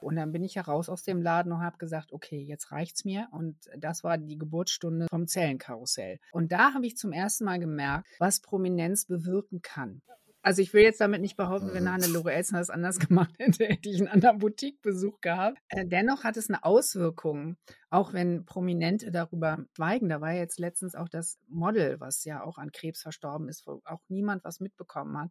Und 0.00 0.16
dann 0.16 0.32
bin 0.32 0.42
ich 0.42 0.54
ja 0.54 0.62
raus 0.62 0.88
aus 0.88 1.02
dem 1.04 1.22
Laden 1.22 1.52
und 1.52 1.60
habe 1.60 1.78
gesagt, 1.78 2.12
okay, 2.12 2.40
jetzt 2.40 2.72
reicht's 2.72 3.04
mir. 3.04 3.28
Und 3.32 3.56
das 3.76 4.02
war 4.02 4.18
die 4.18 4.38
Geburtsstunde 4.38 5.06
vom 5.10 5.26
Zellenkarussell. 5.26 6.18
Und 6.32 6.52
da 6.52 6.72
habe 6.74 6.86
ich 6.86 6.96
zum 6.96 7.12
ersten 7.12 7.44
Mal 7.44 7.58
gemerkt, 7.58 8.06
was 8.18 8.40
Prominenz 8.40 9.04
bewirken 9.04 9.62
kann. 9.62 10.02
Also 10.42 10.62
ich 10.62 10.72
will 10.72 10.82
jetzt 10.82 11.00
damit 11.00 11.20
nicht 11.20 11.36
behaupten, 11.36 11.74
wenn 11.74 11.84
mhm. 11.84 11.92
Hannelore 11.92 12.32
Elsner 12.32 12.58
das 12.60 12.70
anders 12.70 12.98
gemacht 13.08 13.34
hätte, 13.38 13.66
hätte 13.66 13.88
ich 13.88 13.98
einen 13.98 14.08
anderen 14.08 14.38
Boutiquebesuch 14.38 15.20
gehabt. 15.20 15.58
Äh, 15.68 15.86
dennoch 15.86 16.24
hat 16.24 16.36
es 16.36 16.48
eine 16.48 16.64
Auswirkung, 16.64 17.56
auch 17.90 18.12
wenn 18.12 18.44
Prominente 18.46 19.10
darüber 19.10 19.64
schweigen. 19.76 20.08
Da 20.08 20.20
war 20.20 20.32
jetzt 20.32 20.58
letztens 20.58 20.94
auch 20.94 21.08
das 21.08 21.38
Model, 21.48 22.00
was 22.00 22.24
ja 22.24 22.42
auch 22.42 22.58
an 22.58 22.72
Krebs 22.72 23.02
verstorben 23.02 23.48
ist, 23.48 23.66
wo 23.66 23.82
auch 23.84 24.00
niemand 24.08 24.44
was 24.44 24.60
mitbekommen 24.60 25.18
hat. 25.18 25.30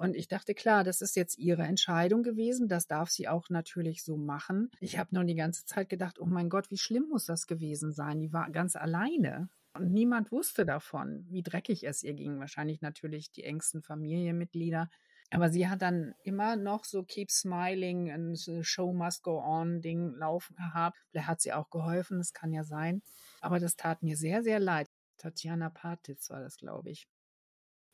Und 0.00 0.14
ich 0.14 0.28
dachte, 0.28 0.54
klar, 0.54 0.84
das 0.84 1.00
ist 1.00 1.16
jetzt 1.16 1.38
ihre 1.38 1.64
Entscheidung 1.64 2.22
gewesen. 2.22 2.68
Das 2.68 2.86
darf 2.86 3.10
sie 3.10 3.26
auch 3.26 3.50
natürlich 3.50 4.04
so 4.04 4.16
machen. 4.16 4.70
Ich 4.80 4.96
habe 4.96 5.12
nur 5.12 5.24
die 5.24 5.34
ganze 5.34 5.64
Zeit 5.64 5.88
gedacht, 5.88 6.20
oh 6.20 6.26
mein 6.26 6.48
Gott, 6.48 6.70
wie 6.70 6.78
schlimm 6.78 7.08
muss 7.08 7.26
das 7.26 7.48
gewesen 7.48 7.92
sein? 7.92 8.20
Die 8.20 8.32
war 8.32 8.48
ganz 8.50 8.76
alleine. 8.76 9.48
Und 9.78 9.92
niemand 9.92 10.32
wusste 10.32 10.66
davon, 10.66 11.26
wie 11.30 11.42
dreckig 11.42 11.84
es 11.84 12.02
ihr 12.02 12.14
ging. 12.14 12.40
Wahrscheinlich 12.40 12.80
natürlich 12.80 13.30
die 13.30 13.44
engsten 13.44 13.82
Familienmitglieder. 13.82 14.88
Aber 15.30 15.50
sie 15.50 15.68
hat 15.68 15.82
dann 15.82 16.14
immer 16.24 16.56
noch 16.56 16.84
so 16.84 17.02
Keep 17.02 17.30
Smiling 17.30 18.10
and 18.10 18.66
Show 18.66 18.92
Must 18.92 19.22
Go 19.22 19.42
On 19.42 19.80
Ding 19.82 20.14
laufen 20.14 20.56
gehabt. 20.56 20.96
Vielleicht 21.10 21.28
hat 21.28 21.40
sie 21.40 21.52
auch 21.52 21.68
geholfen, 21.70 22.18
das 22.18 22.32
kann 22.32 22.52
ja 22.52 22.64
sein. 22.64 23.02
Aber 23.40 23.60
das 23.60 23.76
tat 23.76 24.02
mir 24.02 24.16
sehr, 24.16 24.42
sehr 24.42 24.58
leid. 24.58 24.88
Tatjana 25.18 25.68
Patitz 25.68 26.30
war 26.30 26.40
das, 26.40 26.56
glaube 26.56 26.90
ich. 26.90 27.08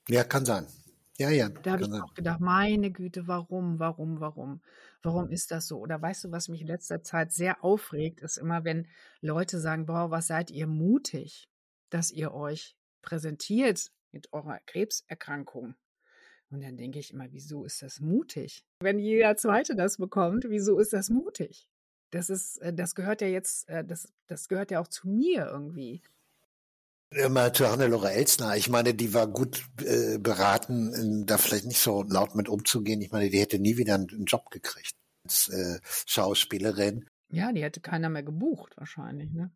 Ja, 0.08 0.22
kann 0.22 0.44
sein. 0.44 0.66
Ja, 1.16 1.30
ja. 1.30 1.48
Da 1.48 1.72
habe 1.72 1.82
ich 1.82 1.88
sein. 1.88 2.02
auch 2.02 2.14
gedacht, 2.14 2.40
meine 2.40 2.90
Güte, 2.90 3.26
warum, 3.26 3.78
warum, 3.78 4.20
warum? 4.20 4.62
Warum 5.02 5.30
ist 5.30 5.50
das 5.50 5.66
so? 5.68 5.78
Oder 5.78 6.00
weißt 6.00 6.24
du, 6.24 6.32
was 6.32 6.48
mich 6.48 6.60
in 6.60 6.66
letzter 6.66 7.02
Zeit 7.02 7.32
sehr 7.32 7.64
aufregt, 7.64 8.20
ist 8.20 8.36
immer, 8.36 8.64
wenn 8.64 8.88
Leute 9.20 9.60
sagen, 9.60 9.86
boah, 9.86 10.10
was 10.10 10.26
seid 10.26 10.50
ihr 10.50 10.66
mutig? 10.66 11.48
Dass 11.94 12.10
ihr 12.10 12.34
euch 12.34 12.76
präsentiert 13.02 13.92
mit 14.10 14.32
eurer 14.32 14.58
Krebserkrankung. 14.66 15.76
Und 16.50 16.62
dann 16.62 16.76
denke 16.76 16.98
ich 16.98 17.12
immer, 17.12 17.30
wieso 17.30 17.64
ist 17.64 17.82
das 17.82 18.00
mutig? 18.00 18.64
Wenn 18.80 18.98
jeder 18.98 19.36
Zweite 19.36 19.76
das 19.76 19.96
bekommt, 19.96 20.44
wieso 20.48 20.80
ist 20.80 20.92
das 20.92 21.08
mutig? 21.08 21.68
Das 22.10 22.30
ist, 22.30 22.58
äh, 22.58 22.74
das 22.74 22.96
gehört 22.96 23.20
ja 23.20 23.28
jetzt, 23.28 23.68
äh, 23.68 23.84
das, 23.84 24.12
das 24.26 24.48
gehört 24.48 24.72
ja 24.72 24.80
auch 24.80 24.88
zu 24.88 25.08
mir 25.08 25.46
irgendwie. 25.46 26.02
Mal 27.28 27.52
zu 27.52 27.70
Hannelore 27.70 28.10
Elsner. 28.10 28.56
Ich 28.56 28.68
meine, 28.68 28.92
die 28.92 29.14
war 29.14 29.28
gut 29.28 29.64
äh, 29.84 30.18
beraten, 30.18 31.24
da 31.26 31.38
vielleicht 31.38 31.66
nicht 31.66 31.78
so 31.78 32.02
laut 32.02 32.34
mit 32.34 32.48
umzugehen. 32.48 33.00
Ich 33.02 33.12
meine, 33.12 33.30
die 33.30 33.38
hätte 33.38 33.60
nie 33.60 33.76
wieder 33.76 33.94
einen 33.94 34.24
Job 34.24 34.50
gekriegt 34.50 34.96
als 35.22 35.48
äh, 35.48 35.78
Schauspielerin. 36.06 37.08
Ja, 37.28 37.52
die 37.52 37.62
hätte 37.62 37.80
keiner 37.80 38.08
mehr 38.08 38.24
gebucht 38.24 38.76
wahrscheinlich, 38.76 39.32
ne? 39.32 39.52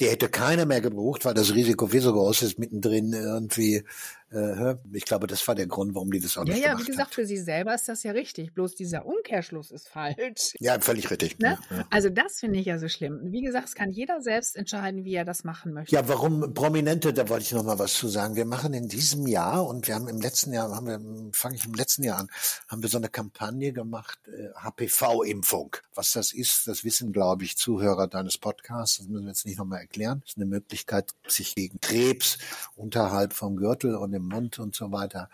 Die 0.00 0.06
hätte 0.06 0.28
keiner 0.28 0.64
mehr 0.64 0.80
gebucht, 0.80 1.24
weil 1.24 1.34
das 1.34 1.54
Risiko 1.54 1.88
viel 1.88 2.00
so 2.00 2.12
groß 2.12 2.42
ist, 2.42 2.58
mittendrin 2.58 3.12
irgendwie 3.12 3.84
äh, 4.30 4.76
ich 4.92 5.04
glaube, 5.04 5.26
das 5.26 5.46
war 5.48 5.54
der 5.54 5.66
Grund, 5.66 5.94
warum 5.94 6.10
die 6.10 6.20
das 6.20 6.36
auch 6.36 6.44
ja, 6.44 6.52
nicht 6.52 6.62
ja, 6.62 6.68
gemacht 6.70 6.80
Ja, 6.80 6.86
wie 6.86 6.90
gesagt, 6.90 7.08
hat. 7.08 7.14
für 7.14 7.26
sie 7.26 7.38
selber 7.38 7.74
ist 7.74 7.88
das 7.88 8.02
ja 8.02 8.12
richtig. 8.12 8.52
Bloß 8.52 8.74
dieser 8.74 9.06
Umkehrschluss 9.06 9.70
ist 9.70 9.88
falsch. 9.88 10.54
Ja, 10.58 10.78
völlig 10.80 11.10
richtig. 11.10 11.38
Ne? 11.38 11.58
Ja. 11.70 11.86
Also 11.90 12.10
das 12.10 12.40
finde 12.40 12.58
ich 12.58 12.66
ja 12.66 12.78
so 12.78 12.88
schlimm. 12.88 13.20
Wie 13.24 13.40
gesagt, 13.40 13.68
es 13.68 13.74
kann 13.74 13.90
jeder 13.90 14.20
selbst 14.20 14.56
entscheiden, 14.56 15.04
wie 15.04 15.14
er 15.14 15.24
das 15.24 15.44
machen 15.44 15.72
möchte. 15.72 15.94
Ja, 15.94 16.08
warum 16.08 16.52
Prominente, 16.52 17.12
da 17.12 17.28
wollte 17.28 17.44
ich 17.44 17.52
noch 17.52 17.64
mal 17.64 17.78
was 17.78 17.94
zu 17.94 18.08
sagen. 18.08 18.36
Wir 18.36 18.44
machen 18.44 18.74
in 18.74 18.88
diesem 18.88 19.26
Jahr 19.26 19.66
und 19.66 19.88
wir 19.88 19.94
haben 19.94 20.08
im 20.08 20.20
letzten 20.20 20.52
Jahr, 20.52 20.74
haben 20.74 20.86
wir, 20.86 21.00
fange 21.32 21.56
ich 21.56 21.64
im 21.64 21.74
letzten 21.74 22.02
Jahr 22.02 22.18
an, 22.18 22.28
haben 22.68 22.82
wir 22.82 22.88
so 22.90 22.98
eine 22.98 23.08
Kampagne 23.08 23.72
gemacht, 23.72 24.18
äh, 24.28 24.50
HPV-Impfung. 24.60 25.76
Was 25.94 26.12
das 26.12 26.32
ist, 26.32 26.68
das 26.68 26.84
wissen, 26.84 27.12
glaube 27.12 27.44
ich, 27.44 27.56
Zuhörer 27.56 28.08
deines 28.08 28.36
Podcasts. 28.36 28.98
Das 28.98 29.08
müssen 29.08 29.24
wir 29.24 29.30
jetzt 29.30 29.46
nicht 29.46 29.58
noch 29.58 29.64
mal 29.64 29.78
erklären. 29.78 30.20
Das 30.20 30.32
ist 30.32 30.36
eine 30.36 30.46
Möglichkeit, 30.46 31.14
sich 31.26 31.54
gegen 31.54 31.80
Krebs 31.80 32.38
unterhalb 32.76 33.32
vom 33.32 33.56
Gürtel 33.56 33.94
und 33.94 34.17
im 34.18 34.28
Mund 34.28 34.58
und 34.58 34.74
so 34.74 34.92
weiter 34.92 35.30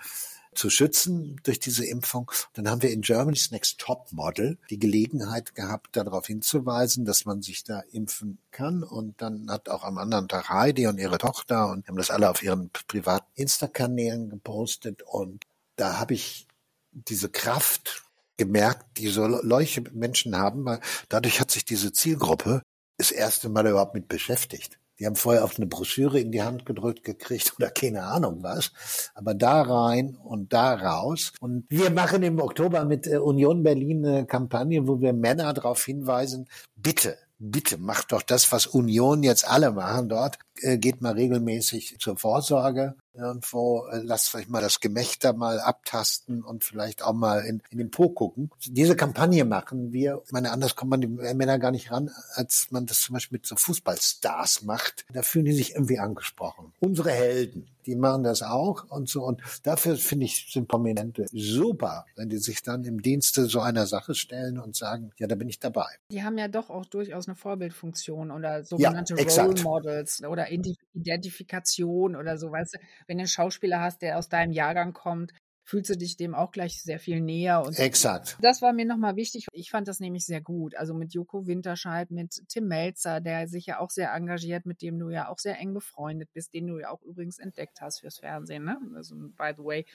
zu 0.54 0.70
schützen 0.70 1.40
durch 1.42 1.58
diese 1.58 1.84
Impfung. 1.84 2.30
Dann 2.54 2.68
haben 2.68 2.82
wir 2.82 2.90
in 2.90 3.02
Germany's 3.02 3.50
Next 3.50 3.78
Top 3.78 4.12
Model 4.12 4.58
die 4.70 4.78
Gelegenheit 4.78 5.54
gehabt, 5.54 5.96
darauf 5.96 6.26
hinzuweisen, 6.26 7.04
dass 7.04 7.24
man 7.24 7.42
sich 7.42 7.64
da 7.64 7.80
impfen 7.92 8.38
kann. 8.50 8.82
Und 8.82 9.20
dann 9.20 9.50
hat 9.50 9.68
auch 9.68 9.84
am 9.84 9.98
anderen 9.98 10.28
Tag 10.28 10.48
Heidi 10.48 10.86
und 10.86 10.98
ihre 10.98 11.18
Tochter 11.18 11.68
und 11.70 11.88
haben 11.88 11.96
das 11.96 12.10
alle 12.10 12.30
auf 12.30 12.42
ihren 12.42 12.70
privaten 12.86 13.30
Insta-Kanälen 13.34 14.30
gepostet. 14.30 15.02
Und 15.02 15.44
da 15.76 15.98
habe 15.98 16.14
ich 16.14 16.46
diese 16.92 17.28
Kraft 17.28 18.04
gemerkt, 18.36 18.98
die 18.98 19.08
so 19.08 19.40
solche 19.42 19.82
Menschen 19.92 20.36
haben, 20.36 20.64
weil 20.64 20.80
dadurch 21.08 21.40
hat 21.40 21.50
sich 21.50 21.64
diese 21.64 21.92
Zielgruppe 21.92 22.62
das 22.96 23.10
erste 23.10 23.48
Mal 23.48 23.66
überhaupt 23.66 23.94
mit 23.94 24.08
beschäftigt. 24.08 24.78
Die 24.98 25.06
haben 25.06 25.16
vorher 25.16 25.44
auf 25.44 25.56
eine 25.56 25.66
Broschüre 25.66 26.20
in 26.20 26.30
die 26.30 26.42
Hand 26.42 26.66
gedrückt 26.66 27.04
gekriegt 27.04 27.54
oder 27.58 27.70
keine 27.70 28.04
Ahnung 28.04 28.42
was. 28.42 28.72
Aber 29.14 29.34
da 29.34 29.62
rein 29.62 30.16
und 30.22 30.52
da 30.52 30.74
raus. 30.74 31.32
Und 31.40 31.64
wir 31.68 31.90
machen 31.90 32.22
im 32.22 32.40
Oktober 32.40 32.84
mit 32.84 33.06
äh, 33.06 33.18
Union 33.18 33.62
Berlin 33.62 34.06
eine 34.06 34.26
Kampagne, 34.26 34.86
wo 34.86 35.00
wir 35.00 35.12
Männer 35.12 35.52
darauf 35.52 35.84
hinweisen, 35.84 36.48
bitte, 36.76 37.16
bitte 37.38 37.78
macht 37.78 38.12
doch 38.12 38.22
das, 38.22 38.50
was 38.52 38.66
Union 38.66 39.22
jetzt 39.22 39.48
alle 39.48 39.72
machen 39.72 40.08
dort. 40.08 40.38
Äh, 40.60 40.78
geht 40.78 41.00
mal 41.00 41.14
regelmäßig 41.14 41.96
zur 41.98 42.16
Vorsorge 42.16 42.94
irgendwo, 43.14 43.86
äh, 43.86 44.00
lasst 44.02 44.28
vielleicht 44.28 44.50
mal 44.50 44.60
das 44.60 44.80
Gemächter 44.80 45.32
mal 45.32 45.60
abtasten 45.60 46.42
und 46.42 46.64
vielleicht 46.64 47.02
auch 47.02 47.12
mal 47.12 47.40
in, 47.44 47.62
in 47.70 47.78
den 47.78 47.90
Po 47.90 48.08
gucken. 48.08 48.50
Diese 48.66 48.96
Kampagne 48.96 49.44
machen 49.44 49.92
wir. 49.92 50.22
Ich 50.26 50.32
meine, 50.32 50.50
anders 50.50 50.74
kommt 50.76 50.90
man 50.90 51.00
die 51.00 51.06
Männer 51.06 51.58
gar 51.58 51.70
nicht 51.70 51.90
ran, 51.90 52.10
als 52.34 52.68
man 52.70 52.86
das 52.86 53.00
zum 53.00 53.14
Beispiel 53.14 53.38
mit 53.38 53.46
so 53.46 53.56
Fußballstars 53.56 54.62
macht. 54.62 55.04
Da 55.12 55.22
fühlen 55.22 55.44
die 55.44 55.52
sich 55.52 55.74
irgendwie 55.74 55.98
angesprochen. 55.98 56.72
Unsere 56.80 57.10
Helden, 57.10 57.68
die 57.86 57.94
machen 57.96 58.24
das 58.24 58.42
auch 58.42 58.90
und 58.90 59.08
so. 59.08 59.22
Und 59.22 59.40
dafür 59.62 59.96
finde 59.96 60.26
ich, 60.26 60.50
sind 60.52 60.68
Prominente 60.68 61.26
super, 61.32 62.06
wenn 62.16 62.28
die 62.28 62.38
sich 62.38 62.62
dann 62.62 62.84
im 62.84 63.02
Dienste 63.02 63.46
so 63.46 63.60
einer 63.60 63.86
Sache 63.86 64.14
stellen 64.14 64.58
und 64.58 64.74
sagen, 64.74 65.12
ja, 65.18 65.26
da 65.26 65.34
bin 65.34 65.48
ich 65.48 65.60
dabei. 65.60 65.86
Die 66.10 66.22
haben 66.22 66.38
ja 66.38 66.48
doch 66.48 66.70
auch 66.70 66.86
durchaus 66.86 67.28
eine 67.28 67.36
Vorbildfunktion 67.36 68.30
oder 68.30 68.64
sogenannte 68.64 69.14
ja, 69.16 69.44
Role 69.44 69.62
Models 69.62 70.22
oder 70.24 70.43
Identifikation 70.50 72.16
oder 72.16 72.38
so, 72.38 72.50
weißt 72.50 72.74
du, 72.74 72.78
wenn 73.06 73.18
du 73.18 73.22
einen 73.22 73.28
Schauspieler 73.28 73.80
hast, 73.80 74.02
der 74.02 74.18
aus 74.18 74.28
deinem 74.28 74.52
Jahrgang 74.52 74.92
kommt, 74.92 75.32
fühlst 75.64 75.90
du 75.90 75.96
dich 75.96 76.16
dem 76.16 76.34
auch 76.34 76.50
gleich 76.50 76.82
sehr 76.82 76.98
viel 76.98 77.20
näher. 77.20 77.62
Und 77.62 77.78
Exakt. 77.78 78.36
Das 78.40 78.62
war 78.62 78.72
mir 78.72 78.84
nochmal 78.84 79.16
wichtig. 79.16 79.46
Ich 79.52 79.70
fand 79.70 79.88
das 79.88 79.98
nämlich 79.98 80.26
sehr 80.26 80.40
gut. 80.40 80.74
Also 80.76 80.94
mit 80.94 81.14
Joko 81.14 81.46
Winterscheid, 81.46 82.10
mit 82.10 82.42
Tim 82.48 82.68
Melzer, 82.68 83.20
der 83.20 83.48
sich 83.48 83.66
ja 83.66 83.80
auch 83.80 83.90
sehr 83.90 84.12
engagiert, 84.12 84.66
mit 84.66 84.82
dem 84.82 84.98
du 84.98 85.08
ja 85.08 85.28
auch 85.28 85.38
sehr 85.38 85.58
eng 85.58 85.72
befreundet 85.72 86.30
bist, 86.32 86.52
den 86.54 86.66
du 86.66 86.78
ja 86.78 86.90
auch 86.90 87.02
übrigens 87.02 87.38
entdeckt 87.38 87.80
hast 87.80 88.00
fürs 88.00 88.18
Fernsehen, 88.18 88.64
ne? 88.64 88.78
Also 88.94 89.14
by 89.16 89.52
the 89.56 89.64
way. 89.64 89.86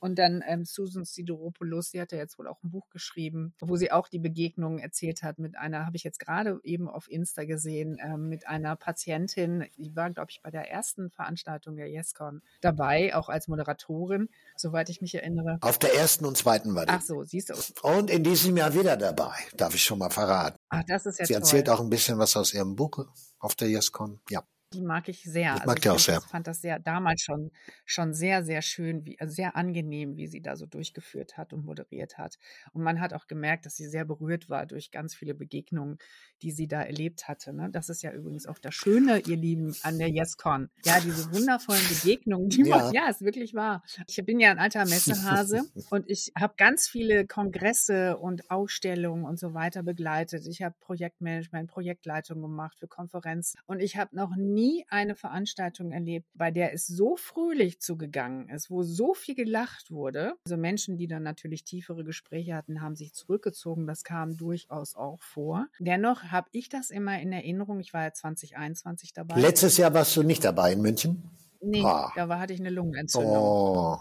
Und 0.00 0.18
dann 0.18 0.42
ähm, 0.46 0.64
Susan 0.64 1.04
Sideropoulos, 1.04 1.90
die 1.90 2.00
hat 2.00 2.12
ja 2.12 2.18
jetzt 2.18 2.38
wohl 2.38 2.48
auch 2.48 2.62
ein 2.62 2.70
Buch 2.70 2.88
geschrieben, 2.90 3.54
wo 3.60 3.76
sie 3.76 3.92
auch 3.92 4.08
die 4.08 4.18
Begegnungen 4.18 4.78
erzählt 4.78 5.22
hat 5.22 5.38
mit 5.38 5.56
einer, 5.56 5.86
habe 5.86 5.96
ich 5.96 6.04
jetzt 6.04 6.18
gerade 6.18 6.58
eben 6.64 6.88
auf 6.88 7.10
Insta 7.10 7.44
gesehen, 7.44 7.98
äh, 7.98 8.16
mit 8.16 8.46
einer 8.48 8.76
Patientin, 8.76 9.66
die 9.76 9.94
war, 9.94 10.10
glaube 10.10 10.30
ich, 10.30 10.40
bei 10.42 10.50
der 10.50 10.70
ersten 10.70 11.10
Veranstaltung 11.10 11.76
der 11.76 11.88
YesCon 11.88 12.42
dabei, 12.62 13.14
auch 13.14 13.28
als 13.28 13.46
Moderatorin, 13.48 14.28
soweit 14.56 14.88
ich 14.88 15.00
mich 15.00 15.14
erinnere. 15.14 15.58
Auf 15.60 15.78
der 15.78 15.94
ersten 15.94 16.24
und 16.24 16.36
zweiten 16.36 16.74
war 16.74 16.86
die. 16.86 16.92
Ach 16.92 17.02
so, 17.02 17.22
siehst 17.24 17.50
du. 17.50 17.54
Und 17.86 18.10
in 18.10 18.24
diesem 18.24 18.56
Jahr 18.56 18.74
wieder 18.74 18.96
dabei, 18.96 19.34
darf 19.56 19.74
ich 19.74 19.82
schon 19.82 19.98
mal 19.98 20.10
verraten. 20.10 20.56
Ach, 20.70 20.82
das 20.86 21.06
ist 21.06 21.18
ja 21.18 21.26
Sie 21.26 21.34
toll. 21.34 21.42
erzählt 21.42 21.68
auch 21.68 21.80
ein 21.80 21.90
bisschen 21.90 22.18
was 22.18 22.36
aus 22.36 22.54
ihrem 22.54 22.74
Buch 22.74 23.06
auf 23.38 23.54
der 23.54 23.68
YesCon. 23.68 24.20
Ja. 24.30 24.42
Die 24.72 24.82
mag 24.82 25.08
ich 25.08 25.24
sehr. 25.24 25.54
Ich 25.56 25.64
mag 25.64 25.68
also 25.68 25.80
die 25.82 25.88
auch 25.88 25.98
sehr. 25.98 26.18
Ich 26.18 26.30
fand 26.30 26.46
das 26.46 26.60
sehr 26.60 26.78
damals 26.78 27.22
schon, 27.22 27.50
schon 27.84 28.14
sehr, 28.14 28.44
sehr 28.44 28.62
schön, 28.62 29.04
wie, 29.04 29.18
also 29.18 29.34
sehr 29.34 29.56
angenehm, 29.56 30.16
wie 30.16 30.28
sie 30.28 30.40
da 30.42 30.54
so 30.54 30.64
durchgeführt 30.64 31.36
hat 31.36 31.52
und 31.52 31.64
moderiert 31.64 32.18
hat. 32.18 32.38
Und 32.72 32.82
man 32.84 33.00
hat 33.00 33.12
auch 33.12 33.26
gemerkt, 33.26 33.66
dass 33.66 33.74
sie 33.74 33.88
sehr 33.88 34.04
berührt 34.04 34.48
war 34.48 34.66
durch 34.66 34.92
ganz 34.92 35.16
viele 35.16 35.34
Begegnungen, 35.34 35.98
die 36.42 36.52
sie 36.52 36.68
da 36.68 36.82
erlebt 36.82 37.26
hatte. 37.26 37.52
Ne? 37.52 37.68
Das 37.72 37.88
ist 37.88 38.02
ja 38.02 38.12
übrigens 38.12 38.46
auch 38.46 38.58
das 38.58 38.74
Schöne, 38.76 39.18
ihr 39.26 39.36
Lieben, 39.36 39.74
an 39.82 39.98
der 39.98 40.08
YesCon. 40.08 40.70
Ja, 40.84 41.00
diese 41.00 41.32
wundervollen 41.34 41.82
Begegnungen, 41.88 42.48
die 42.48 42.62
Ja. 42.62 42.78
man, 42.78 42.94
ja, 42.94 43.08
ist 43.08 43.22
wirklich 43.22 43.54
wahr. 43.54 43.82
Ich 44.06 44.24
bin 44.24 44.38
ja 44.38 44.52
ein 44.52 44.60
alter 44.60 44.84
Messehase 44.84 45.62
und 45.90 46.08
ich 46.08 46.30
habe 46.38 46.54
ganz 46.56 46.88
viele 46.88 47.26
Kongresse 47.26 48.18
und 48.18 48.48
Ausstellungen 48.52 49.24
und 49.24 49.40
so 49.40 49.52
weiter 49.52 49.82
begleitet. 49.82 50.46
Ich 50.46 50.62
habe 50.62 50.76
Projektmanagement, 50.78 51.68
Projektleitung 51.68 52.40
gemacht 52.40 52.78
für 52.78 52.86
Konferenzen 52.86 53.58
und 53.66 53.80
ich 53.80 53.96
habe 53.96 54.14
noch 54.14 54.36
nie 54.36 54.59
eine 54.88 55.14
Veranstaltung 55.14 55.92
erlebt, 55.92 56.26
bei 56.34 56.50
der 56.50 56.72
es 56.72 56.86
so 56.86 57.16
fröhlich 57.16 57.80
zugegangen 57.80 58.48
ist, 58.48 58.70
wo 58.70 58.82
so 58.82 59.14
viel 59.14 59.34
gelacht 59.34 59.90
wurde. 59.90 60.34
Also 60.44 60.56
Menschen, 60.56 60.96
die 60.96 61.06
dann 61.06 61.22
natürlich 61.22 61.64
tiefere 61.64 62.04
Gespräche 62.04 62.54
hatten, 62.54 62.80
haben 62.80 62.96
sich 62.96 63.12
zurückgezogen. 63.14 63.86
Das 63.86 64.04
kam 64.04 64.36
durchaus 64.36 64.94
auch 64.96 65.20
vor. 65.22 65.66
Dennoch 65.78 66.24
habe 66.24 66.48
ich 66.52 66.68
das 66.68 66.90
immer 66.90 67.20
in 67.20 67.32
Erinnerung. 67.32 67.80
Ich 67.80 67.92
war 67.92 68.02
ja 68.04 68.12
2021 68.12 69.12
dabei. 69.12 69.40
Letztes 69.40 69.76
Jahr 69.76 69.94
warst 69.94 70.16
du 70.16 70.22
nicht 70.22 70.44
dabei 70.44 70.72
in 70.72 70.80
München? 70.82 71.22
nee, 71.62 71.82
Ah. 71.84 72.10
da 72.16 72.28
war, 72.28 72.38
hatte 72.40 72.52
ich 72.54 72.60
eine 72.60 72.70
Lungenentzündung. 72.70 73.36
Oh. 73.36 73.98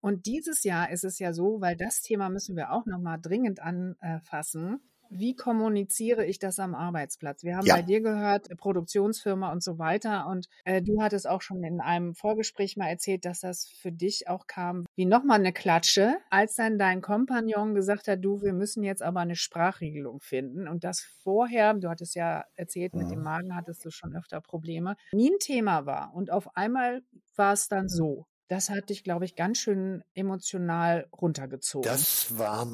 Und 0.00 0.26
dieses 0.26 0.62
Jahr 0.64 0.90
ist 0.90 1.04
es 1.04 1.18
ja 1.18 1.32
so, 1.32 1.60
weil 1.60 1.76
das 1.76 2.00
Thema 2.00 2.28
müssen 2.28 2.56
wir 2.56 2.72
auch 2.72 2.86
nochmal 2.86 3.18
dringend 3.20 3.60
anfassen. 3.60 4.80
Wie 5.10 5.34
kommuniziere 5.36 6.24
ich 6.26 6.38
das 6.38 6.58
am 6.58 6.74
Arbeitsplatz? 6.74 7.42
Wir 7.44 7.56
haben 7.56 7.66
Ja. 7.66 7.74
bei 7.74 7.82
dir 7.82 8.00
gehört, 8.00 8.50
äh, 8.50 8.56
Produktionsfirma 8.56 9.52
und 9.52 9.62
so 9.62 9.78
weiter. 9.78 10.26
Und 10.26 10.46
äh, 10.64 10.82
du 10.82 11.00
hattest 11.02 11.28
auch 11.28 11.42
schon 11.42 11.62
in 11.64 11.80
einem 11.80 12.14
Vorgespräch 12.14 12.76
mal 12.76 12.88
erzählt, 12.88 13.24
dass 13.24 13.40
das 13.40 13.68
für 13.68 13.92
dich 13.92 14.28
auch 14.28 14.46
kam 14.46 14.84
wie 14.96 15.04
nochmal 15.06 15.38
eine 15.40 15.52
Klatsche, 15.52 16.16
als 16.30 16.54
dann 16.56 16.78
dein 16.78 17.00
Kompagnon 17.02 17.74
gesagt 17.74 18.08
hat, 18.08 18.24
du, 18.24 18.42
wir 18.42 18.52
müssen 18.52 18.82
jetzt 18.84 19.02
aber 19.02 19.20
eine 19.20 19.36
Sprachregelung 19.36 20.20
finden. 20.20 20.68
Und 20.68 20.84
das 20.84 21.00
vorher, 21.22 21.74
du 21.74 21.88
hattest 21.88 22.14
ja 22.14 22.44
erzählt, 22.54 22.94
mit 22.94 23.10
dem 23.10 23.18
Mhm. 23.18 23.24
Magen 23.24 23.54
hattest 23.56 23.84
du 23.84 23.90
schon 23.90 24.14
öfter 24.16 24.40
Probleme, 24.40 24.96
nie 25.12 25.30
ein 25.30 25.38
Thema 25.38 25.86
war. 25.86 26.14
Und 26.14 26.30
auf 26.30 26.56
einmal 26.56 27.02
war 27.36 27.52
es 27.52 27.68
dann 27.68 27.88
so. 27.88 28.26
Das 28.48 28.70
hat 28.70 28.90
dich, 28.90 29.02
glaube 29.02 29.24
ich, 29.24 29.34
ganz 29.34 29.58
schön 29.58 30.04
emotional 30.14 31.08
runtergezogen. 31.12 31.90
Das 31.90 32.38
war, 32.38 32.68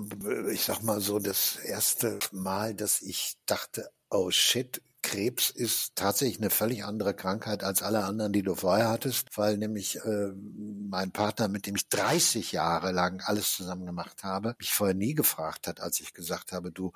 ich 0.51 0.63
sag 0.65 0.83
mal 0.83 1.01
so, 1.01 1.19
das 1.19 1.57
erste 1.57 2.19
Mal, 2.31 2.75
dass 2.75 3.01
ich 3.01 3.39
dachte, 3.47 3.91
oh 4.11 4.31
shit, 4.31 4.83
Krebs 5.13 5.51
ist 5.51 5.95
tatsächlich 5.95 6.39
eine 6.39 6.49
völlig 6.49 6.85
andere 6.85 7.13
Krankheit 7.13 7.65
als 7.65 7.83
alle 7.83 8.05
anderen, 8.05 8.33
die 8.33 8.43
du 8.43 8.55
vorher 8.55 8.89
hattest, 8.89 9.37
weil 9.37 9.59
nämlich 9.59 9.97
äh, 10.07 10.33
mein 10.89 11.11
Partner, 11.13 11.49
mit 11.49 11.67
dem 11.67 11.77
ich 11.77 11.87
30 11.91 12.53
Jahre 12.53 12.93
lang 12.93 13.21
alles 13.21 13.53
zusammen 13.53 13.85
gemacht 13.85 14.25
habe, 14.25 14.55
mich 14.59 14.73
vorher 14.73 14.95
nie 14.95 15.13
gefragt 15.15 15.69
hat, 15.69 15.81
als 15.81 16.01
ich 16.01 16.15
gesagt 16.15 16.53
habe, 16.53 16.73
du, 16.73 16.93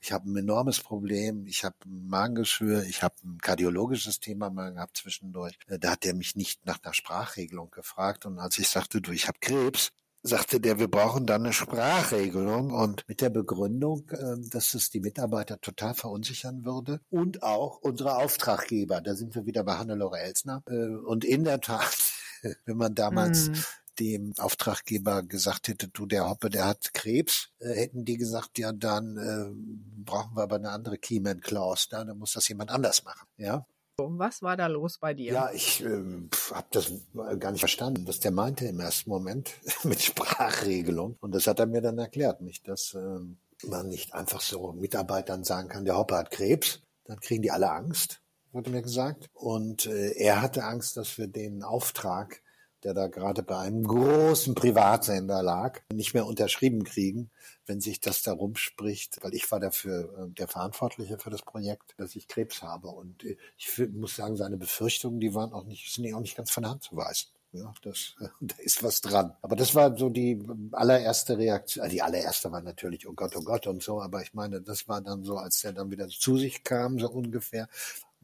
ich 0.00 0.12
habe 0.12 0.30
ein 0.30 0.36
enormes 0.36 0.80
Problem, 0.80 1.46
ich 1.46 1.64
habe 1.64 1.76
ein 1.86 2.06
Magengeschwür, 2.06 2.82
ich 2.84 3.02
habe 3.02 3.14
ein 3.24 3.38
kardiologisches 3.38 4.20
Thema 4.20 4.50
mal 4.50 4.74
gehabt 4.74 4.98
zwischendurch. 4.98 5.58
Äh, 5.68 5.78
Da 5.78 5.92
hat 5.92 6.04
er 6.04 6.14
mich 6.14 6.36
nicht 6.36 6.66
nach 6.66 6.80
einer 6.82 6.92
Sprachregelung 6.92 7.70
gefragt 7.70 8.26
und 8.26 8.38
als 8.38 8.58
ich 8.58 8.68
sagte, 8.68 9.00
du, 9.00 9.10
ich 9.10 9.26
habe 9.26 9.38
Krebs, 9.40 9.92
sagte 10.22 10.60
der, 10.60 10.78
wir 10.78 10.88
brauchen 10.88 11.26
dann 11.26 11.42
eine 11.42 11.52
Sprachregelung 11.52 12.70
und 12.72 13.04
mit 13.08 13.20
der 13.20 13.30
Begründung, 13.30 14.08
äh, 14.10 14.36
dass 14.50 14.74
es 14.74 14.90
die 14.90 15.00
Mitarbeiter 15.00 15.60
total 15.60 15.94
verunsichern 15.94 16.64
würde 16.64 17.00
und 17.10 17.42
auch 17.42 17.78
unsere 17.78 18.16
Auftraggeber. 18.16 19.00
Da 19.00 19.14
sind 19.14 19.34
wir 19.34 19.46
wieder 19.46 19.64
bei 19.64 19.76
Hannelore 19.78 20.20
Elsner. 20.20 20.62
Äh, 20.66 20.86
Und 20.88 21.24
in 21.24 21.44
der 21.44 21.60
Tat, 21.60 22.12
wenn 22.64 22.76
man 22.76 22.94
damals 22.94 23.48
Hm. 23.48 23.54
dem 23.98 24.32
Auftraggeber 24.38 25.22
gesagt 25.22 25.68
hätte, 25.68 25.88
du, 25.88 26.06
der 26.06 26.28
Hoppe, 26.28 26.50
der 26.50 26.66
hat 26.66 26.94
Krebs, 26.94 27.50
äh, 27.58 27.74
hätten 27.74 28.04
die 28.04 28.16
gesagt, 28.16 28.58
ja, 28.58 28.72
dann 28.72 29.16
äh, 29.16 29.50
brauchen 30.04 30.36
wir 30.36 30.42
aber 30.44 30.56
eine 30.56 30.70
andere 30.70 30.98
Keyman 30.98 31.40
Clause, 31.40 31.88
da, 31.90 32.04
dann 32.04 32.18
muss 32.18 32.32
das 32.32 32.48
jemand 32.48 32.70
anders 32.70 33.04
machen. 33.04 33.26
Ja, 33.36 33.66
Was 34.10 34.42
war 34.42 34.56
da 34.56 34.66
los 34.66 34.98
bei 34.98 35.14
dir? 35.14 35.32
ja, 35.32 35.50
ich 35.52 35.82
ähm, 35.82 36.30
habe 36.52 36.66
das 36.70 36.92
gar 37.38 37.52
nicht 37.52 37.60
verstanden, 37.60 38.06
was 38.06 38.20
der 38.20 38.30
meinte 38.30 38.66
im 38.66 38.80
ersten 38.80 39.10
Moment 39.10 39.52
mit 39.84 40.02
Sprachregelung. 40.02 41.16
Und 41.20 41.34
das 41.34 41.46
hat 41.46 41.58
er 41.58 41.66
mir 41.66 41.80
dann 41.80 41.98
erklärt, 41.98 42.40
nicht, 42.40 42.68
dass 42.68 42.94
ähm, 42.94 43.38
man 43.64 43.88
nicht 43.88 44.14
einfach 44.14 44.40
so 44.40 44.72
Mitarbeitern 44.72 45.44
sagen 45.44 45.68
kann, 45.68 45.84
der 45.84 45.96
Hoppe 45.96 46.16
hat 46.16 46.30
Krebs, 46.30 46.82
dann 47.04 47.20
kriegen 47.20 47.42
die 47.42 47.50
alle 47.50 47.70
Angst, 47.70 48.22
wurde 48.52 48.70
mir 48.70 48.82
gesagt. 48.82 49.30
Und 49.34 49.86
äh, 49.86 50.12
er 50.12 50.42
hatte 50.42 50.64
Angst, 50.64 50.96
dass 50.96 51.18
wir 51.18 51.26
den 51.26 51.62
Auftrag, 51.62 52.42
der 52.84 52.94
da 52.94 53.06
gerade 53.06 53.42
bei 53.42 53.58
einem 53.58 53.86
großen 53.86 54.54
Privatsender 54.54 55.42
lag, 55.42 55.80
nicht 55.92 56.14
mehr 56.14 56.26
unterschrieben 56.26 56.84
kriegen, 56.84 57.30
wenn 57.66 57.80
sich 57.80 58.00
das 58.00 58.22
da 58.22 58.32
rumspricht, 58.32 59.18
weil 59.22 59.34
ich 59.34 59.50
war 59.50 59.60
dafür 59.60 60.04
äh, 60.18 60.30
der 60.34 60.48
Verantwortliche 60.48 61.18
für 61.18 61.30
das 61.30 61.42
Projekt, 61.42 61.94
dass 61.96 62.16
ich 62.16 62.28
Krebs 62.28 62.62
habe. 62.62 62.88
Und 62.88 63.24
äh, 63.24 63.36
ich 63.56 63.78
muss 63.92 64.16
sagen, 64.16 64.36
seine 64.36 64.56
Befürchtungen, 64.56 65.20
die 65.20 65.34
waren 65.34 65.52
auch 65.52 65.64
nicht, 65.64 65.92
sind 65.92 66.12
auch 66.14 66.20
nicht 66.20 66.36
ganz 66.36 66.50
von 66.50 66.64
der 66.64 66.72
Hand 66.72 66.82
zu 66.82 66.96
weisen. 66.96 67.28
Ja, 67.52 67.72
das, 67.82 68.14
äh, 68.20 68.28
da 68.40 68.56
ist 68.58 68.82
was 68.82 69.00
dran. 69.00 69.34
Aber 69.42 69.56
das 69.56 69.74
war 69.74 69.96
so 69.96 70.08
die 70.08 70.42
allererste 70.72 71.36
Reaktion. 71.38 71.86
äh, 71.86 71.88
Die 71.88 72.02
allererste 72.02 72.50
war 72.50 72.62
natürlich, 72.62 73.06
oh 73.06 73.12
Gott, 73.12 73.36
oh 73.36 73.42
Gott 73.42 73.66
und 73.66 73.82
so. 73.82 74.00
Aber 74.00 74.22
ich 74.22 74.34
meine, 74.34 74.60
das 74.60 74.88
war 74.88 75.00
dann 75.00 75.22
so, 75.24 75.36
als 75.36 75.62
er 75.62 75.72
dann 75.72 75.90
wieder 75.90 76.08
zu 76.08 76.38
sich 76.38 76.64
kam, 76.64 76.98
so 76.98 77.10
ungefähr. 77.10 77.68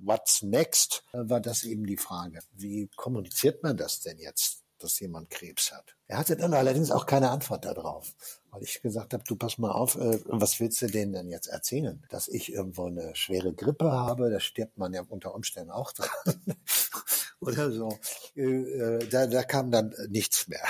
What's 0.01 0.42
next? 0.42 1.05
äh, 1.12 1.18
War 1.28 1.40
das 1.40 1.64
eben 1.64 1.86
die 1.86 1.96
Frage. 1.96 2.40
Wie 2.53 2.88
kommuniziert 2.96 3.62
man 3.62 3.76
das 3.76 4.01
denn 4.01 4.18
jetzt, 4.18 4.62
dass 4.78 5.01
jemand 5.01 5.30
Krebs 5.30 5.72
hat? 5.72 5.96
Er 6.07 6.18
hatte 6.18 6.36
dann 6.36 6.55
allerdings 6.55 6.90
auch 6.90 7.05
keine 7.07 7.30
Antwort 7.30 7.64
darauf, 7.64 8.14
weil 8.51 8.62
ich 8.62 8.80
gesagt 8.80 9.12
habe, 9.12 9.24
du 9.24 9.36
pass 9.36 9.59
mal 9.59 9.72
auf, 9.72 9.96
äh, 9.96 10.20
was 10.26 10.61
willst 10.61 10.80
du 10.82 10.86
denen 10.86 11.12
denn 11.12 11.28
jetzt 11.28 11.49
erzählen? 11.49 12.05
Dass 12.11 12.28
ich 12.28 12.53
irgendwo 12.53 12.86
eine 12.86 13.14
schwere 13.16 13.53
Grippe 13.53 13.90
habe, 13.90 14.30
da 14.30 14.40
stirbt 14.40 14.78
man 14.78 14.94
ja 14.94 15.03
unter 15.09 15.34
Umständen 15.34 15.70
auch 15.72 15.92
dran. 15.92 16.09
Oder 17.40 17.70
so. 17.72 17.99
Äh, 18.34 18.99
da, 19.11 19.26
da 19.26 19.42
kam 19.44 19.70
dann 19.70 19.94
nichts 20.09 20.49
mehr. 20.49 20.64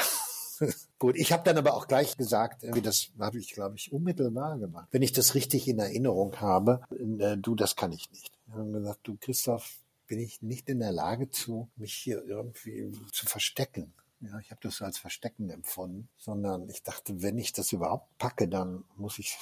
Gut, 0.99 1.16
ich 1.16 1.32
habe 1.32 1.44
dann 1.44 1.57
aber 1.57 1.74
auch 1.74 1.86
gleich 1.86 2.16
gesagt, 2.16 2.64
irgendwie 2.64 2.82
das 2.82 3.11
habe 3.20 3.38
ich, 3.38 3.53
glaube 3.53 3.76
ich, 3.76 3.92
unmittelbar 3.92 4.59
gemacht. 4.59 4.88
Wenn 4.90 5.03
ich 5.03 5.12
das 5.12 5.34
richtig 5.36 5.68
in 5.68 5.78
Erinnerung 5.78 6.40
habe, 6.40 6.80
äh, 6.90 7.36
du, 7.36 7.55
das 7.55 7.76
kann 7.76 7.92
ich 7.92 8.11
nicht. 8.11 8.32
Wir 8.46 8.57
haben 8.57 8.72
gesagt, 8.72 9.01
du 9.05 9.16
Christoph, 9.20 9.78
bin 10.09 10.18
ich 10.18 10.42
nicht 10.42 10.68
in 10.68 10.80
der 10.80 10.90
Lage 10.90 11.30
zu, 11.30 11.68
mich 11.76 11.94
hier 11.94 12.24
irgendwie 12.24 12.92
zu 13.12 13.26
verstecken. 13.26 13.92
Ja, 14.20 14.40
ich 14.40 14.51
habe 14.51 14.61
das 14.62 14.76
so 14.76 14.84
als 14.84 14.99
Verstecken 14.99 15.51
empfunden, 15.51 16.09
sondern 16.16 16.68
ich 16.68 16.82
dachte, 16.82 17.22
wenn 17.22 17.38
ich 17.38 17.53
das 17.53 17.70
überhaupt 17.72 18.18
packe, 18.18 18.49
dann 18.49 18.84
muss 18.96 19.20
ich 19.20 19.38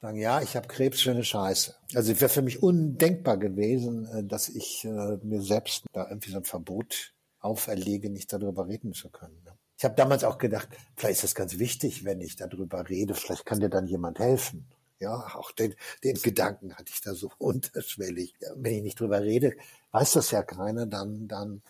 sagen, 0.00 0.18
ja, 0.18 0.40
ich 0.40 0.56
habe 0.56 0.66
Krebs, 0.66 1.00
schöne 1.00 1.22
Scheiße. 1.22 1.76
Also 1.94 2.10
es 2.10 2.20
wäre 2.20 2.30
für 2.30 2.42
mich 2.42 2.62
undenkbar 2.62 3.36
gewesen, 3.36 4.06
äh, 4.06 4.24
dass 4.24 4.48
ich 4.48 4.84
äh, 4.84 5.18
mir 5.22 5.42
selbst 5.42 5.84
da 5.92 6.08
irgendwie 6.08 6.32
so 6.32 6.38
ein 6.38 6.44
Verbot 6.44 7.12
auferlege, 7.38 8.10
nicht 8.10 8.32
darüber 8.32 8.66
reden 8.66 8.92
zu 8.92 9.08
können. 9.10 9.40
ne? 9.44 9.52
Ich 9.80 9.84
habe 9.86 9.94
damals 9.94 10.24
auch 10.24 10.36
gedacht, 10.36 10.68
vielleicht 10.94 11.14
ist 11.14 11.24
das 11.24 11.34
ganz 11.34 11.58
wichtig, 11.58 12.04
wenn 12.04 12.20
ich 12.20 12.36
darüber 12.36 12.90
rede, 12.90 13.14
vielleicht 13.14 13.46
kann 13.46 13.60
dir 13.60 13.70
dann 13.70 13.86
jemand 13.86 14.18
helfen. 14.18 14.68
Ja, 14.98 15.34
auch 15.34 15.52
den, 15.52 15.74
den 16.04 16.16
Gedanken 16.16 16.74
hatte 16.74 16.92
ich 16.92 17.00
da 17.00 17.14
so 17.14 17.30
unterschwellig. 17.38 18.34
Wenn 18.56 18.74
ich 18.74 18.82
nicht 18.82 19.00
drüber 19.00 19.22
rede, 19.22 19.54
weiß 19.92 20.12
das 20.12 20.32
ja 20.32 20.42
keiner, 20.42 20.84
dann, 20.84 21.28
dann 21.28 21.62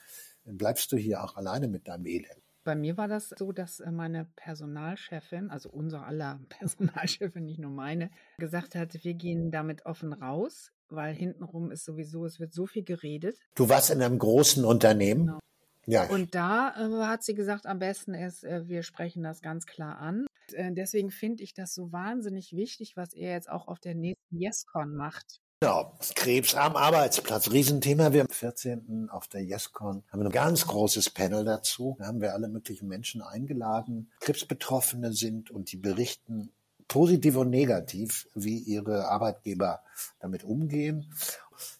bleibst 0.42 0.90
du 0.90 0.96
hier 0.96 1.22
auch 1.22 1.36
alleine 1.36 1.68
mit 1.68 1.86
deinem 1.86 2.04
Elend. 2.06 2.42
Bei 2.64 2.74
mir 2.74 2.96
war 2.96 3.06
das 3.06 3.28
so, 3.28 3.52
dass 3.52 3.78
äh, 3.78 3.92
meine 3.92 4.26
Personalchefin, 4.34 5.48
also 5.48 5.70
unser 5.70 6.04
aller 6.04 6.40
Personalchefin, 6.48 7.44
nicht 7.44 7.60
nur 7.60 7.70
meine, 7.70 8.10
gesagt 8.38 8.74
hat, 8.74 9.04
wir 9.04 9.14
gehen 9.14 9.52
damit 9.52 9.86
offen 9.86 10.12
raus, 10.12 10.72
weil 10.88 11.14
hintenrum 11.14 11.70
ist 11.70 11.84
sowieso, 11.84 12.26
es 12.26 12.40
wird 12.40 12.52
so 12.52 12.66
viel 12.66 12.82
geredet. 12.82 13.38
Du 13.54 13.68
warst 13.68 13.90
in 13.90 14.02
einem 14.02 14.18
großen 14.18 14.64
Unternehmen. 14.64 15.26
Genau. 15.26 15.38
Ja, 15.86 16.04
Und 16.04 16.34
da 16.34 16.74
äh, 16.76 17.06
hat 17.06 17.22
sie 17.22 17.34
gesagt, 17.34 17.66
am 17.66 17.78
besten 17.78 18.14
ist, 18.14 18.44
äh, 18.44 18.68
wir 18.68 18.82
sprechen 18.82 19.22
das 19.22 19.40
ganz 19.40 19.66
klar 19.66 19.98
an. 19.98 20.26
Und, 20.48 20.54
äh, 20.54 20.72
deswegen 20.72 21.10
finde 21.10 21.42
ich 21.42 21.54
das 21.54 21.74
so 21.74 21.92
wahnsinnig 21.92 22.54
wichtig, 22.54 22.96
was 22.96 23.12
er 23.14 23.32
jetzt 23.32 23.50
auch 23.50 23.68
auf 23.68 23.80
der 23.80 23.94
nächsten 23.94 24.36
YesCon 24.36 24.94
macht. 24.94 25.40
Ja, 25.62 25.92
Krebs 26.14 26.54
am 26.54 26.74
Arbeitsplatz, 26.74 27.50
Riesenthema. 27.50 28.14
Wir 28.14 28.22
am 28.22 28.28
14. 28.28 29.10
auf 29.10 29.28
der 29.28 29.42
YesCon 29.42 30.02
haben 30.10 30.20
wir 30.20 30.26
ein 30.26 30.32
ganz 30.32 30.66
großes 30.66 31.10
Panel 31.10 31.44
dazu. 31.44 31.96
Da 31.98 32.06
haben 32.06 32.22
wir 32.22 32.32
alle 32.32 32.48
möglichen 32.48 32.88
Menschen 32.88 33.20
eingeladen, 33.20 34.10
Krebsbetroffene 34.20 35.12
sind 35.12 35.50
und 35.50 35.70
die 35.70 35.76
berichten 35.76 36.50
positiv 36.88 37.36
und 37.36 37.50
negativ, 37.50 38.26
wie 38.34 38.58
ihre 38.58 39.08
Arbeitgeber 39.08 39.82
damit 40.18 40.44
umgehen. 40.44 41.12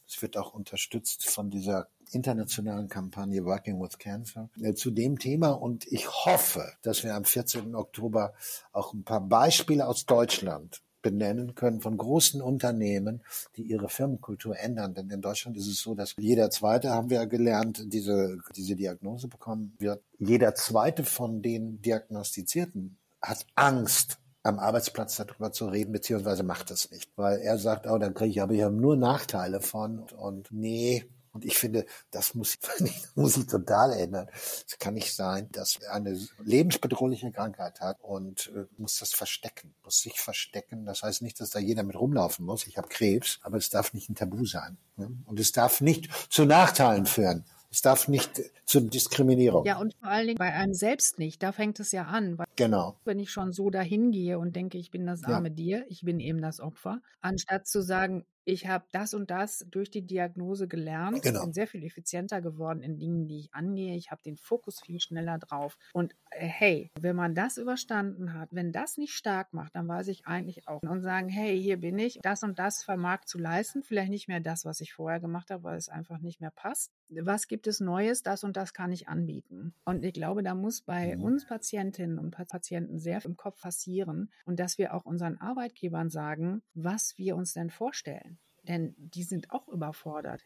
Es 0.07 0.21
wird 0.21 0.37
auch 0.37 0.53
unterstützt 0.53 1.29
von 1.31 1.51
dieser 1.51 1.89
internationalen 2.13 2.89
Kampagne 2.89 3.45
Working 3.45 3.81
with 3.81 3.99
Cancer 3.99 4.51
äh, 4.61 4.75
zu 4.75 4.91
dem 4.91 5.19
Thema. 5.19 5.51
Und 5.51 5.87
ich 5.91 6.09
hoffe, 6.09 6.73
dass 6.83 7.05
wir 7.05 7.15
am 7.15 7.25
14. 7.25 7.75
Oktober 7.75 8.35
auch 8.73 8.93
ein 8.93 9.05
paar 9.05 9.21
Beispiele 9.21 9.87
aus 9.87 10.07
Deutschland 10.07 10.83
benennen 11.03 11.55
können 11.55 11.81
von 11.81 11.97
großen 11.97 12.43
Unternehmen, 12.43 13.23
die 13.57 13.63
ihre 13.63 13.89
Firmenkultur 13.89 14.59
ändern. 14.59 14.95
Denn 14.95 15.11
in 15.11 15.23
Deutschland 15.23 15.57
ist 15.57 15.67
es 15.67 15.81
so, 15.81 15.95
dass 15.95 16.15
jeder 16.19 16.51
zweite, 16.51 16.91
haben 16.91 17.11
wir 17.11 17.27
gelernt, 17.27 17.83
diese, 17.87 18.39
diese 18.55 18.77
Diagnose 18.77 19.29
bekommen 19.29 19.75
wird. 19.79 20.03
Jeder 20.19 20.55
zweite 20.55 21.05
von 21.05 21.43
den 21.43 21.81
Diagnostizierten 21.81 22.99
hat 23.23 23.47
Angst, 23.55 24.19
am 24.43 24.59
Arbeitsplatz 24.59 25.17
darüber 25.17 25.53
zu 25.53 25.67
reden, 25.67 25.93
beziehungsweise 25.93 26.43
macht 26.43 26.71
es 26.71 26.91
nicht. 26.91 27.11
Weil 27.17 27.41
er 27.41 27.59
sagt, 27.59 27.87
oh, 27.87 27.99
dann 27.99 28.15
kriege 28.15 28.31
ich 28.31 28.43
aber 28.43 28.55
ja 28.55 28.71
nur 28.71 28.97
Nachteile 28.97 29.61
von 29.61 30.01
und 30.17 30.49
nee, 30.51 31.05
und 31.33 31.45
ich 31.45 31.57
finde, 31.57 31.87
das 32.11 32.35
muss, 32.35 32.59
muss 33.15 33.35
sich 33.35 33.47
total 33.47 33.93
ändern. 33.93 34.29
Es 34.67 34.79
kann 34.79 34.95
nicht 34.95 35.15
sein, 35.15 35.49
dass 35.53 35.77
er 35.77 35.95
eine 35.95 36.19
lebensbedrohliche 36.43 37.31
Krankheit 37.31 37.81
hat 37.81 37.99
und 38.03 38.51
äh, 38.55 38.67
muss 38.79 38.99
das 38.99 39.13
verstecken, 39.13 39.75
muss 39.85 40.01
sich 40.01 40.21
verstecken. 40.21 40.87
Das 40.87 41.03
heißt 41.03 41.23
nicht, 41.23 41.41
dass 41.41 41.51
da 41.51 41.59
jeder 41.59 41.83
mit 41.83 41.97
rumlaufen 41.97 42.45
muss. 42.45 42.67
Ich 42.67 42.79
habe 42.79 42.89
Krebs, 42.89 43.39
aber 43.43 43.59
es 43.59 43.71
darf 43.71 43.95
nicht 43.95 44.11
ein 44.11 44.17
Tabu 44.17 44.45
sein. 44.45 44.77
Ne? 44.97 45.11
Und 45.27 45.39
es 45.39 45.53
darf 45.53 45.81
nicht 45.81 46.09
zu 46.31 46.45
Nachteilen 46.45 47.07
führen. 47.07 47.45
Es 47.73 47.83
darf 47.83 48.09
nicht 48.09 48.43
zur 48.65 48.81
Diskriminierung. 48.81 49.65
Ja, 49.65 49.79
und 49.79 49.95
vor 49.95 50.09
allen 50.09 50.27
Dingen 50.27 50.39
bei 50.39 50.53
einem 50.53 50.75
selbst 50.75 51.21
nicht. 51.21 51.41
Da 51.41 51.53
fängt 51.53 51.79
es 51.79 51.93
ja 51.93 52.07
an. 52.07 52.37
genau. 52.57 52.99
Wenn 53.05 53.21
ich 53.21 53.31
schon 53.31 53.53
so 53.53 53.71
dahin 53.71 54.11
gehe 54.11 54.41
und 54.41 54.57
denke, 54.57 54.77
ich 54.77 54.91
bin 54.91 55.07
das 55.07 55.23
arme 55.23 55.51
ja. 55.51 55.55
Dir, 55.55 55.87
ich 55.89 56.03
bin 56.03 56.19
eben 56.19 56.43
das 56.43 56.59
Opfer, 56.59 57.01
anstatt 57.21 57.69
zu 57.69 57.81
sagen, 57.81 58.27
ich 58.45 58.67
habe 58.67 58.85
das 58.93 59.15
und 59.15 59.31
das 59.31 59.67
durch 59.71 59.91
die 59.91 60.07
Diagnose 60.07 60.67
gelernt, 60.67 61.23
genau. 61.23 61.43
bin 61.43 61.53
sehr 61.53 61.67
viel 61.67 61.85
effizienter 61.85 62.41
geworden 62.41 62.83
in 62.83 62.99
Dingen, 62.99 63.27
die 63.27 63.39
ich 63.39 63.55
angehe. 63.55 63.97
Ich 63.97 64.11
habe 64.11 64.23
den 64.23 64.37
Fokus 64.37 64.81
viel 64.81 65.01
schneller 65.01 65.39
drauf. 65.39 65.79
Und 65.93 66.15
äh, 66.31 66.47
hey, 66.47 66.91
wenn 67.01 67.17
man 67.17 67.35
das 67.35 67.59
überstanden 67.59 68.35
hat, 68.35 68.49
wenn 68.53 68.73
das 68.73 68.97
nicht 68.97 69.13
stark 69.13 69.53
macht, 69.53 69.75
dann 69.77 69.89
weiß 69.89 70.09
ich 70.09 70.27
eigentlich 70.27 70.67
auch 70.69 70.83
und 70.83 71.03
sagen, 71.03 71.29
hey, 71.29 71.61
hier 71.61 71.79
bin 71.79 71.99
ich, 71.99 72.19
das 72.23 72.43
und 72.43 72.59
das 72.59 72.83
vermag 72.83 73.25
zu 73.27 73.39
leisten, 73.39 73.83
vielleicht 73.83 74.11
nicht 74.11 74.29
mehr 74.29 74.41
das, 74.41 74.65
was 74.65 74.81
ich 74.81 74.93
vorher 74.93 75.21
gemacht 75.21 75.51
habe, 75.51 75.65
weil 75.65 75.77
es 75.77 75.89
einfach 75.89 76.19
nicht 76.19 76.41
mehr 76.41 76.51
passt. 76.51 76.93
Was 77.11 77.47
gibt 77.47 77.67
es 77.67 77.81
Neues? 77.81 78.23
Das 78.23 78.45
und 78.45 78.57
das 78.57 78.73
kann 78.73 78.93
ich 78.93 79.09
anbieten. 79.09 79.75
Und 79.85 80.05
ich 80.05 80.15
glaube, 80.15 80.43
da 80.43 80.55
muss 80.55 80.83
bei 80.83 81.17
mhm. 81.17 81.23
uns 81.23 81.47
Patientinnen 81.47 82.19
und 82.19 82.31
Patienten 82.31 82.99
sehr 82.99 83.25
im 83.25 83.37
Kopf 83.37 83.61
passieren 83.61 84.31
und 84.45 84.59
dass 84.59 84.79
wir 84.79 84.95
auch 84.95 85.05
unseren 85.05 85.39
Arbeitgebern 85.39 86.11
sagen, 86.11 86.63
was 86.75 87.19
wir 87.19 87.37
uns 87.37 87.53
denn 87.53 87.71
vorstellen 87.71 88.40
denn 88.69 88.95
die 88.99 89.23
sind 89.23 89.51
auch 89.51 89.69
überfordert. 89.69 90.43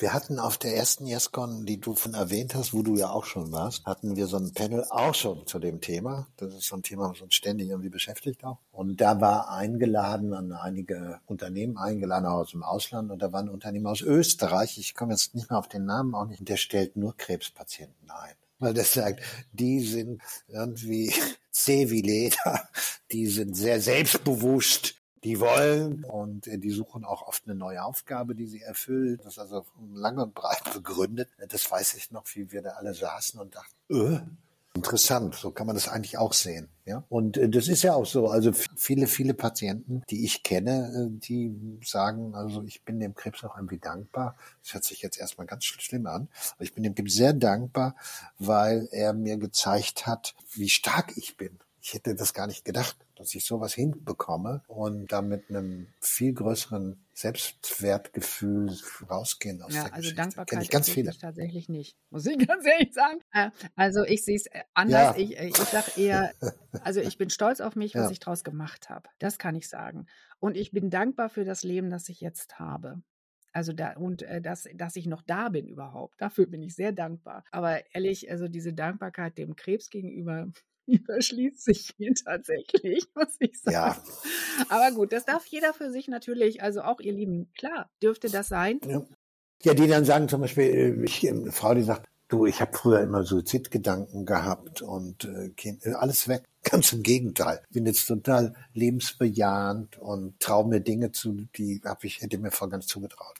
Wir 0.00 0.12
hatten 0.12 0.38
auf 0.38 0.58
der 0.58 0.76
ersten 0.76 1.06
YesCon, 1.08 1.66
die 1.66 1.80
du 1.80 1.92
von 1.96 2.14
erwähnt 2.14 2.54
hast, 2.54 2.72
wo 2.72 2.82
du 2.82 2.94
ja 2.94 3.10
auch 3.10 3.24
schon 3.24 3.50
warst, 3.50 3.84
hatten 3.84 4.14
wir 4.14 4.28
so 4.28 4.36
ein 4.36 4.52
Panel 4.52 4.84
auch 4.90 5.12
schon 5.12 5.44
zu 5.48 5.58
dem 5.58 5.80
Thema. 5.80 6.28
Das 6.36 6.54
ist 6.54 6.66
so 6.68 6.76
ein 6.76 6.84
Thema, 6.84 7.10
was 7.10 7.20
uns 7.20 7.34
ständig 7.34 7.68
irgendwie 7.68 7.88
beschäftigt 7.88 8.44
auch. 8.44 8.58
Und 8.70 9.00
da 9.00 9.20
war 9.20 9.50
eingeladen 9.50 10.34
an 10.34 10.52
einige 10.52 11.20
Unternehmen 11.26 11.78
eingeladen 11.78 12.26
aus 12.26 12.52
dem 12.52 12.62
Ausland 12.62 13.10
und 13.10 13.20
da 13.20 13.32
war 13.32 13.40
ein 13.40 13.48
Unternehmen 13.48 13.88
aus 13.88 14.00
Österreich. 14.00 14.78
Ich 14.78 14.94
komme 14.94 15.14
jetzt 15.14 15.34
nicht 15.34 15.50
mehr 15.50 15.58
auf 15.58 15.66
den 15.66 15.84
Namen 15.84 16.14
auch 16.14 16.26
nicht. 16.26 16.48
Der 16.48 16.58
stellt 16.58 16.96
nur 16.96 17.16
Krebspatienten 17.16 18.08
ein. 18.08 18.34
Weil 18.60 18.74
der 18.74 18.84
sagt, 18.84 19.20
die 19.52 19.80
sind 19.80 20.22
irgendwie 20.46 21.12
zäh 21.50 21.90
wie 21.90 22.02
Leder, 22.02 22.68
die 23.10 23.26
sind 23.26 23.56
sehr 23.56 23.80
selbstbewusst, 23.80 24.94
die 25.24 25.40
wollen 25.40 26.04
und 26.04 26.46
äh, 26.46 26.58
die 26.58 26.70
suchen 26.70 27.04
auch 27.04 27.26
oft 27.26 27.44
eine 27.46 27.54
neue 27.54 27.82
Aufgabe, 27.82 28.34
die 28.34 28.46
sie 28.46 28.62
erfüllt. 28.62 29.20
Das 29.24 29.34
ist 29.34 29.38
also 29.38 29.64
lang 29.92 30.18
und 30.18 30.34
breit 30.34 30.62
begründet. 30.74 31.28
Das 31.48 31.70
weiß 31.70 31.94
ich 31.94 32.10
noch, 32.10 32.24
wie 32.34 32.52
wir 32.52 32.62
da 32.62 32.70
alle 32.70 32.94
saßen 32.94 33.40
und 33.40 33.54
dachten, 33.54 33.74
äh, 33.90 34.20
interessant, 34.78 35.34
so 35.34 35.50
kann 35.50 35.66
man 35.66 35.74
das 35.74 35.88
eigentlich 35.88 36.18
auch 36.18 36.32
sehen. 36.32 36.68
Ja? 36.84 37.04
Und 37.08 37.36
äh, 37.36 37.48
das 37.48 37.68
ist 37.68 37.82
ja 37.82 37.94
auch 37.94 38.06
so. 38.06 38.28
Also 38.28 38.52
viele, 38.76 39.06
viele 39.06 39.34
Patienten, 39.34 40.02
die 40.08 40.24
ich 40.24 40.42
kenne, 40.42 41.08
äh, 41.08 41.18
die 41.18 41.80
sagen, 41.84 42.34
also 42.34 42.62
ich 42.62 42.84
bin 42.84 43.00
dem 43.00 43.14
Krebs 43.14 43.44
auch 43.44 43.56
irgendwie 43.56 43.78
dankbar. 43.78 44.36
Das 44.62 44.74
hört 44.74 44.84
sich 44.84 45.02
jetzt 45.02 45.18
erstmal 45.18 45.46
ganz 45.46 45.64
schlimm 45.64 46.06
an. 46.06 46.28
Aber 46.54 46.64
ich 46.64 46.74
bin 46.74 46.84
dem 46.84 46.94
Krebs 46.94 47.14
sehr 47.14 47.32
dankbar, 47.32 47.96
weil 48.38 48.88
er 48.92 49.12
mir 49.12 49.36
gezeigt 49.36 50.06
hat, 50.06 50.34
wie 50.52 50.68
stark 50.68 51.16
ich 51.16 51.36
bin. 51.36 51.58
Ich 51.88 51.94
hätte 51.94 52.14
das 52.14 52.34
gar 52.34 52.46
nicht 52.46 52.64
gedacht 52.64 52.96
dass 53.18 53.34
ich 53.34 53.44
sowas 53.44 53.74
hinbekomme 53.74 54.62
und 54.68 55.10
da 55.10 55.22
mit 55.22 55.50
einem 55.50 55.88
viel 56.00 56.32
größeren 56.32 57.04
Selbstwertgefühl 57.12 58.72
rausgehen 59.10 59.60
aus 59.60 59.74
ja, 59.74 59.84
der 59.84 59.92
also 59.92 59.96
Geschichte. 59.96 60.22
Dankbarkeit 60.22 60.48
Kenn 60.48 60.62
ich 60.62 60.70
ganz 60.70 60.88
viele. 60.88 61.10
Ich 61.10 61.18
tatsächlich 61.18 61.68
nicht, 61.68 61.96
muss 62.10 62.26
ich 62.26 62.38
ganz 62.48 62.64
ehrlich 62.64 62.94
sagen. 62.94 63.18
Äh, 63.32 63.50
also 63.74 64.04
ich 64.04 64.24
sehe 64.24 64.36
es 64.36 64.46
äh, 64.46 64.62
anders. 64.72 65.16
Ja. 65.16 65.22
Ich, 65.22 65.38
äh, 65.38 65.48
ich 65.48 65.56
sage 65.56 65.90
eher, 65.96 66.32
also 66.84 67.00
ich 67.00 67.18
bin 67.18 67.28
stolz 67.28 67.60
auf 67.60 67.74
mich, 67.74 67.94
was 67.94 68.04
ja. 68.04 68.10
ich 68.10 68.20
daraus 68.20 68.44
gemacht 68.44 68.88
habe. 68.88 69.08
Das 69.18 69.38
kann 69.38 69.56
ich 69.56 69.68
sagen. 69.68 70.06
Und 70.38 70.56
ich 70.56 70.70
bin 70.70 70.90
dankbar 70.90 71.28
für 71.28 71.44
das 71.44 71.64
Leben, 71.64 71.90
das 71.90 72.08
ich 72.08 72.20
jetzt 72.20 72.60
habe. 72.60 73.02
Also 73.52 73.72
da 73.72 73.94
und 73.96 74.22
äh, 74.22 74.40
dass, 74.40 74.68
dass 74.74 74.94
ich 74.94 75.06
noch 75.06 75.22
da 75.22 75.48
bin 75.48 75.66
überhaupt. 75.66 76.20
Dafür 76.20 76.46
bin 76.46 76.62
ich 76.62 76.76
sehr 76.76 76.92
dankbar. 76.92 77.42
Aber 77.50 77.82
ehrlich, 77.92 78.30
also 78.30 78.46
diese 78.46 78.74
Dankbarkeit 78.74 79.36
dem 79.38 79.56
Krebs 79.56 79.90
gegenüber, 79.90 80.46
überschließt 81.08 81.62
sich 81.62 81.92
hier 81.96 82.14
tatsächlich, 82.14 83.06
muss 83.14 83.36
ich 83.38 83.60
sagen. 83.60 83.74
Ja. 83.74 84.02
Aber 84.68 84.94
gut, 84.94 85.12
das 85.12 85.24
darf 85.24 85.46
jeder 85.46 85.74
für 85.74 85.90
sich 85.90 86.08
natürlich, 86.08 86.62
also 86.62 86.82
auch 86.82 87.00
ihr 87.00 87.12
Lieben, 87.12 87.50
klar, 87.56 87.90
dürfte 88.02 88.30
das 88.30 88.48
sein. 88.48 88.80
Ja, 88.86 89.02
ja 89.62 89.74
die 89.74 89.86
dann 89.86 90.04
sagen 90.04 90.28
zum 90.28 90.40
Beispiel, 90.40 90.64
äh, 90.64 91.04
ich, 91.04 91.28
eine 91.28 91.52
Frau, 91.52 91.74
die 91.74 91.82
sagt, 91.82 92.08
du, 92.28 92.46
ich 92.46 92.60
habe 92.60 92.76
früher 92.76 93.00
immer 93.00 93.24
Suizidgedanken 93.24 94.24
gehabt 94.24 94.82
und 94.82 95.24
äh, 95.24 95.52
äh 95.56 95.92
alles 95.94 96.28
weg. 96.28 96.44
Ganz 96.64 96.92
im 96.92 97.02
Gegenteil. 97.02 97.62
Bin 97.70 97.86
jetzt 97.86 98.06
total 98.06 98.54
lebensbejahend 98.74 99.98
und 99.98 100.38
traue 100.40 100.68
mir 100.68 100.80
Dinge 100.80 101.12
zu, 101.12 101.46
die 101.56 101.80
hab 101.84 102.04
ich, 102.04 102.20
hätte 102.20 102.38
mir 102.38 102.50
vor 102.50 102.68
ganz 102.68 102.86
zugetraut. 102.86 103.38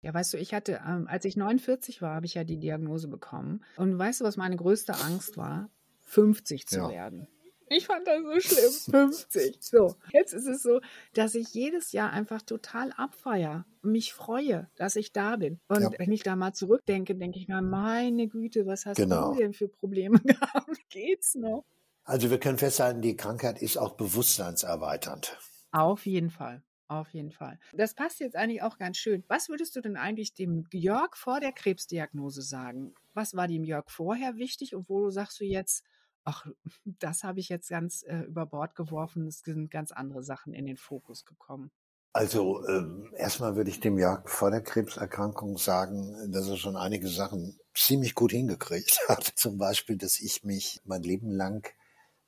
Ja, 0.00 0.14
weißt 0.14 0.32
du, 0.32 0.38
ich 0.38 0.54
hatte, 0.54 0.80
ähm, 0.86 1.06
als 1.06 1.24
ich 1.24 1.36
49 1.36 2.00
war, 2.00 2.14
habe 2.14 2.26
ich 2.26 2.34
ja 2.34 2.44
die 2.44 2.58
Diagnose 2.58 3.08
bekommen. 3.08 3.62
Und 3.76 3.98
weißt 3.98 4.20
du, 4.20 4.24
was 4.24 4.36
meine 4.36 4.56
größte 4.56 4.94
Angst 4.94 5.36
war? 5.36 5.68
50 6.12 6.66
zu 6.68 6.76
ja. 6.76 6.90
werden. 6.90 7.26
Ich 7.68 7.86
fand 7.86 8.06
das 8.06 8.22
so 8.22 8.40
schlimm. 8.40 8.72
50. 9.12 9.58
So, 9.62 9.96
jetzt 10.12 10.34
ist 10.34 10.46
es 10.46 10.62
so, 10.62 10.80
dass 11.14 11.34
ich 11.34 11.54
jedes 11.54 11.92
Jahr 11.92 12.10
einfach 12.10 12.42
total 12.42 12.92
abfeier 12.92 13.64
und 13.82 13.92
mich 13.92 14.12
freue, 14.12 14.68
dass 14.76 14.96
ich 14.96 15.12
da 15.12 15.36
bin. 15.36 15.58
Und 15.68 15.80
ja. 15.80 15.90
wenn 15.96 16.12
ich 16.12 16.22
da 16.22 16.36
mal 16.36 16.52
zurückdenke, 16.52 17.14
denke 17.14 17.38
ich 17.38 17.48
mir, 17.48 17.62
meine 17.62 18.28
Güte, 18.28 18.66
was 18.66 18.84
hast 18.84 18.98
genau. 18.98 19.32
du 19.32 19.38
denn 19.38 19.54
für 19.54 19.68
Probleme 19.68 20.18
gehabt? 20.24 20.76
Geht's 20.90 21.34
noch? 21.34 21.64
Also 22.04 22.30
wir 22.30 22.38
können 22.38 22.58
festhalten, 22.58 23.00
die 23.00 23.16
Krankheit 23.16 23.62
ist 23.62 23.78
auch 23.78 23.94
bewusstseinserweiternd. 23.94 25.38
Auf 25.70 26.04
jeden 26.04 26.30
Fall. 26.30 26.62
Auf 26.88 27.08
jeden 27.14 27.30
Fall. 27.30 27.58
Das 27.72 27.94
passt 27.94 28.20
jetzt 28.20 28.36
eigentlich 28.36 28.60
auch 28.60 28.76
ganz 28.76 28.98
schön. 28.98 29.24
Was 29.28 29.48
würdest 29.48 29.74
du 29.74 29.80
denn 29.80 29.96
eigentlich 29.96 30.34
dem 30.34 30.66
Jörg 30.72 31.16
vor 31.16 31.40
der 31.40 31.52
Krebsdiagnose 31.52 32.42
sagen? 32.42 32.94
Was 33.14 33.34
war 33.34 33.48
dem 33.48 33.64
Jörg 33.64 33.88
vorher 33.88 34.36
wichtig 34.36 34.74
und 34.74 34.90
wo 34.90 35.08
sagst 35.08 35.40
du 35.40 35.44
jetzt, 35.46 35.84
ach, 36.24 36.46
das 36.84 37.24
habe 37.24 37.40
ich 37.40 37.48
jetzt 37.48 37.68
ganz 37.68 38.02
äh, 38.02 38.20
über 38.20 38.46
Bord 38.46 38.74
geworfen. 38.74 39.26
Es 39.26 39.40
sind 39.40 39.70
ganz 39.70 39.92
andere 39.92 40.22
Sachen 40.22 40.54
in 40.54 40.66
den 40.66 40.76
Fokus 40.76 41.24
gekommen. 41.24 41.70
Also 42.14 42.66
ähm, 42.68 43.10
erstmal 43.16 43.56
würde 43.56 43.70
ich 43.70 43.80
dem 43.80 43.98
Jörg 43.98 44.28
vor 44.28 44.50
der 44.50 44.60
Krebserkrankung 44.60 45.56
sagen, 45.56 46.30
dass 46.30 46.46
er 46.46 46.58
schon 46.58 46.76
einige 46.76 47.08
Sachen 47.08 47.58
ziemlich 47.74 48.14
gut 48.14 48.32
hingekriegt 48.32 49.00
hat. 49.08 49.24
Zum 49.24 49.56
Beispiel, 49.56 49.96
dass 49.96 50.20
ich 50.20 50.44
mich 50.44 50.80
mein 50.84 51.02
Leben 51.02 51.30
lang 51.30 51.72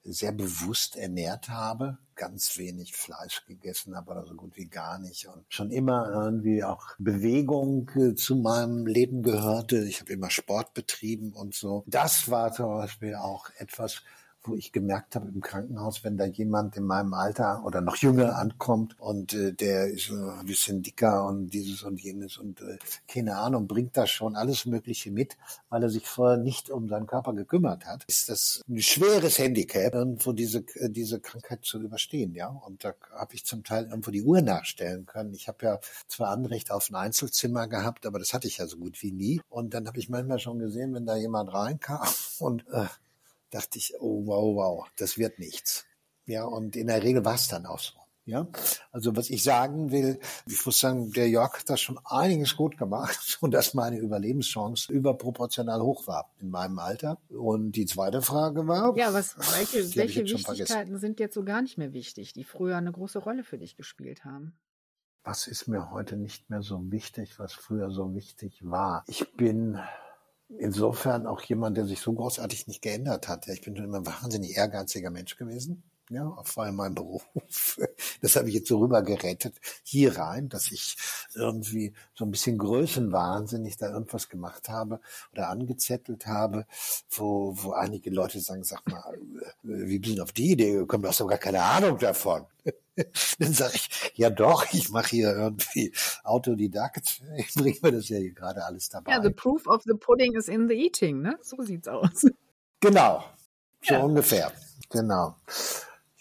sehr 0.04 0.32
bewusst 0.32 0.96
ernährt 0.96 1.48
habe, 1.48 1.98
ganz 2.14 2.58
wenig 2.58 2.94
Fleisch 2.94 3.44
gegessen 3.46 3.96
habe 3.96 4.10
oder 4.10 4.26
so 4.26 4.34
gut 4.34 4.56
wie 4.56 4.66
gar 4.66 4.98
nicht 4.98 5.26
und 5.26 5.44
schon 5.48 5.70
immer 5.70 6.08
irgendwie 6.10 6.62
auch 6.62 6.94
Bewegung 6.98 7.90
äh, 7.96 8.14
zu 8.14 8.36
meinem 8.36 8.86
Leben 8.86 9.22
gehörte. 9.22 9.84
Ich 9.84 10.00
habe 10.00 10.12
immer 10.12 10.30
Sport 10.30 10.74
betrieben 10.74 11.32
und 11.32 11.54
so. 11.54 11.84
Das 11.86 12.30
war 12.30 12.52
zum 12.52 12.66
Beispiel 12.66 13.14
auch 13.14 13.48
etwas, 13.56 14.02
wo 14.44 14.54
ich 14.54 14.72
gemerkt 14.72 15.16
habe 15.16 15.28
im 15.28 15.40
Krankenhaus, 15.40 16.04
wenn 16.04 16.16
da 16.16 16.24
jemand 16.24 16.76
in 16.76 16.84
meinem 16.84 17.14
Alter 17.14 17.62
oder 17.64 17.80
noch 17.80 17.96
jünger 17.96 18.36
ankommt 18.36 18.98
und 19.00 19.32
äh, 19.32 19.52
der 19.52 19.88
ist 19.88 20.10
ein 20.10 20.46
bisschen 20.46 20.82
dicker 20.82 21.26
und 21.26 21.50
dieses 21.50 21.82
und 21.82 22.00
jenes 22.00 22.36
und 22.36 22.60
äh, 22.60 22.78
keine 23.08 23.36
Ahnung, 23.36 23.66
bringt 23.66 23.96
da 23.96 24.06
schon 24.06 24.36
alles 24.36 24.66
Mögliche 24.66 25.10
mit, 25.10 25.36
weil 25.68 25.82
er 25.82 25.90
sich 25.90 26.06
vorher 26.06 26.36
nicht 26.36 26.70
um 26.70 26.88
seinen 26.88 27.06
Körper 27.06 27.32
gekümmert 27.32 27.86
hat, 27.86 28.04
ist 28.06 28.28
das 28.28 28.62
ein 28.68 28.80
schweres 28.80 29.38
Handicap, 29.38 29.94
irgendwo 29.94 30.32
diese, 30.32 30.58
äh, 30.74 30.90
diese 30.90 31.20
Krankheit 31.20 31.64
zu 31.64 31.80
überstehen, 31.80 32.34
ja. 32.34 32.48
Und 32.48 32.84
da 32.84 32.94
habe 33.12 33.34
ich 33.34 33.44
zum 33.44 33.64
Teil 33.64 33.84
irgendwo 33.84 34.10
die 34.10 34.22
Uhr 34.22 34.42
nachstellen 34.42 35.06
können. 35.06 35.34
Ich 35.34 35.48
habe 35.48 35.64
ja 35.64 35.80
zwar 36.08 36.28
Anrecht 36.28 36.70
auf 36.70 36.90
ein 36.90 36.96
Einzelzimmer 36.96 37.68
gehabt, 37.68 38.06
aber 38.06 38.18
das 38.18 38.34
hatte 38.34 38.48
ich 38.48 38.58
ja 38.58 38.66
so 38.66 38.76
gut 38.76 39.02
wie 39.02 39.12
nie. 39.12 39.40
Und 39.48 39.74
dann 39.74 39.86
habe 39.86 39.98
ich 39.98 40.08
manchmal 40.08 40.38
schon 40.38 40.58
gesehen, 40.58 40.94
wenn 40.94 41.06
da 41.06 41.16
jemand 41.16 41.52
reinkam 41.52 42.06
und 42.38 42.64
äh, 42.72 42.86
dachte 43.54 43.78
ich, 43.78 43.94
oh 44.00 44.26
wow, 44.26 44.56
wow, 44.56 44.86
das 44.96 45.16
wird 45.16 45.38
nichts. 45.38 45.86
Ja, 46.26 46.44
und 46.44 46.76
in 46.76 46.88
der 46.88 47.02
Regel 47.02 47.24
war 47.24 47.34
es 47.34 47.48
dann 47.48 47.66
auch 47.66 47.78
so. 47.78 47.92
Ja, 48.26 48.48
also 48.90 49.14
was 49.16 49.28
ich 49.28 49.42
sagen 49.42 49.90
will, 49.90 50.18
ich 50.46 50.64
muss 50.64 50.80
sagen, 50.80 51.12
der 51.12 51.28
Jörg 51.28 51.58
hat 51.58 51.68
da 51.68 51.76
schon 51.76 52.00
einiges 52.06 52.56
gut 52.56 52.78
gemacht 52.78 53.36
und 53.42 53.50
dass 53.50 53.74
meine 53.74 53.98
Überlebenschance 53.98 54.90
überproportional 54.90 55.82
hoch 55.82 56.06
war 56.06 56.32
in 56.40 56.48
meinem 56.48 56.78
Alter. 56.78 57.18
Und 57.28 57.72
die 57.72 57.84
zweite 57.84 58.22
Frage 58.22 58.66
war. 58.66 58.96
Ja, 58.96 59.12
was, 59.12 59.36
welche, 59.58 59.94
welche 59.96 60.24
Wichtigkeiten 60.24 60.98
sind 60.98 61.20
jetzt 61.20 61.34
so 61.34 61.44
gar 61.44 61.60
nicht 61.60 61.76
mehr 61.76 61.92
wichtig, 61.92 62.32
die 62.32 62.44
früher 62.44 62.78
eine 62.78 62.92
große 62.92 63.18
Rolle 63.18 63.44
für 63.44 63.58
dich 63.58 63.76
gespielt 63.76 64.24
haben? 64.24 64.56
Was 65.22 65.46
ist 65.46 65.68
mir 65.68 65.90
heute 65.90 66.16
nicht 66.16 66.48
mehr 66.48 66.62
so 66.62 66.90
wichtig, 66.90 67.38
was 67.38 67.52
früher 67.52 67.90
so 67.90 68.14
wichtig 68.14 68.58
war? 68.62 69.04
Ich 69.06 69.36
bin 69.36 69.78
insofern 70.48 71.26
auch 71.26 71.42
jemand, 71.42 71.76
der 71.76 71.86
sich 71.86 72.00
so 72.00 72.12
großartig 72.12 72.66
nicht 72.66 72.82
geändert 72.82 73.28
hat. 73.28 73.48
Ich 73.48 73.62
bin 73.62 73.76
schon 73.76 73.86
immer 73.86 73.98
ein 73.98 74.06
wahnsinnig 74.06 74.56
ehrgeiziger 74.56 75.10
Mensch 75.10 75.36
gewesen. 75.36 75.82
Ja, 76.10 76.36
vor 76.44 76.64
allem 76.64 76.76
mein 76.76 76.94
Beruf. 76.94 77.26
Das 78.20 78.36
habe 78.36 78.48
ich 78.48 78.54
jetzt 78.54 78.68
so 78.68 78.78
rüber 78.78 79.02
gerettet 79.02 79.60
hier 79.82 80.16
rein, 80.16 80.48
dass 80.48 80.72
ich 80.72 80.96
irgendwie 81.34 81.92
so 82.14 82.24
ein 82.24 82.30
bisschen 82.30 82.56
größenwahnsinnig 82.56 83.76
da 83.76 83.90
irgendwas 83.90 84.30
gemacht 84.30 84.70
habe 84.70 85.00
oder 85.32 85.50
angezettelt 85.50 86.26
habe, 86.26 86.66
wo, 87.10 87.54
wo 87.56 87.72
einige 87.72 88.10
Leute 88.10 88.40
sagen, 88.40 88.64
sag 88.64 88.88
mal, 88.88 89.18
wie 89.62 89.98
bist 89.98 90.16
du 90.16 90.22
auf 90.22 90.32
die 90.32 90.52
Idee 90.52 90.72
gekommen? 90.72 91.02
Du 91.02 91.08
hast 91.10 91.20
doch 91.20 91.28
gar 91.28 91.38
keine 91.38 91.62
Ahnung 91.62 91.98
davon. 91.98 92.46
Dann 93.38 93.52
sage 93.52 93.74
ich, 93.74 94.12
ja 94.14 94.30
doch, 94.30 94.72
ich 94.72 94.88
mache 94.90 95.10
hier 95.10 95.34
irgendwie 95.34 95.92
Autodidakt. 96.22 97.22
Ich 97.36 97.54
bringe 97.54 97.78
mir 97.82 97.92
das 97.92 98.08
ja 98.08 98.18
hier 98.18 98.32
gerade 98.32 98.64
alles 98.64 98.88
dabei. 98.88 99.12
Ja, 99.12 99.22
the 99.22 99.30
proof 99.30 99.66
of 99.66 99.82
the 99.84 99.94
pudding 99.94 100.34
is 100.34 100.48
in 100.48 100.68
the 100.68 100.74
eating, 100.74 101.20
ne? 101.20 101.38
So 101.42 101.62
sieht's 101.62 101.88
aus. 101.88 102.26
Genau, 102.80 103.24
so 103.82 103.94
ja. 103.94 104.00
ungefähr. 104.02 104.52
Genau. 104.90 105.36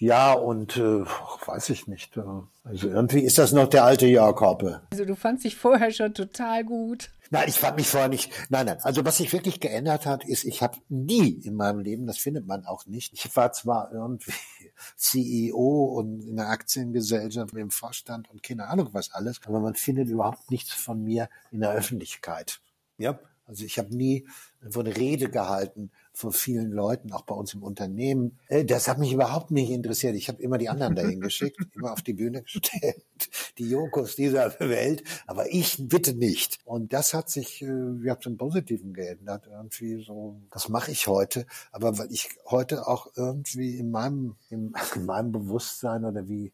Ja, 0.04 0.34
und 0.34 0.76
äh, 0.76 1.06
weiß 1.46 1.70
ich 1.70 1.88
nicht. 1.88 2.18
Äh, 2.18 2.24
also 2.66 2.90
irgendwie 2.90 3.22
ist 3.22 3.38
das 3.38 3.54
noch 3.54 3.70
der 3.70 3.86
alte 3.86 4.06
Jakob. 4.06 4.82
Also 4.92 5.06
du 5.06 5.16
fandst 5.16 5.46
dich 5.46 5.56
vorher 5.56 5.92
schon 5.92 6.14
total 6.14 6.66
gut. 6.66 7.10
Nein, 7.30 7.48
ich 7.48 7.58
fand 7.58 7.78
mich 7.78 7.88
vorher 7.88 8.10
nicht. 8.10 8.30
Nein, 8.50 8.66
nein. 8.66 8.80
Also 8.82 9.06
was 9.06 9.16
sich 9.16 9.32
wirklich 9.32 9.62
geändert 9.62 10.06
hat, 10.06 10.26
ist, 10.26 10.44
ich 10.44 10.62
habe 10.62 10.78
nie 10.90 11.30
in 11.30 11.56
meinem 11.56 11.80
Leben, 11.80 12.06
das 12.06 12.18
findet 12.18 12.46
man 12.46 12.66
auch 12.66 12.86
nicht. 12.86 13.14
Ich 13.14 13.34
war 13.38 13.54
zwar 13.54 13.94
irgendwie 13.94 14.34
CEO 14.98 15.86
und 15.98 16.20
in 16.20 16.38
einer 16.38 16.50
Aktiengesellschaft 16.50 17.54
im 17.54 17.72
Vorstand 17.72 18.30
und 18.30 18.44
keine 18.44 18.68
Ahnung 18.68 18.90
was 18.92 19.14
alles, 19.14 19.40
aber 19.46 19.62
man 19.62 19.76
findet 19.76 20.10
überhaupt 20.10 20.52
nichts 20.52 20.74
von 20.74 21.02
mir 21.02 21.30
in 21.50 21.62
der 21.62 21.72
Öffentlichkeit. 21.72 22.60
Ja, 22.98 23.18
also 23.46 23.64
ich 23.64 23.80
habe 23.80 23.96
nie 23.96 24.28
eine 24.62 24.98
Rede 24.98 25.30
gehalten 25.30 25.92
vor 26.14 26.32
vielen 26.32 26.72
Leuten, 26.72 27.12
auch 27.12 27.24
bei 27.24 27.34
uns 27.34 27.54
im 27.54 27.64
Unternehmen. 27.64 28.38
Äh, 28.48 28.66
das 28.66 28.88
hat 28.88 29.00
mich 29.00 29.12
überhaupt 29.12 29.52
nicht 29.52 29.72
interessiert. 29.72 30.16
Ich 30.16 30.30
habe 30.30 30.42
immer 30.42 30.58
die 30.58 30.70
anderen 30.70 30.96
dahin 30.96 31.20
geschickt, 31.22 31.58
immer 31.74 31.92
auf 31.92 32.02
die 32.02 32.14
Bühne 32.14 32.44
gestellt, 32.44 33.04
die 33.58 33.70
Jokos 33.70 34.16
dieser 34.16 34.60
Welt, 34.60 35.04
aber 35.26 35.52
ich 35.52 35.78
bitte 35.80 36.14
nicht. 36.14 36.60
Und 36.66 36.94
das 36.94 37.14
hat 37.14 37.30
sich, 37.30 37.62
äh, 37.64 37.96
ja, 38.04 38.20
zum 38.20 38.38
Positiven 38.38 38.94
geändert. 38.94 39.48
Irgendwie 39.52 40.04
so, 40.04 40.40
das 40.52 40.70
mache 40.70 40.92
ich 40.92 41.08
heute, 41.08 41.48
aber 41.72 41.98
weil 41.98 42.12
ich 42.12 42.30
heute 42.46 42.88
auch 42.88 43.08
irgendwie 43.16 43.78
in 43.78 43.90
meinem, 43.90 44.36
in, 44.50 44.74
in 44.96 45.06
meinem 45.06 45.32
Bewusstsein 45.32 46.06
oder 46.06 46.28
wie, 46.28 46.54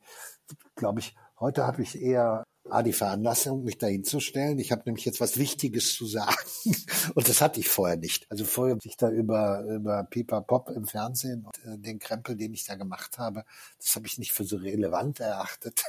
glaube 0.76 1.01
ich, 1.01 1.16
heute 1.39 1.68
habe 1.68 1.82
ich 1.82 2.01
eher 2.01 2.45
A, 2.72 2.84
die 2.84 2.93
Veranlassung, 2.93 3.63
mich 3.63 3.78
dahin 3.78 4.03
zu 4.03 4.20
stellen. 4.20 4.59
Ich 4.59 4.72
habe 4.72 4.84
nämlich 4.86 5.05
jetzt 5.05 5.20
was 5.20 5.38
Wichtiges 5.38 5.93
zu 5.93 6.05
sagen. 6.05 6.36
Und 7.15 7.28
das 7.28 7.41
hatte 7.41 7.59
ich 7.59 7.70
vorher 7.70 7.97
nicht. 7.97 8.30
Also 8.30 8.45
vorher 8.45 8.78
sich 8.82 8.97
da 8.97 9.09
über, 9.09 9.61
über 9.63 10.03
Pipa 10.03 10.41
Pop 10.41 10.70
im 10.70 10.86
Fernsehen 10.86 11.45
und 11.45 11.57
äh, 11.65 11.78
den 11.78 11.99
Krempel, 11.99 12.36
den 12.36 12.53
ich 12.53 12.65
da 12.65 12.76
gemacht 12.76 13.17
habe, 13.17 13.43
das 13.78 13.95
habe 13.95 14.07
ich 14.07 14.17
nicht 14.17 14.32
für 14.32 14.43
so 14.43 14.57
relevant 14.57 15.20
erachtet 15.20 15.84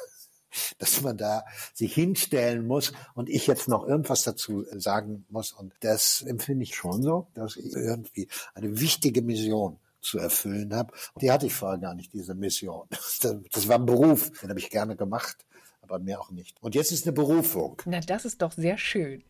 dass 0.79 1.01
man 1.03 1.17
da 1.17 1.45
sich 1.75 1.95
hinstellen 1.95 2.67
muss 2.67 2.93
und 3.15 3.29
ich 3.29 3.47
jetzt 3.47 3.69
noch 3.69 3.87
irgendwas 3.87 4.23
dazu 4.23 4.65
sagen 4.73 5.25
muss. 5.29 5.53
Und 5.53 5.73
das 5.81 6.23
empfinde 6.23 6.65
ich 6.65 6.75
schon 6.75 7.03
so, 7.03 7.29
dass 7.35 7.57
ich 7.57 7.73
irgendwie 7.73 8.29
eine 8.55 8.81
wichtige 8.81 9.23
Mission 9.23 9.79
zu 10.01 10.19
erfüllen 10.19 10.75
habe. 10.75 10.93
Die 11.21 11.31
hatte 11.31 11.47
ich 11.47 11.55
vorher 11.55 11.79
gar 11.79 11.95
nicht, 11.95 12.13
diese 12.13 12.35
Mission. 12.35 12.89
Das 13.53 13.69
war 13.69 13.77
ein 13.77 13.87
Beruf, 13.87 14.31
den 14.41 14.49
habe 14.49 14.59
ich 14.59 14.71
gerne 14.71 14.97
gemacht 14.97 15.45
aber 15.91 15.99
mehr 16.03 16.21
auch 16.21 16.31
nicht. 16.31 16.63
Und 16.63 16.75
jetzt 16.75 16.93
ist 16.93 17.07
eine 17.07 17.13
Berufung. 17.13 17.83
Na, 17.85 18.01
das 18.01 18.25
ist 18.25 18.43
doch 18.43 18.53
sehr 18.53 18.79
schön. 18.79 19.25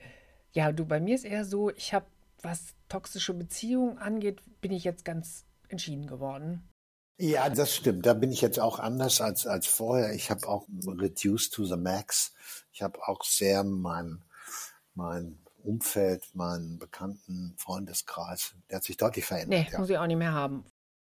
Ja, 0.53 0.73
du, 0.73 0.85
bei 0.85 1.01
mir 1.01 1.15
ist 1.15 1.25
eher 1.25 1.45
so, 1.45 1.71
ich 1.71 1.95
habe, 1.95 2.07
was 2.43 2.75
toxische 2.89 3.35
Beziehungen 3.35 3.99
angeht, 3.99 4.41
bin 4.61 4.73
ich 4.73 4.85
jetzt 4.85 5.05
ganz 5.05 5.45
entschieden 5.69 6.07
geworden. 6.07 6.69
Ja, 7.19 7.49
das 7.51 7.75
stimmt. 7.75 8.07
Da 8.07 8.15
bin 8.15 8.33
ich 8.33 8.41
jetzt 8.41 8.59
auch 8.59 8.79
anders 8.79 9.21
als, 9.21 9.47
als 9.47 9.67
vorher. 9.67 10.15
Ich 10.15 10.31
habe 10.31 10.49
auch 10.49 10.67
reduced 10.87 11.53
to 11.53 11.65
the 11.65 11.77
max. 11.77 12.33
Ich 12.73 12.83
habe 12.83 12.99
auch 13.07 13.25
sehr 13.25 13.63
mein, 13.63 14.23
mein 14.95 15.39
Umfeld, 15.63 16.25
meinen 16.35 16.79
bekannten 16.79 17.55
Freundeskreis, 17.59 18.55
der 18.71 18.77
hat 18.77 18.85
sich 18.85 18.97
deutlich 18.97 19.27
verändert. 19.27 19.61
Nee, 19.61 19.69
ja. 19.71 19.79
muss 19.79 19.91
ich 19.91 19.99
auch 19.99 20.07
nicht 20.07 20.17
mehr 20.17 20.33
haben. 20.33 20.65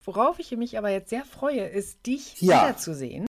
Worauf 0.03 0.39
ich 0.39 0.51
mich 0.57 0.77
aber 0.77 0.89
jetzt 0.89 1.11
sehr 1.11 1.25
freue, 1.25 1.67
ist, 1.67 2.07
dich 2.07 2.41
ja. 2.41 2.63
wiederzusehen 2.63 3.28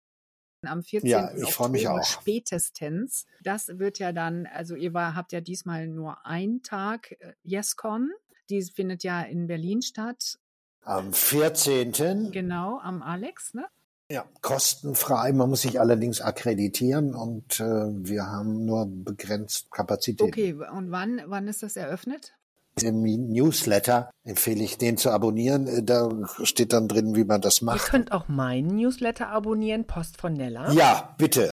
am 0.63 0.83
14. 0.83 1.09
Ja, 1.09 1.31
ich 1.35 1.53
freue 1.53 1.69
mich 1.69 1.87
auch. 1.87 2.03
spätestens. 2.03 3.25
Das 3.43 3.67
wird 3.79 3.99
ja 3.99 4.11
dann, 4.11 4.47
also 4.47 4.75
ihr 4.75 4.93
war, 4.93 5.15
habt 5.15 5.31
ja 5.31 5.41
diesmal 5.41 5.87
nur 5.87 6.25
einen 6.25 6.63
Tag 6.63 7.11
äh, 7.19 7.33
YesCon. 7.43 8.11
Die 8.49 8.61
findet 8.63 9.03
ja 9.03 9.21
in 9.21 9.47
Berlin 9.47 9.81
statt. 9.81 10.39
Am 10.81 11.13
14. 11.13 12.31
Genau, 12.31 12.79
am 12.79 13.01
Alex, 13.01 13.53
ne? 13.53 13.67
Ja, 14.09 14.25
kostenfrei. 14.41 15.33
Man 15.33 15.49
muss 15.49 15.63
sich 15.63 15.81
allerdings 15.81 16.21
akkreditieren 16.21 17.13
und 17.13 17.59
äh, 17.59 17.63
wir 17.63 18.25
haben 18.25 18.63
nur 18.65 18.85
begrenzt 18.87 19.69
Kapazität. 19.69 20.25
Okay, 20.25 20.53
und 20.53 20.91
wann, 20.91 21.21
wann 21.25 21.49
ist 21.49 21.61
das 21.61 21.75
eröffnet? 21.75 22.36
Im 22.83 23.03
Newsletter 23.03 24.09
empfehle 24.23 24.63
ich, 24.63 24.77
den 24.77 24.97
zu 24.97 25.11
abonnieren. 25.11 25.67
Äh, 25.67 25.83
da 25.83 26.09
steht 26.43 26.73
dann 26.73 26.87
drin, 26.87 27.15
wie 27.15 27.23
man 27.23 27.41
das 27.41 27.61
macht. 27.61 27.87
Ihr 27.87 27.89
könnt 27.89 28.11
auch 28.11 28.27
meinen 28.27 28.75
Newsletter 28.75 29.27
abonnieren, 29.29 29.85
Post 29.85 30.19
von 30.19 30.33
Nella. 30.33 30.71
Ja, 30.71 31.15
bitte. 31.17 31.49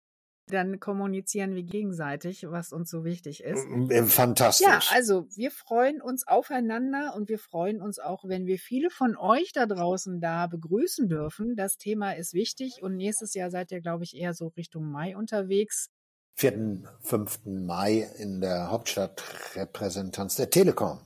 Dann 0.52 0.80
kommunizieren 0.80 1.56
wir 1.56 1.64
gegenseitig, 1.64 2.46
was 2.50 2.74
uns 2.74 2.90
so 2.90 3.06
wichtig 3.06 3.42
ist. 3.44 3.66
Fantastisch. 4.12 4.68
Ja, 4.68 4.82
also 4.92 5.28
wir 5.36 5.50
freuen 5.50 6.02
uns 6.02 6.28
aufeinander 6.28 7.14
und 7.16 7.30
wir 7.30 7.40
freuen 7.40 7.82
uns 7.82 8.00
auch, 8.00 8.26
wenn 8.26 8.46
wir 8.46 8.60
viele 8.60 8.90
von 8.90 9.16
euch 9.16 9.54
da 9.54 9.66
draußen 9.66 10.20
da 10.20 10.48
begrüßen 10.48 11.08
dürfen. 11.08 11.56
Das 11.56 11.78
Thema 11.78 12.12
ist 12.12 12.34
wichtig 12.34 12.80
und 12.82 12.98
nächstes 12.98 13.34
Jahr 13.34 13.50
seid 13.50 13.72
ihr, 13.72 13.82
glaube 13.82 14.04
ich, 14.04 14.16
eher 14.16 14.34
so 14.34 14.48
Richtung 14.48 14.92
Mai 14.92 15.16
unterwegs. 15.16 15.88
4., 16.36 16.84
5. 17.02 17.46
Mai 17.46 18.10
in 18.18 18.42
der 18.42 18.72
Hauptstadtrepräsentanz 18.72 20.36
der 20.36 20.50
Telekom. 20.50 21.00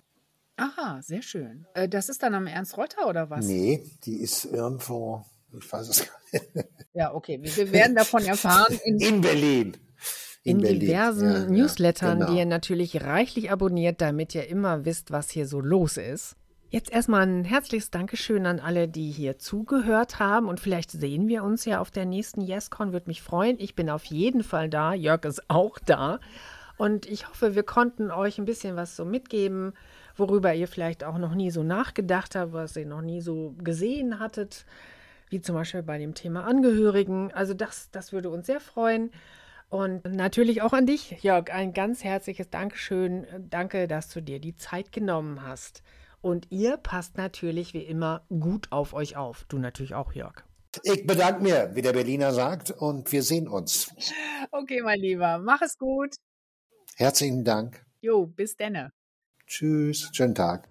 Aha, 0.57 1.01
sehr 1.01 1.21
schön. 1.21 1.65
Äh, 1.73 1.89
das 1.89 2.09
ist 2.09 2.23
dann 2.23 2.33
am 2.33 2.47
Ernst 2.47 2.77
Reuter 2.77 3.07
oder 3.07 3.29
was? 3.29 3.45
Nee, 3.45 3.83
die 4.05 4.21
ist 4.21 4.45
irgendwo, 4.45 5.25
ich 5.57 5.71
weiß 5.71 5.89
es 5.89 6.07
gar 6.07 6.17
nicht. 6.31 6.67
Ja, 6.93 7.13
okay, 7.13 7.39
wir 7.41 7.71
werden 7.73 7.93
davon 7.93 8.23
erfahren. 8.23 8.79
In, 8.85 8.99
in 9.01 9.19
Berlin. 9.19 9.75
In, 10.43 10.57
in 10.57 10.61
Berlin. 10.61 10.79
diversen 10.79 11.29
ja, 11.29 11.45
Newslettern, 11.49 12.19
ja, 12.19 12.25
genau. 12.25 12.31
die 12.31 12.39
ihr 12.39 12.45
natürlich 12.45 13.03
reichlich 13.03 13.51
abonniert, 13.51 13.99
damit 13.99 14.33
ihr 14.33 14.47
immer 14.47 14.85
wisst, 14.85 15.11
was 15.11 15.29
hier 15.29 15.45
so 15.45 15.59
los 15.59 15.97
ist. 15.97 16.37
Jetzt 16.69 16.91
erstmal 16.91 17.23
ein 17.23 17.43
herzliches 17.43 17.91
Dankeschön 17.91 18.45
an 18.45 18.61
alle, 18.61 18.87
die 18.87 19.11
hier 19.11 19.37
zugehört 19.39 20.19
haben. 20.19 20.47
Und 20.47 20.61
vielleicht 20.61 20.91
sehen 20.91 21.27
wir 21.27 21.43
uns 21.43 21.65
ja 21.65 21.81
auf 21.81 21.91
der 21.91 22.05
nächsten 22.05 22.41
YesCon. 22.41 22.93
Würde 22.93 23.07
mich 23.07 23.21
freuen. 23.21 23.57
Ich 23.59 23.75
bin 23.75 23.89
auf 23.89 24.05
jeden 24.05 24.43
Fall 24.43 24.69
da. 24.69 24.93
Jörg 24.93 25.25
ist 25.25 25.49
auch 25.49 25.79
da. 25.79 26.19
Und 26.77 27.05
ich 27.05 27.29
hoffe, 27.29 27.55
wir 27.55 27.63
konnten 27.63 28.11
euch 28.11 28.37
ein 28.37 28.45
bisschen 28.45 28.75
was 28.75 28.95
so 28.95 29.05
mitgeben, 29.05 29.73
worüber 30.15 30.53
ihr 30.53 30.67
vielleicht 30.67 31.03
auch 31.03 31.17
noch 31.17 31.35
nie 31.35 31.51
so 31.51 31.63
nachgedacht 31.63 32.35
habt, 32.35 32.53
was 32.53 32.75
ihr 32.75 32.85
noch 32.85 33.01
nie 33.01 33.21
so 33.21 33.55
gesehen 33.57 34.19
hattet, 34.19 34.65
wie 35.29 35.41
zum 35.41 35.55
Beispiel 35.55 35.83
bei 35.83 35.97
dem 35.97 36.13
Thema 36.13 36.45
Angehörigen. 36.45 37.31
Also 37.33 37.53
das, 37.53 37.89
das 37.91 38.13
würde 38.13 38.29
uns 38.29 38.47
sehr 38.47 38.59
freuen. 38.59 39.11
Und 39.69 40.05
natürlich 40.05 40.61
auch 40.61 40.73
an 40.73 40.85
dich, 40.85 41.23
Jörg, 41.23 41.51
ein 41.51 41.73
ganz 41.73 42.03
herzliches 42.03 42.49
Dankeschön. 42.49 43.25
Danke, 43.49 43.87
dass 43.87 44.09
du 44.09 44.21
dir 44.21 44.39
die 44.39 44.55
Zeit 44.55 44.91
genommen 44.91 45.41
hast. 45.43 45.81
Und 46.21 46.47
ihr 46.51 46.77
passt 46.77 47.17
natürlich 47.17 47.73
wie 47.73 47.83
immer 47.83 48.25
gut 48.29 48.71
auf 48.71 48.93
euch 48.93 49.15
auf. 49.15 49.45
Du 49.47 49.57
natürlich 49.57 49.95
auch, 49.95 50.13
Jörg. 50.13 50.43
Ich 50.83 51.05
bedanke 51.05 51.41
mir, 51.41 51.71
wie 51.73 51.81
der 51.81 51.93
Berliner 51.93 52.33
sagt, 52.33 52.71
und 52.71 53.11
wir 53.11 53.23
sehen 53.23 53.47
uns. 53.47 53.93
Okay, 54.51 54.81
mein 54.81 54.99
Lieber, 54.99 55.39
mach 55.39 55.61
es 55.61 55.77
gut. 55.77 56.15
Herzlichen 56.95 57.43
Dank. 57.43 57.85
Jo, 58.01 58.25
bis 58.25 58.55
denne. 58.55 58.91
Tschüss, 59.47 60.09
schönen 60.11 60.35
Tag. 60.35 60.67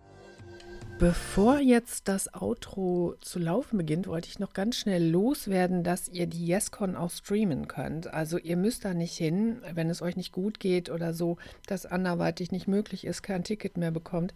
Bevor 0.99 1.59
jetzt 1.59 2.07
das 2.07 2.33
Outro 2.35 3.15
zu 3.21 3.41
laufen 3.41 3.79
beginnt, 3.79 4.07
wollte 4.07 4.29
ich 4.29 4.39
noch 4.39 4.53
ganz 4.53 4.77
schnell 4.77 5.05
loswerden, 5.05 5.83
dass 5.83 6.09
ihr 6.09 6.27
die 6.29 6.47
YesCon 6.47 6.95
auch 6.95 7.11
streamen 7.11 7.67
könnt. 7.67 8.07
Also 8.07 8.39
ihr 8.39 8.57
müsst 8.57 8.85
da 8.85 8.95
nicht 8.95 9.17
hin, 9.17 9.61
wenn 9.75 9.91
es 9.91 10.03
euch 10.03 10.17
nicht 10.17 10.33
gut 10.33 10.61
geht 10.61 10.91
oder 10.91 11.13
so, 11.13 11.37
dass 11.67 11.85
anderweitig 11.85 12.53
nicht 12.53 12.69
möglich 12.69 13.05
ist, 13.05 13.23
kein 13.23 13.43
Ticket 13.43 13.77
mehr 13.77 13.91
bekommt. 13.91 14.35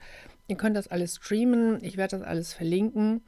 Ihr 0.48 0.56
könnt 0.56 0.76
das 0.76 0.88
alles 0.88 1.16
streamen. 1.16 1.82
Ich 1.82 1.96
werde 1.96 2.18
das 2.18 2.26
alles 2.26 2.52
verlinken. 2.52 3.22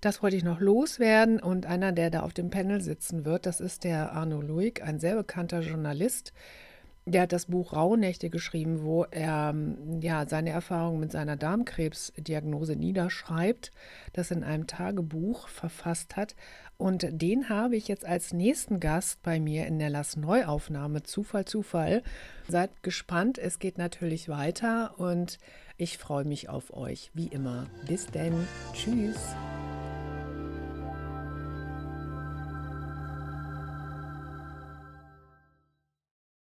Das 0.00 0.22
wollte 0.22 0.36
ich 0.36 0.44
noch 0.44 0.60
loswerden. 0.60 1.40
Und 1.40 1.66
einer, 1.66 1.92
der 1.92 2.10
da 2.10 2.20
auf 2.20 2.32
dem 2.32 2.48
Panel 2.48 2.80
sitzen 2.80 3.26
wird, 3.26 3.44
das 3.44 3.60
ist 3.60 3.84
der 3.84 4.12
Arno 4.12 4.40
Luig, 4.40 4.82
ein 4.82 4.98
sehr 4.98 5.16
bekannter 5.16 5.60
Journalist, 5.60 6.32
der 7.06 7.22
hat 7.22 7.32
das 7.32 7.46
Buch 7.46 7.74
Rauhnächte 7.74 8.30
geschrieben, 8.30 8.82
wo 8.82 9.04
er 9.04 9.50
ähm, 9.50 10.00
ja 10.00 10.26
seine 10.26 10.50
Erfahrungen 10.50 11.00
mit 11.00 11.12
seiner 11.12 11.36
Darmkrebsdiagnose 11.36 12.76
niederschreibt, 12.76 13.72
das 14.14 14.30
in 14.30 14.42
einem 14.42 14.66
Tagebuch 14.66 15.48
verfasst 15.48 16.16
hat. 16.16 16.34
Und 16.76 17.06
den 17.10 17.48
habe 17.48 17.76
ich 17.76 17.88
jetzt 17.88 18.04
als 18.04 18.32
nächsten 18.32 18.80
Gast 18.80 19.22
bei 19.22 19.38
mir 19.38 19.66
in 19.66 19.78
der 19.78 19.90
Lass 19.90 20.16
Neuaufnahme. 20.16 21.02
Zufall, 21.02 21.44
Zufall. 21.44 22.02
Seid 22.48 22.82
gespannt, 22.82 23.38
es 23.38 23.58
geht 23.58 23.78
natürlich 23.78 24.28
weiter 24.28 24.98
und 24.98 25.38
ich 25.76 25.98
freue 25.98 26.24
mich 26.24 26.48
auf 26.48 26.72
euch, 26.72 27.10
wie 27.14 27.26
immer. 27.26 27.66
Bis 27.86 28.06
denn. 28.06 28.46
Tschüss. 28.72 29.34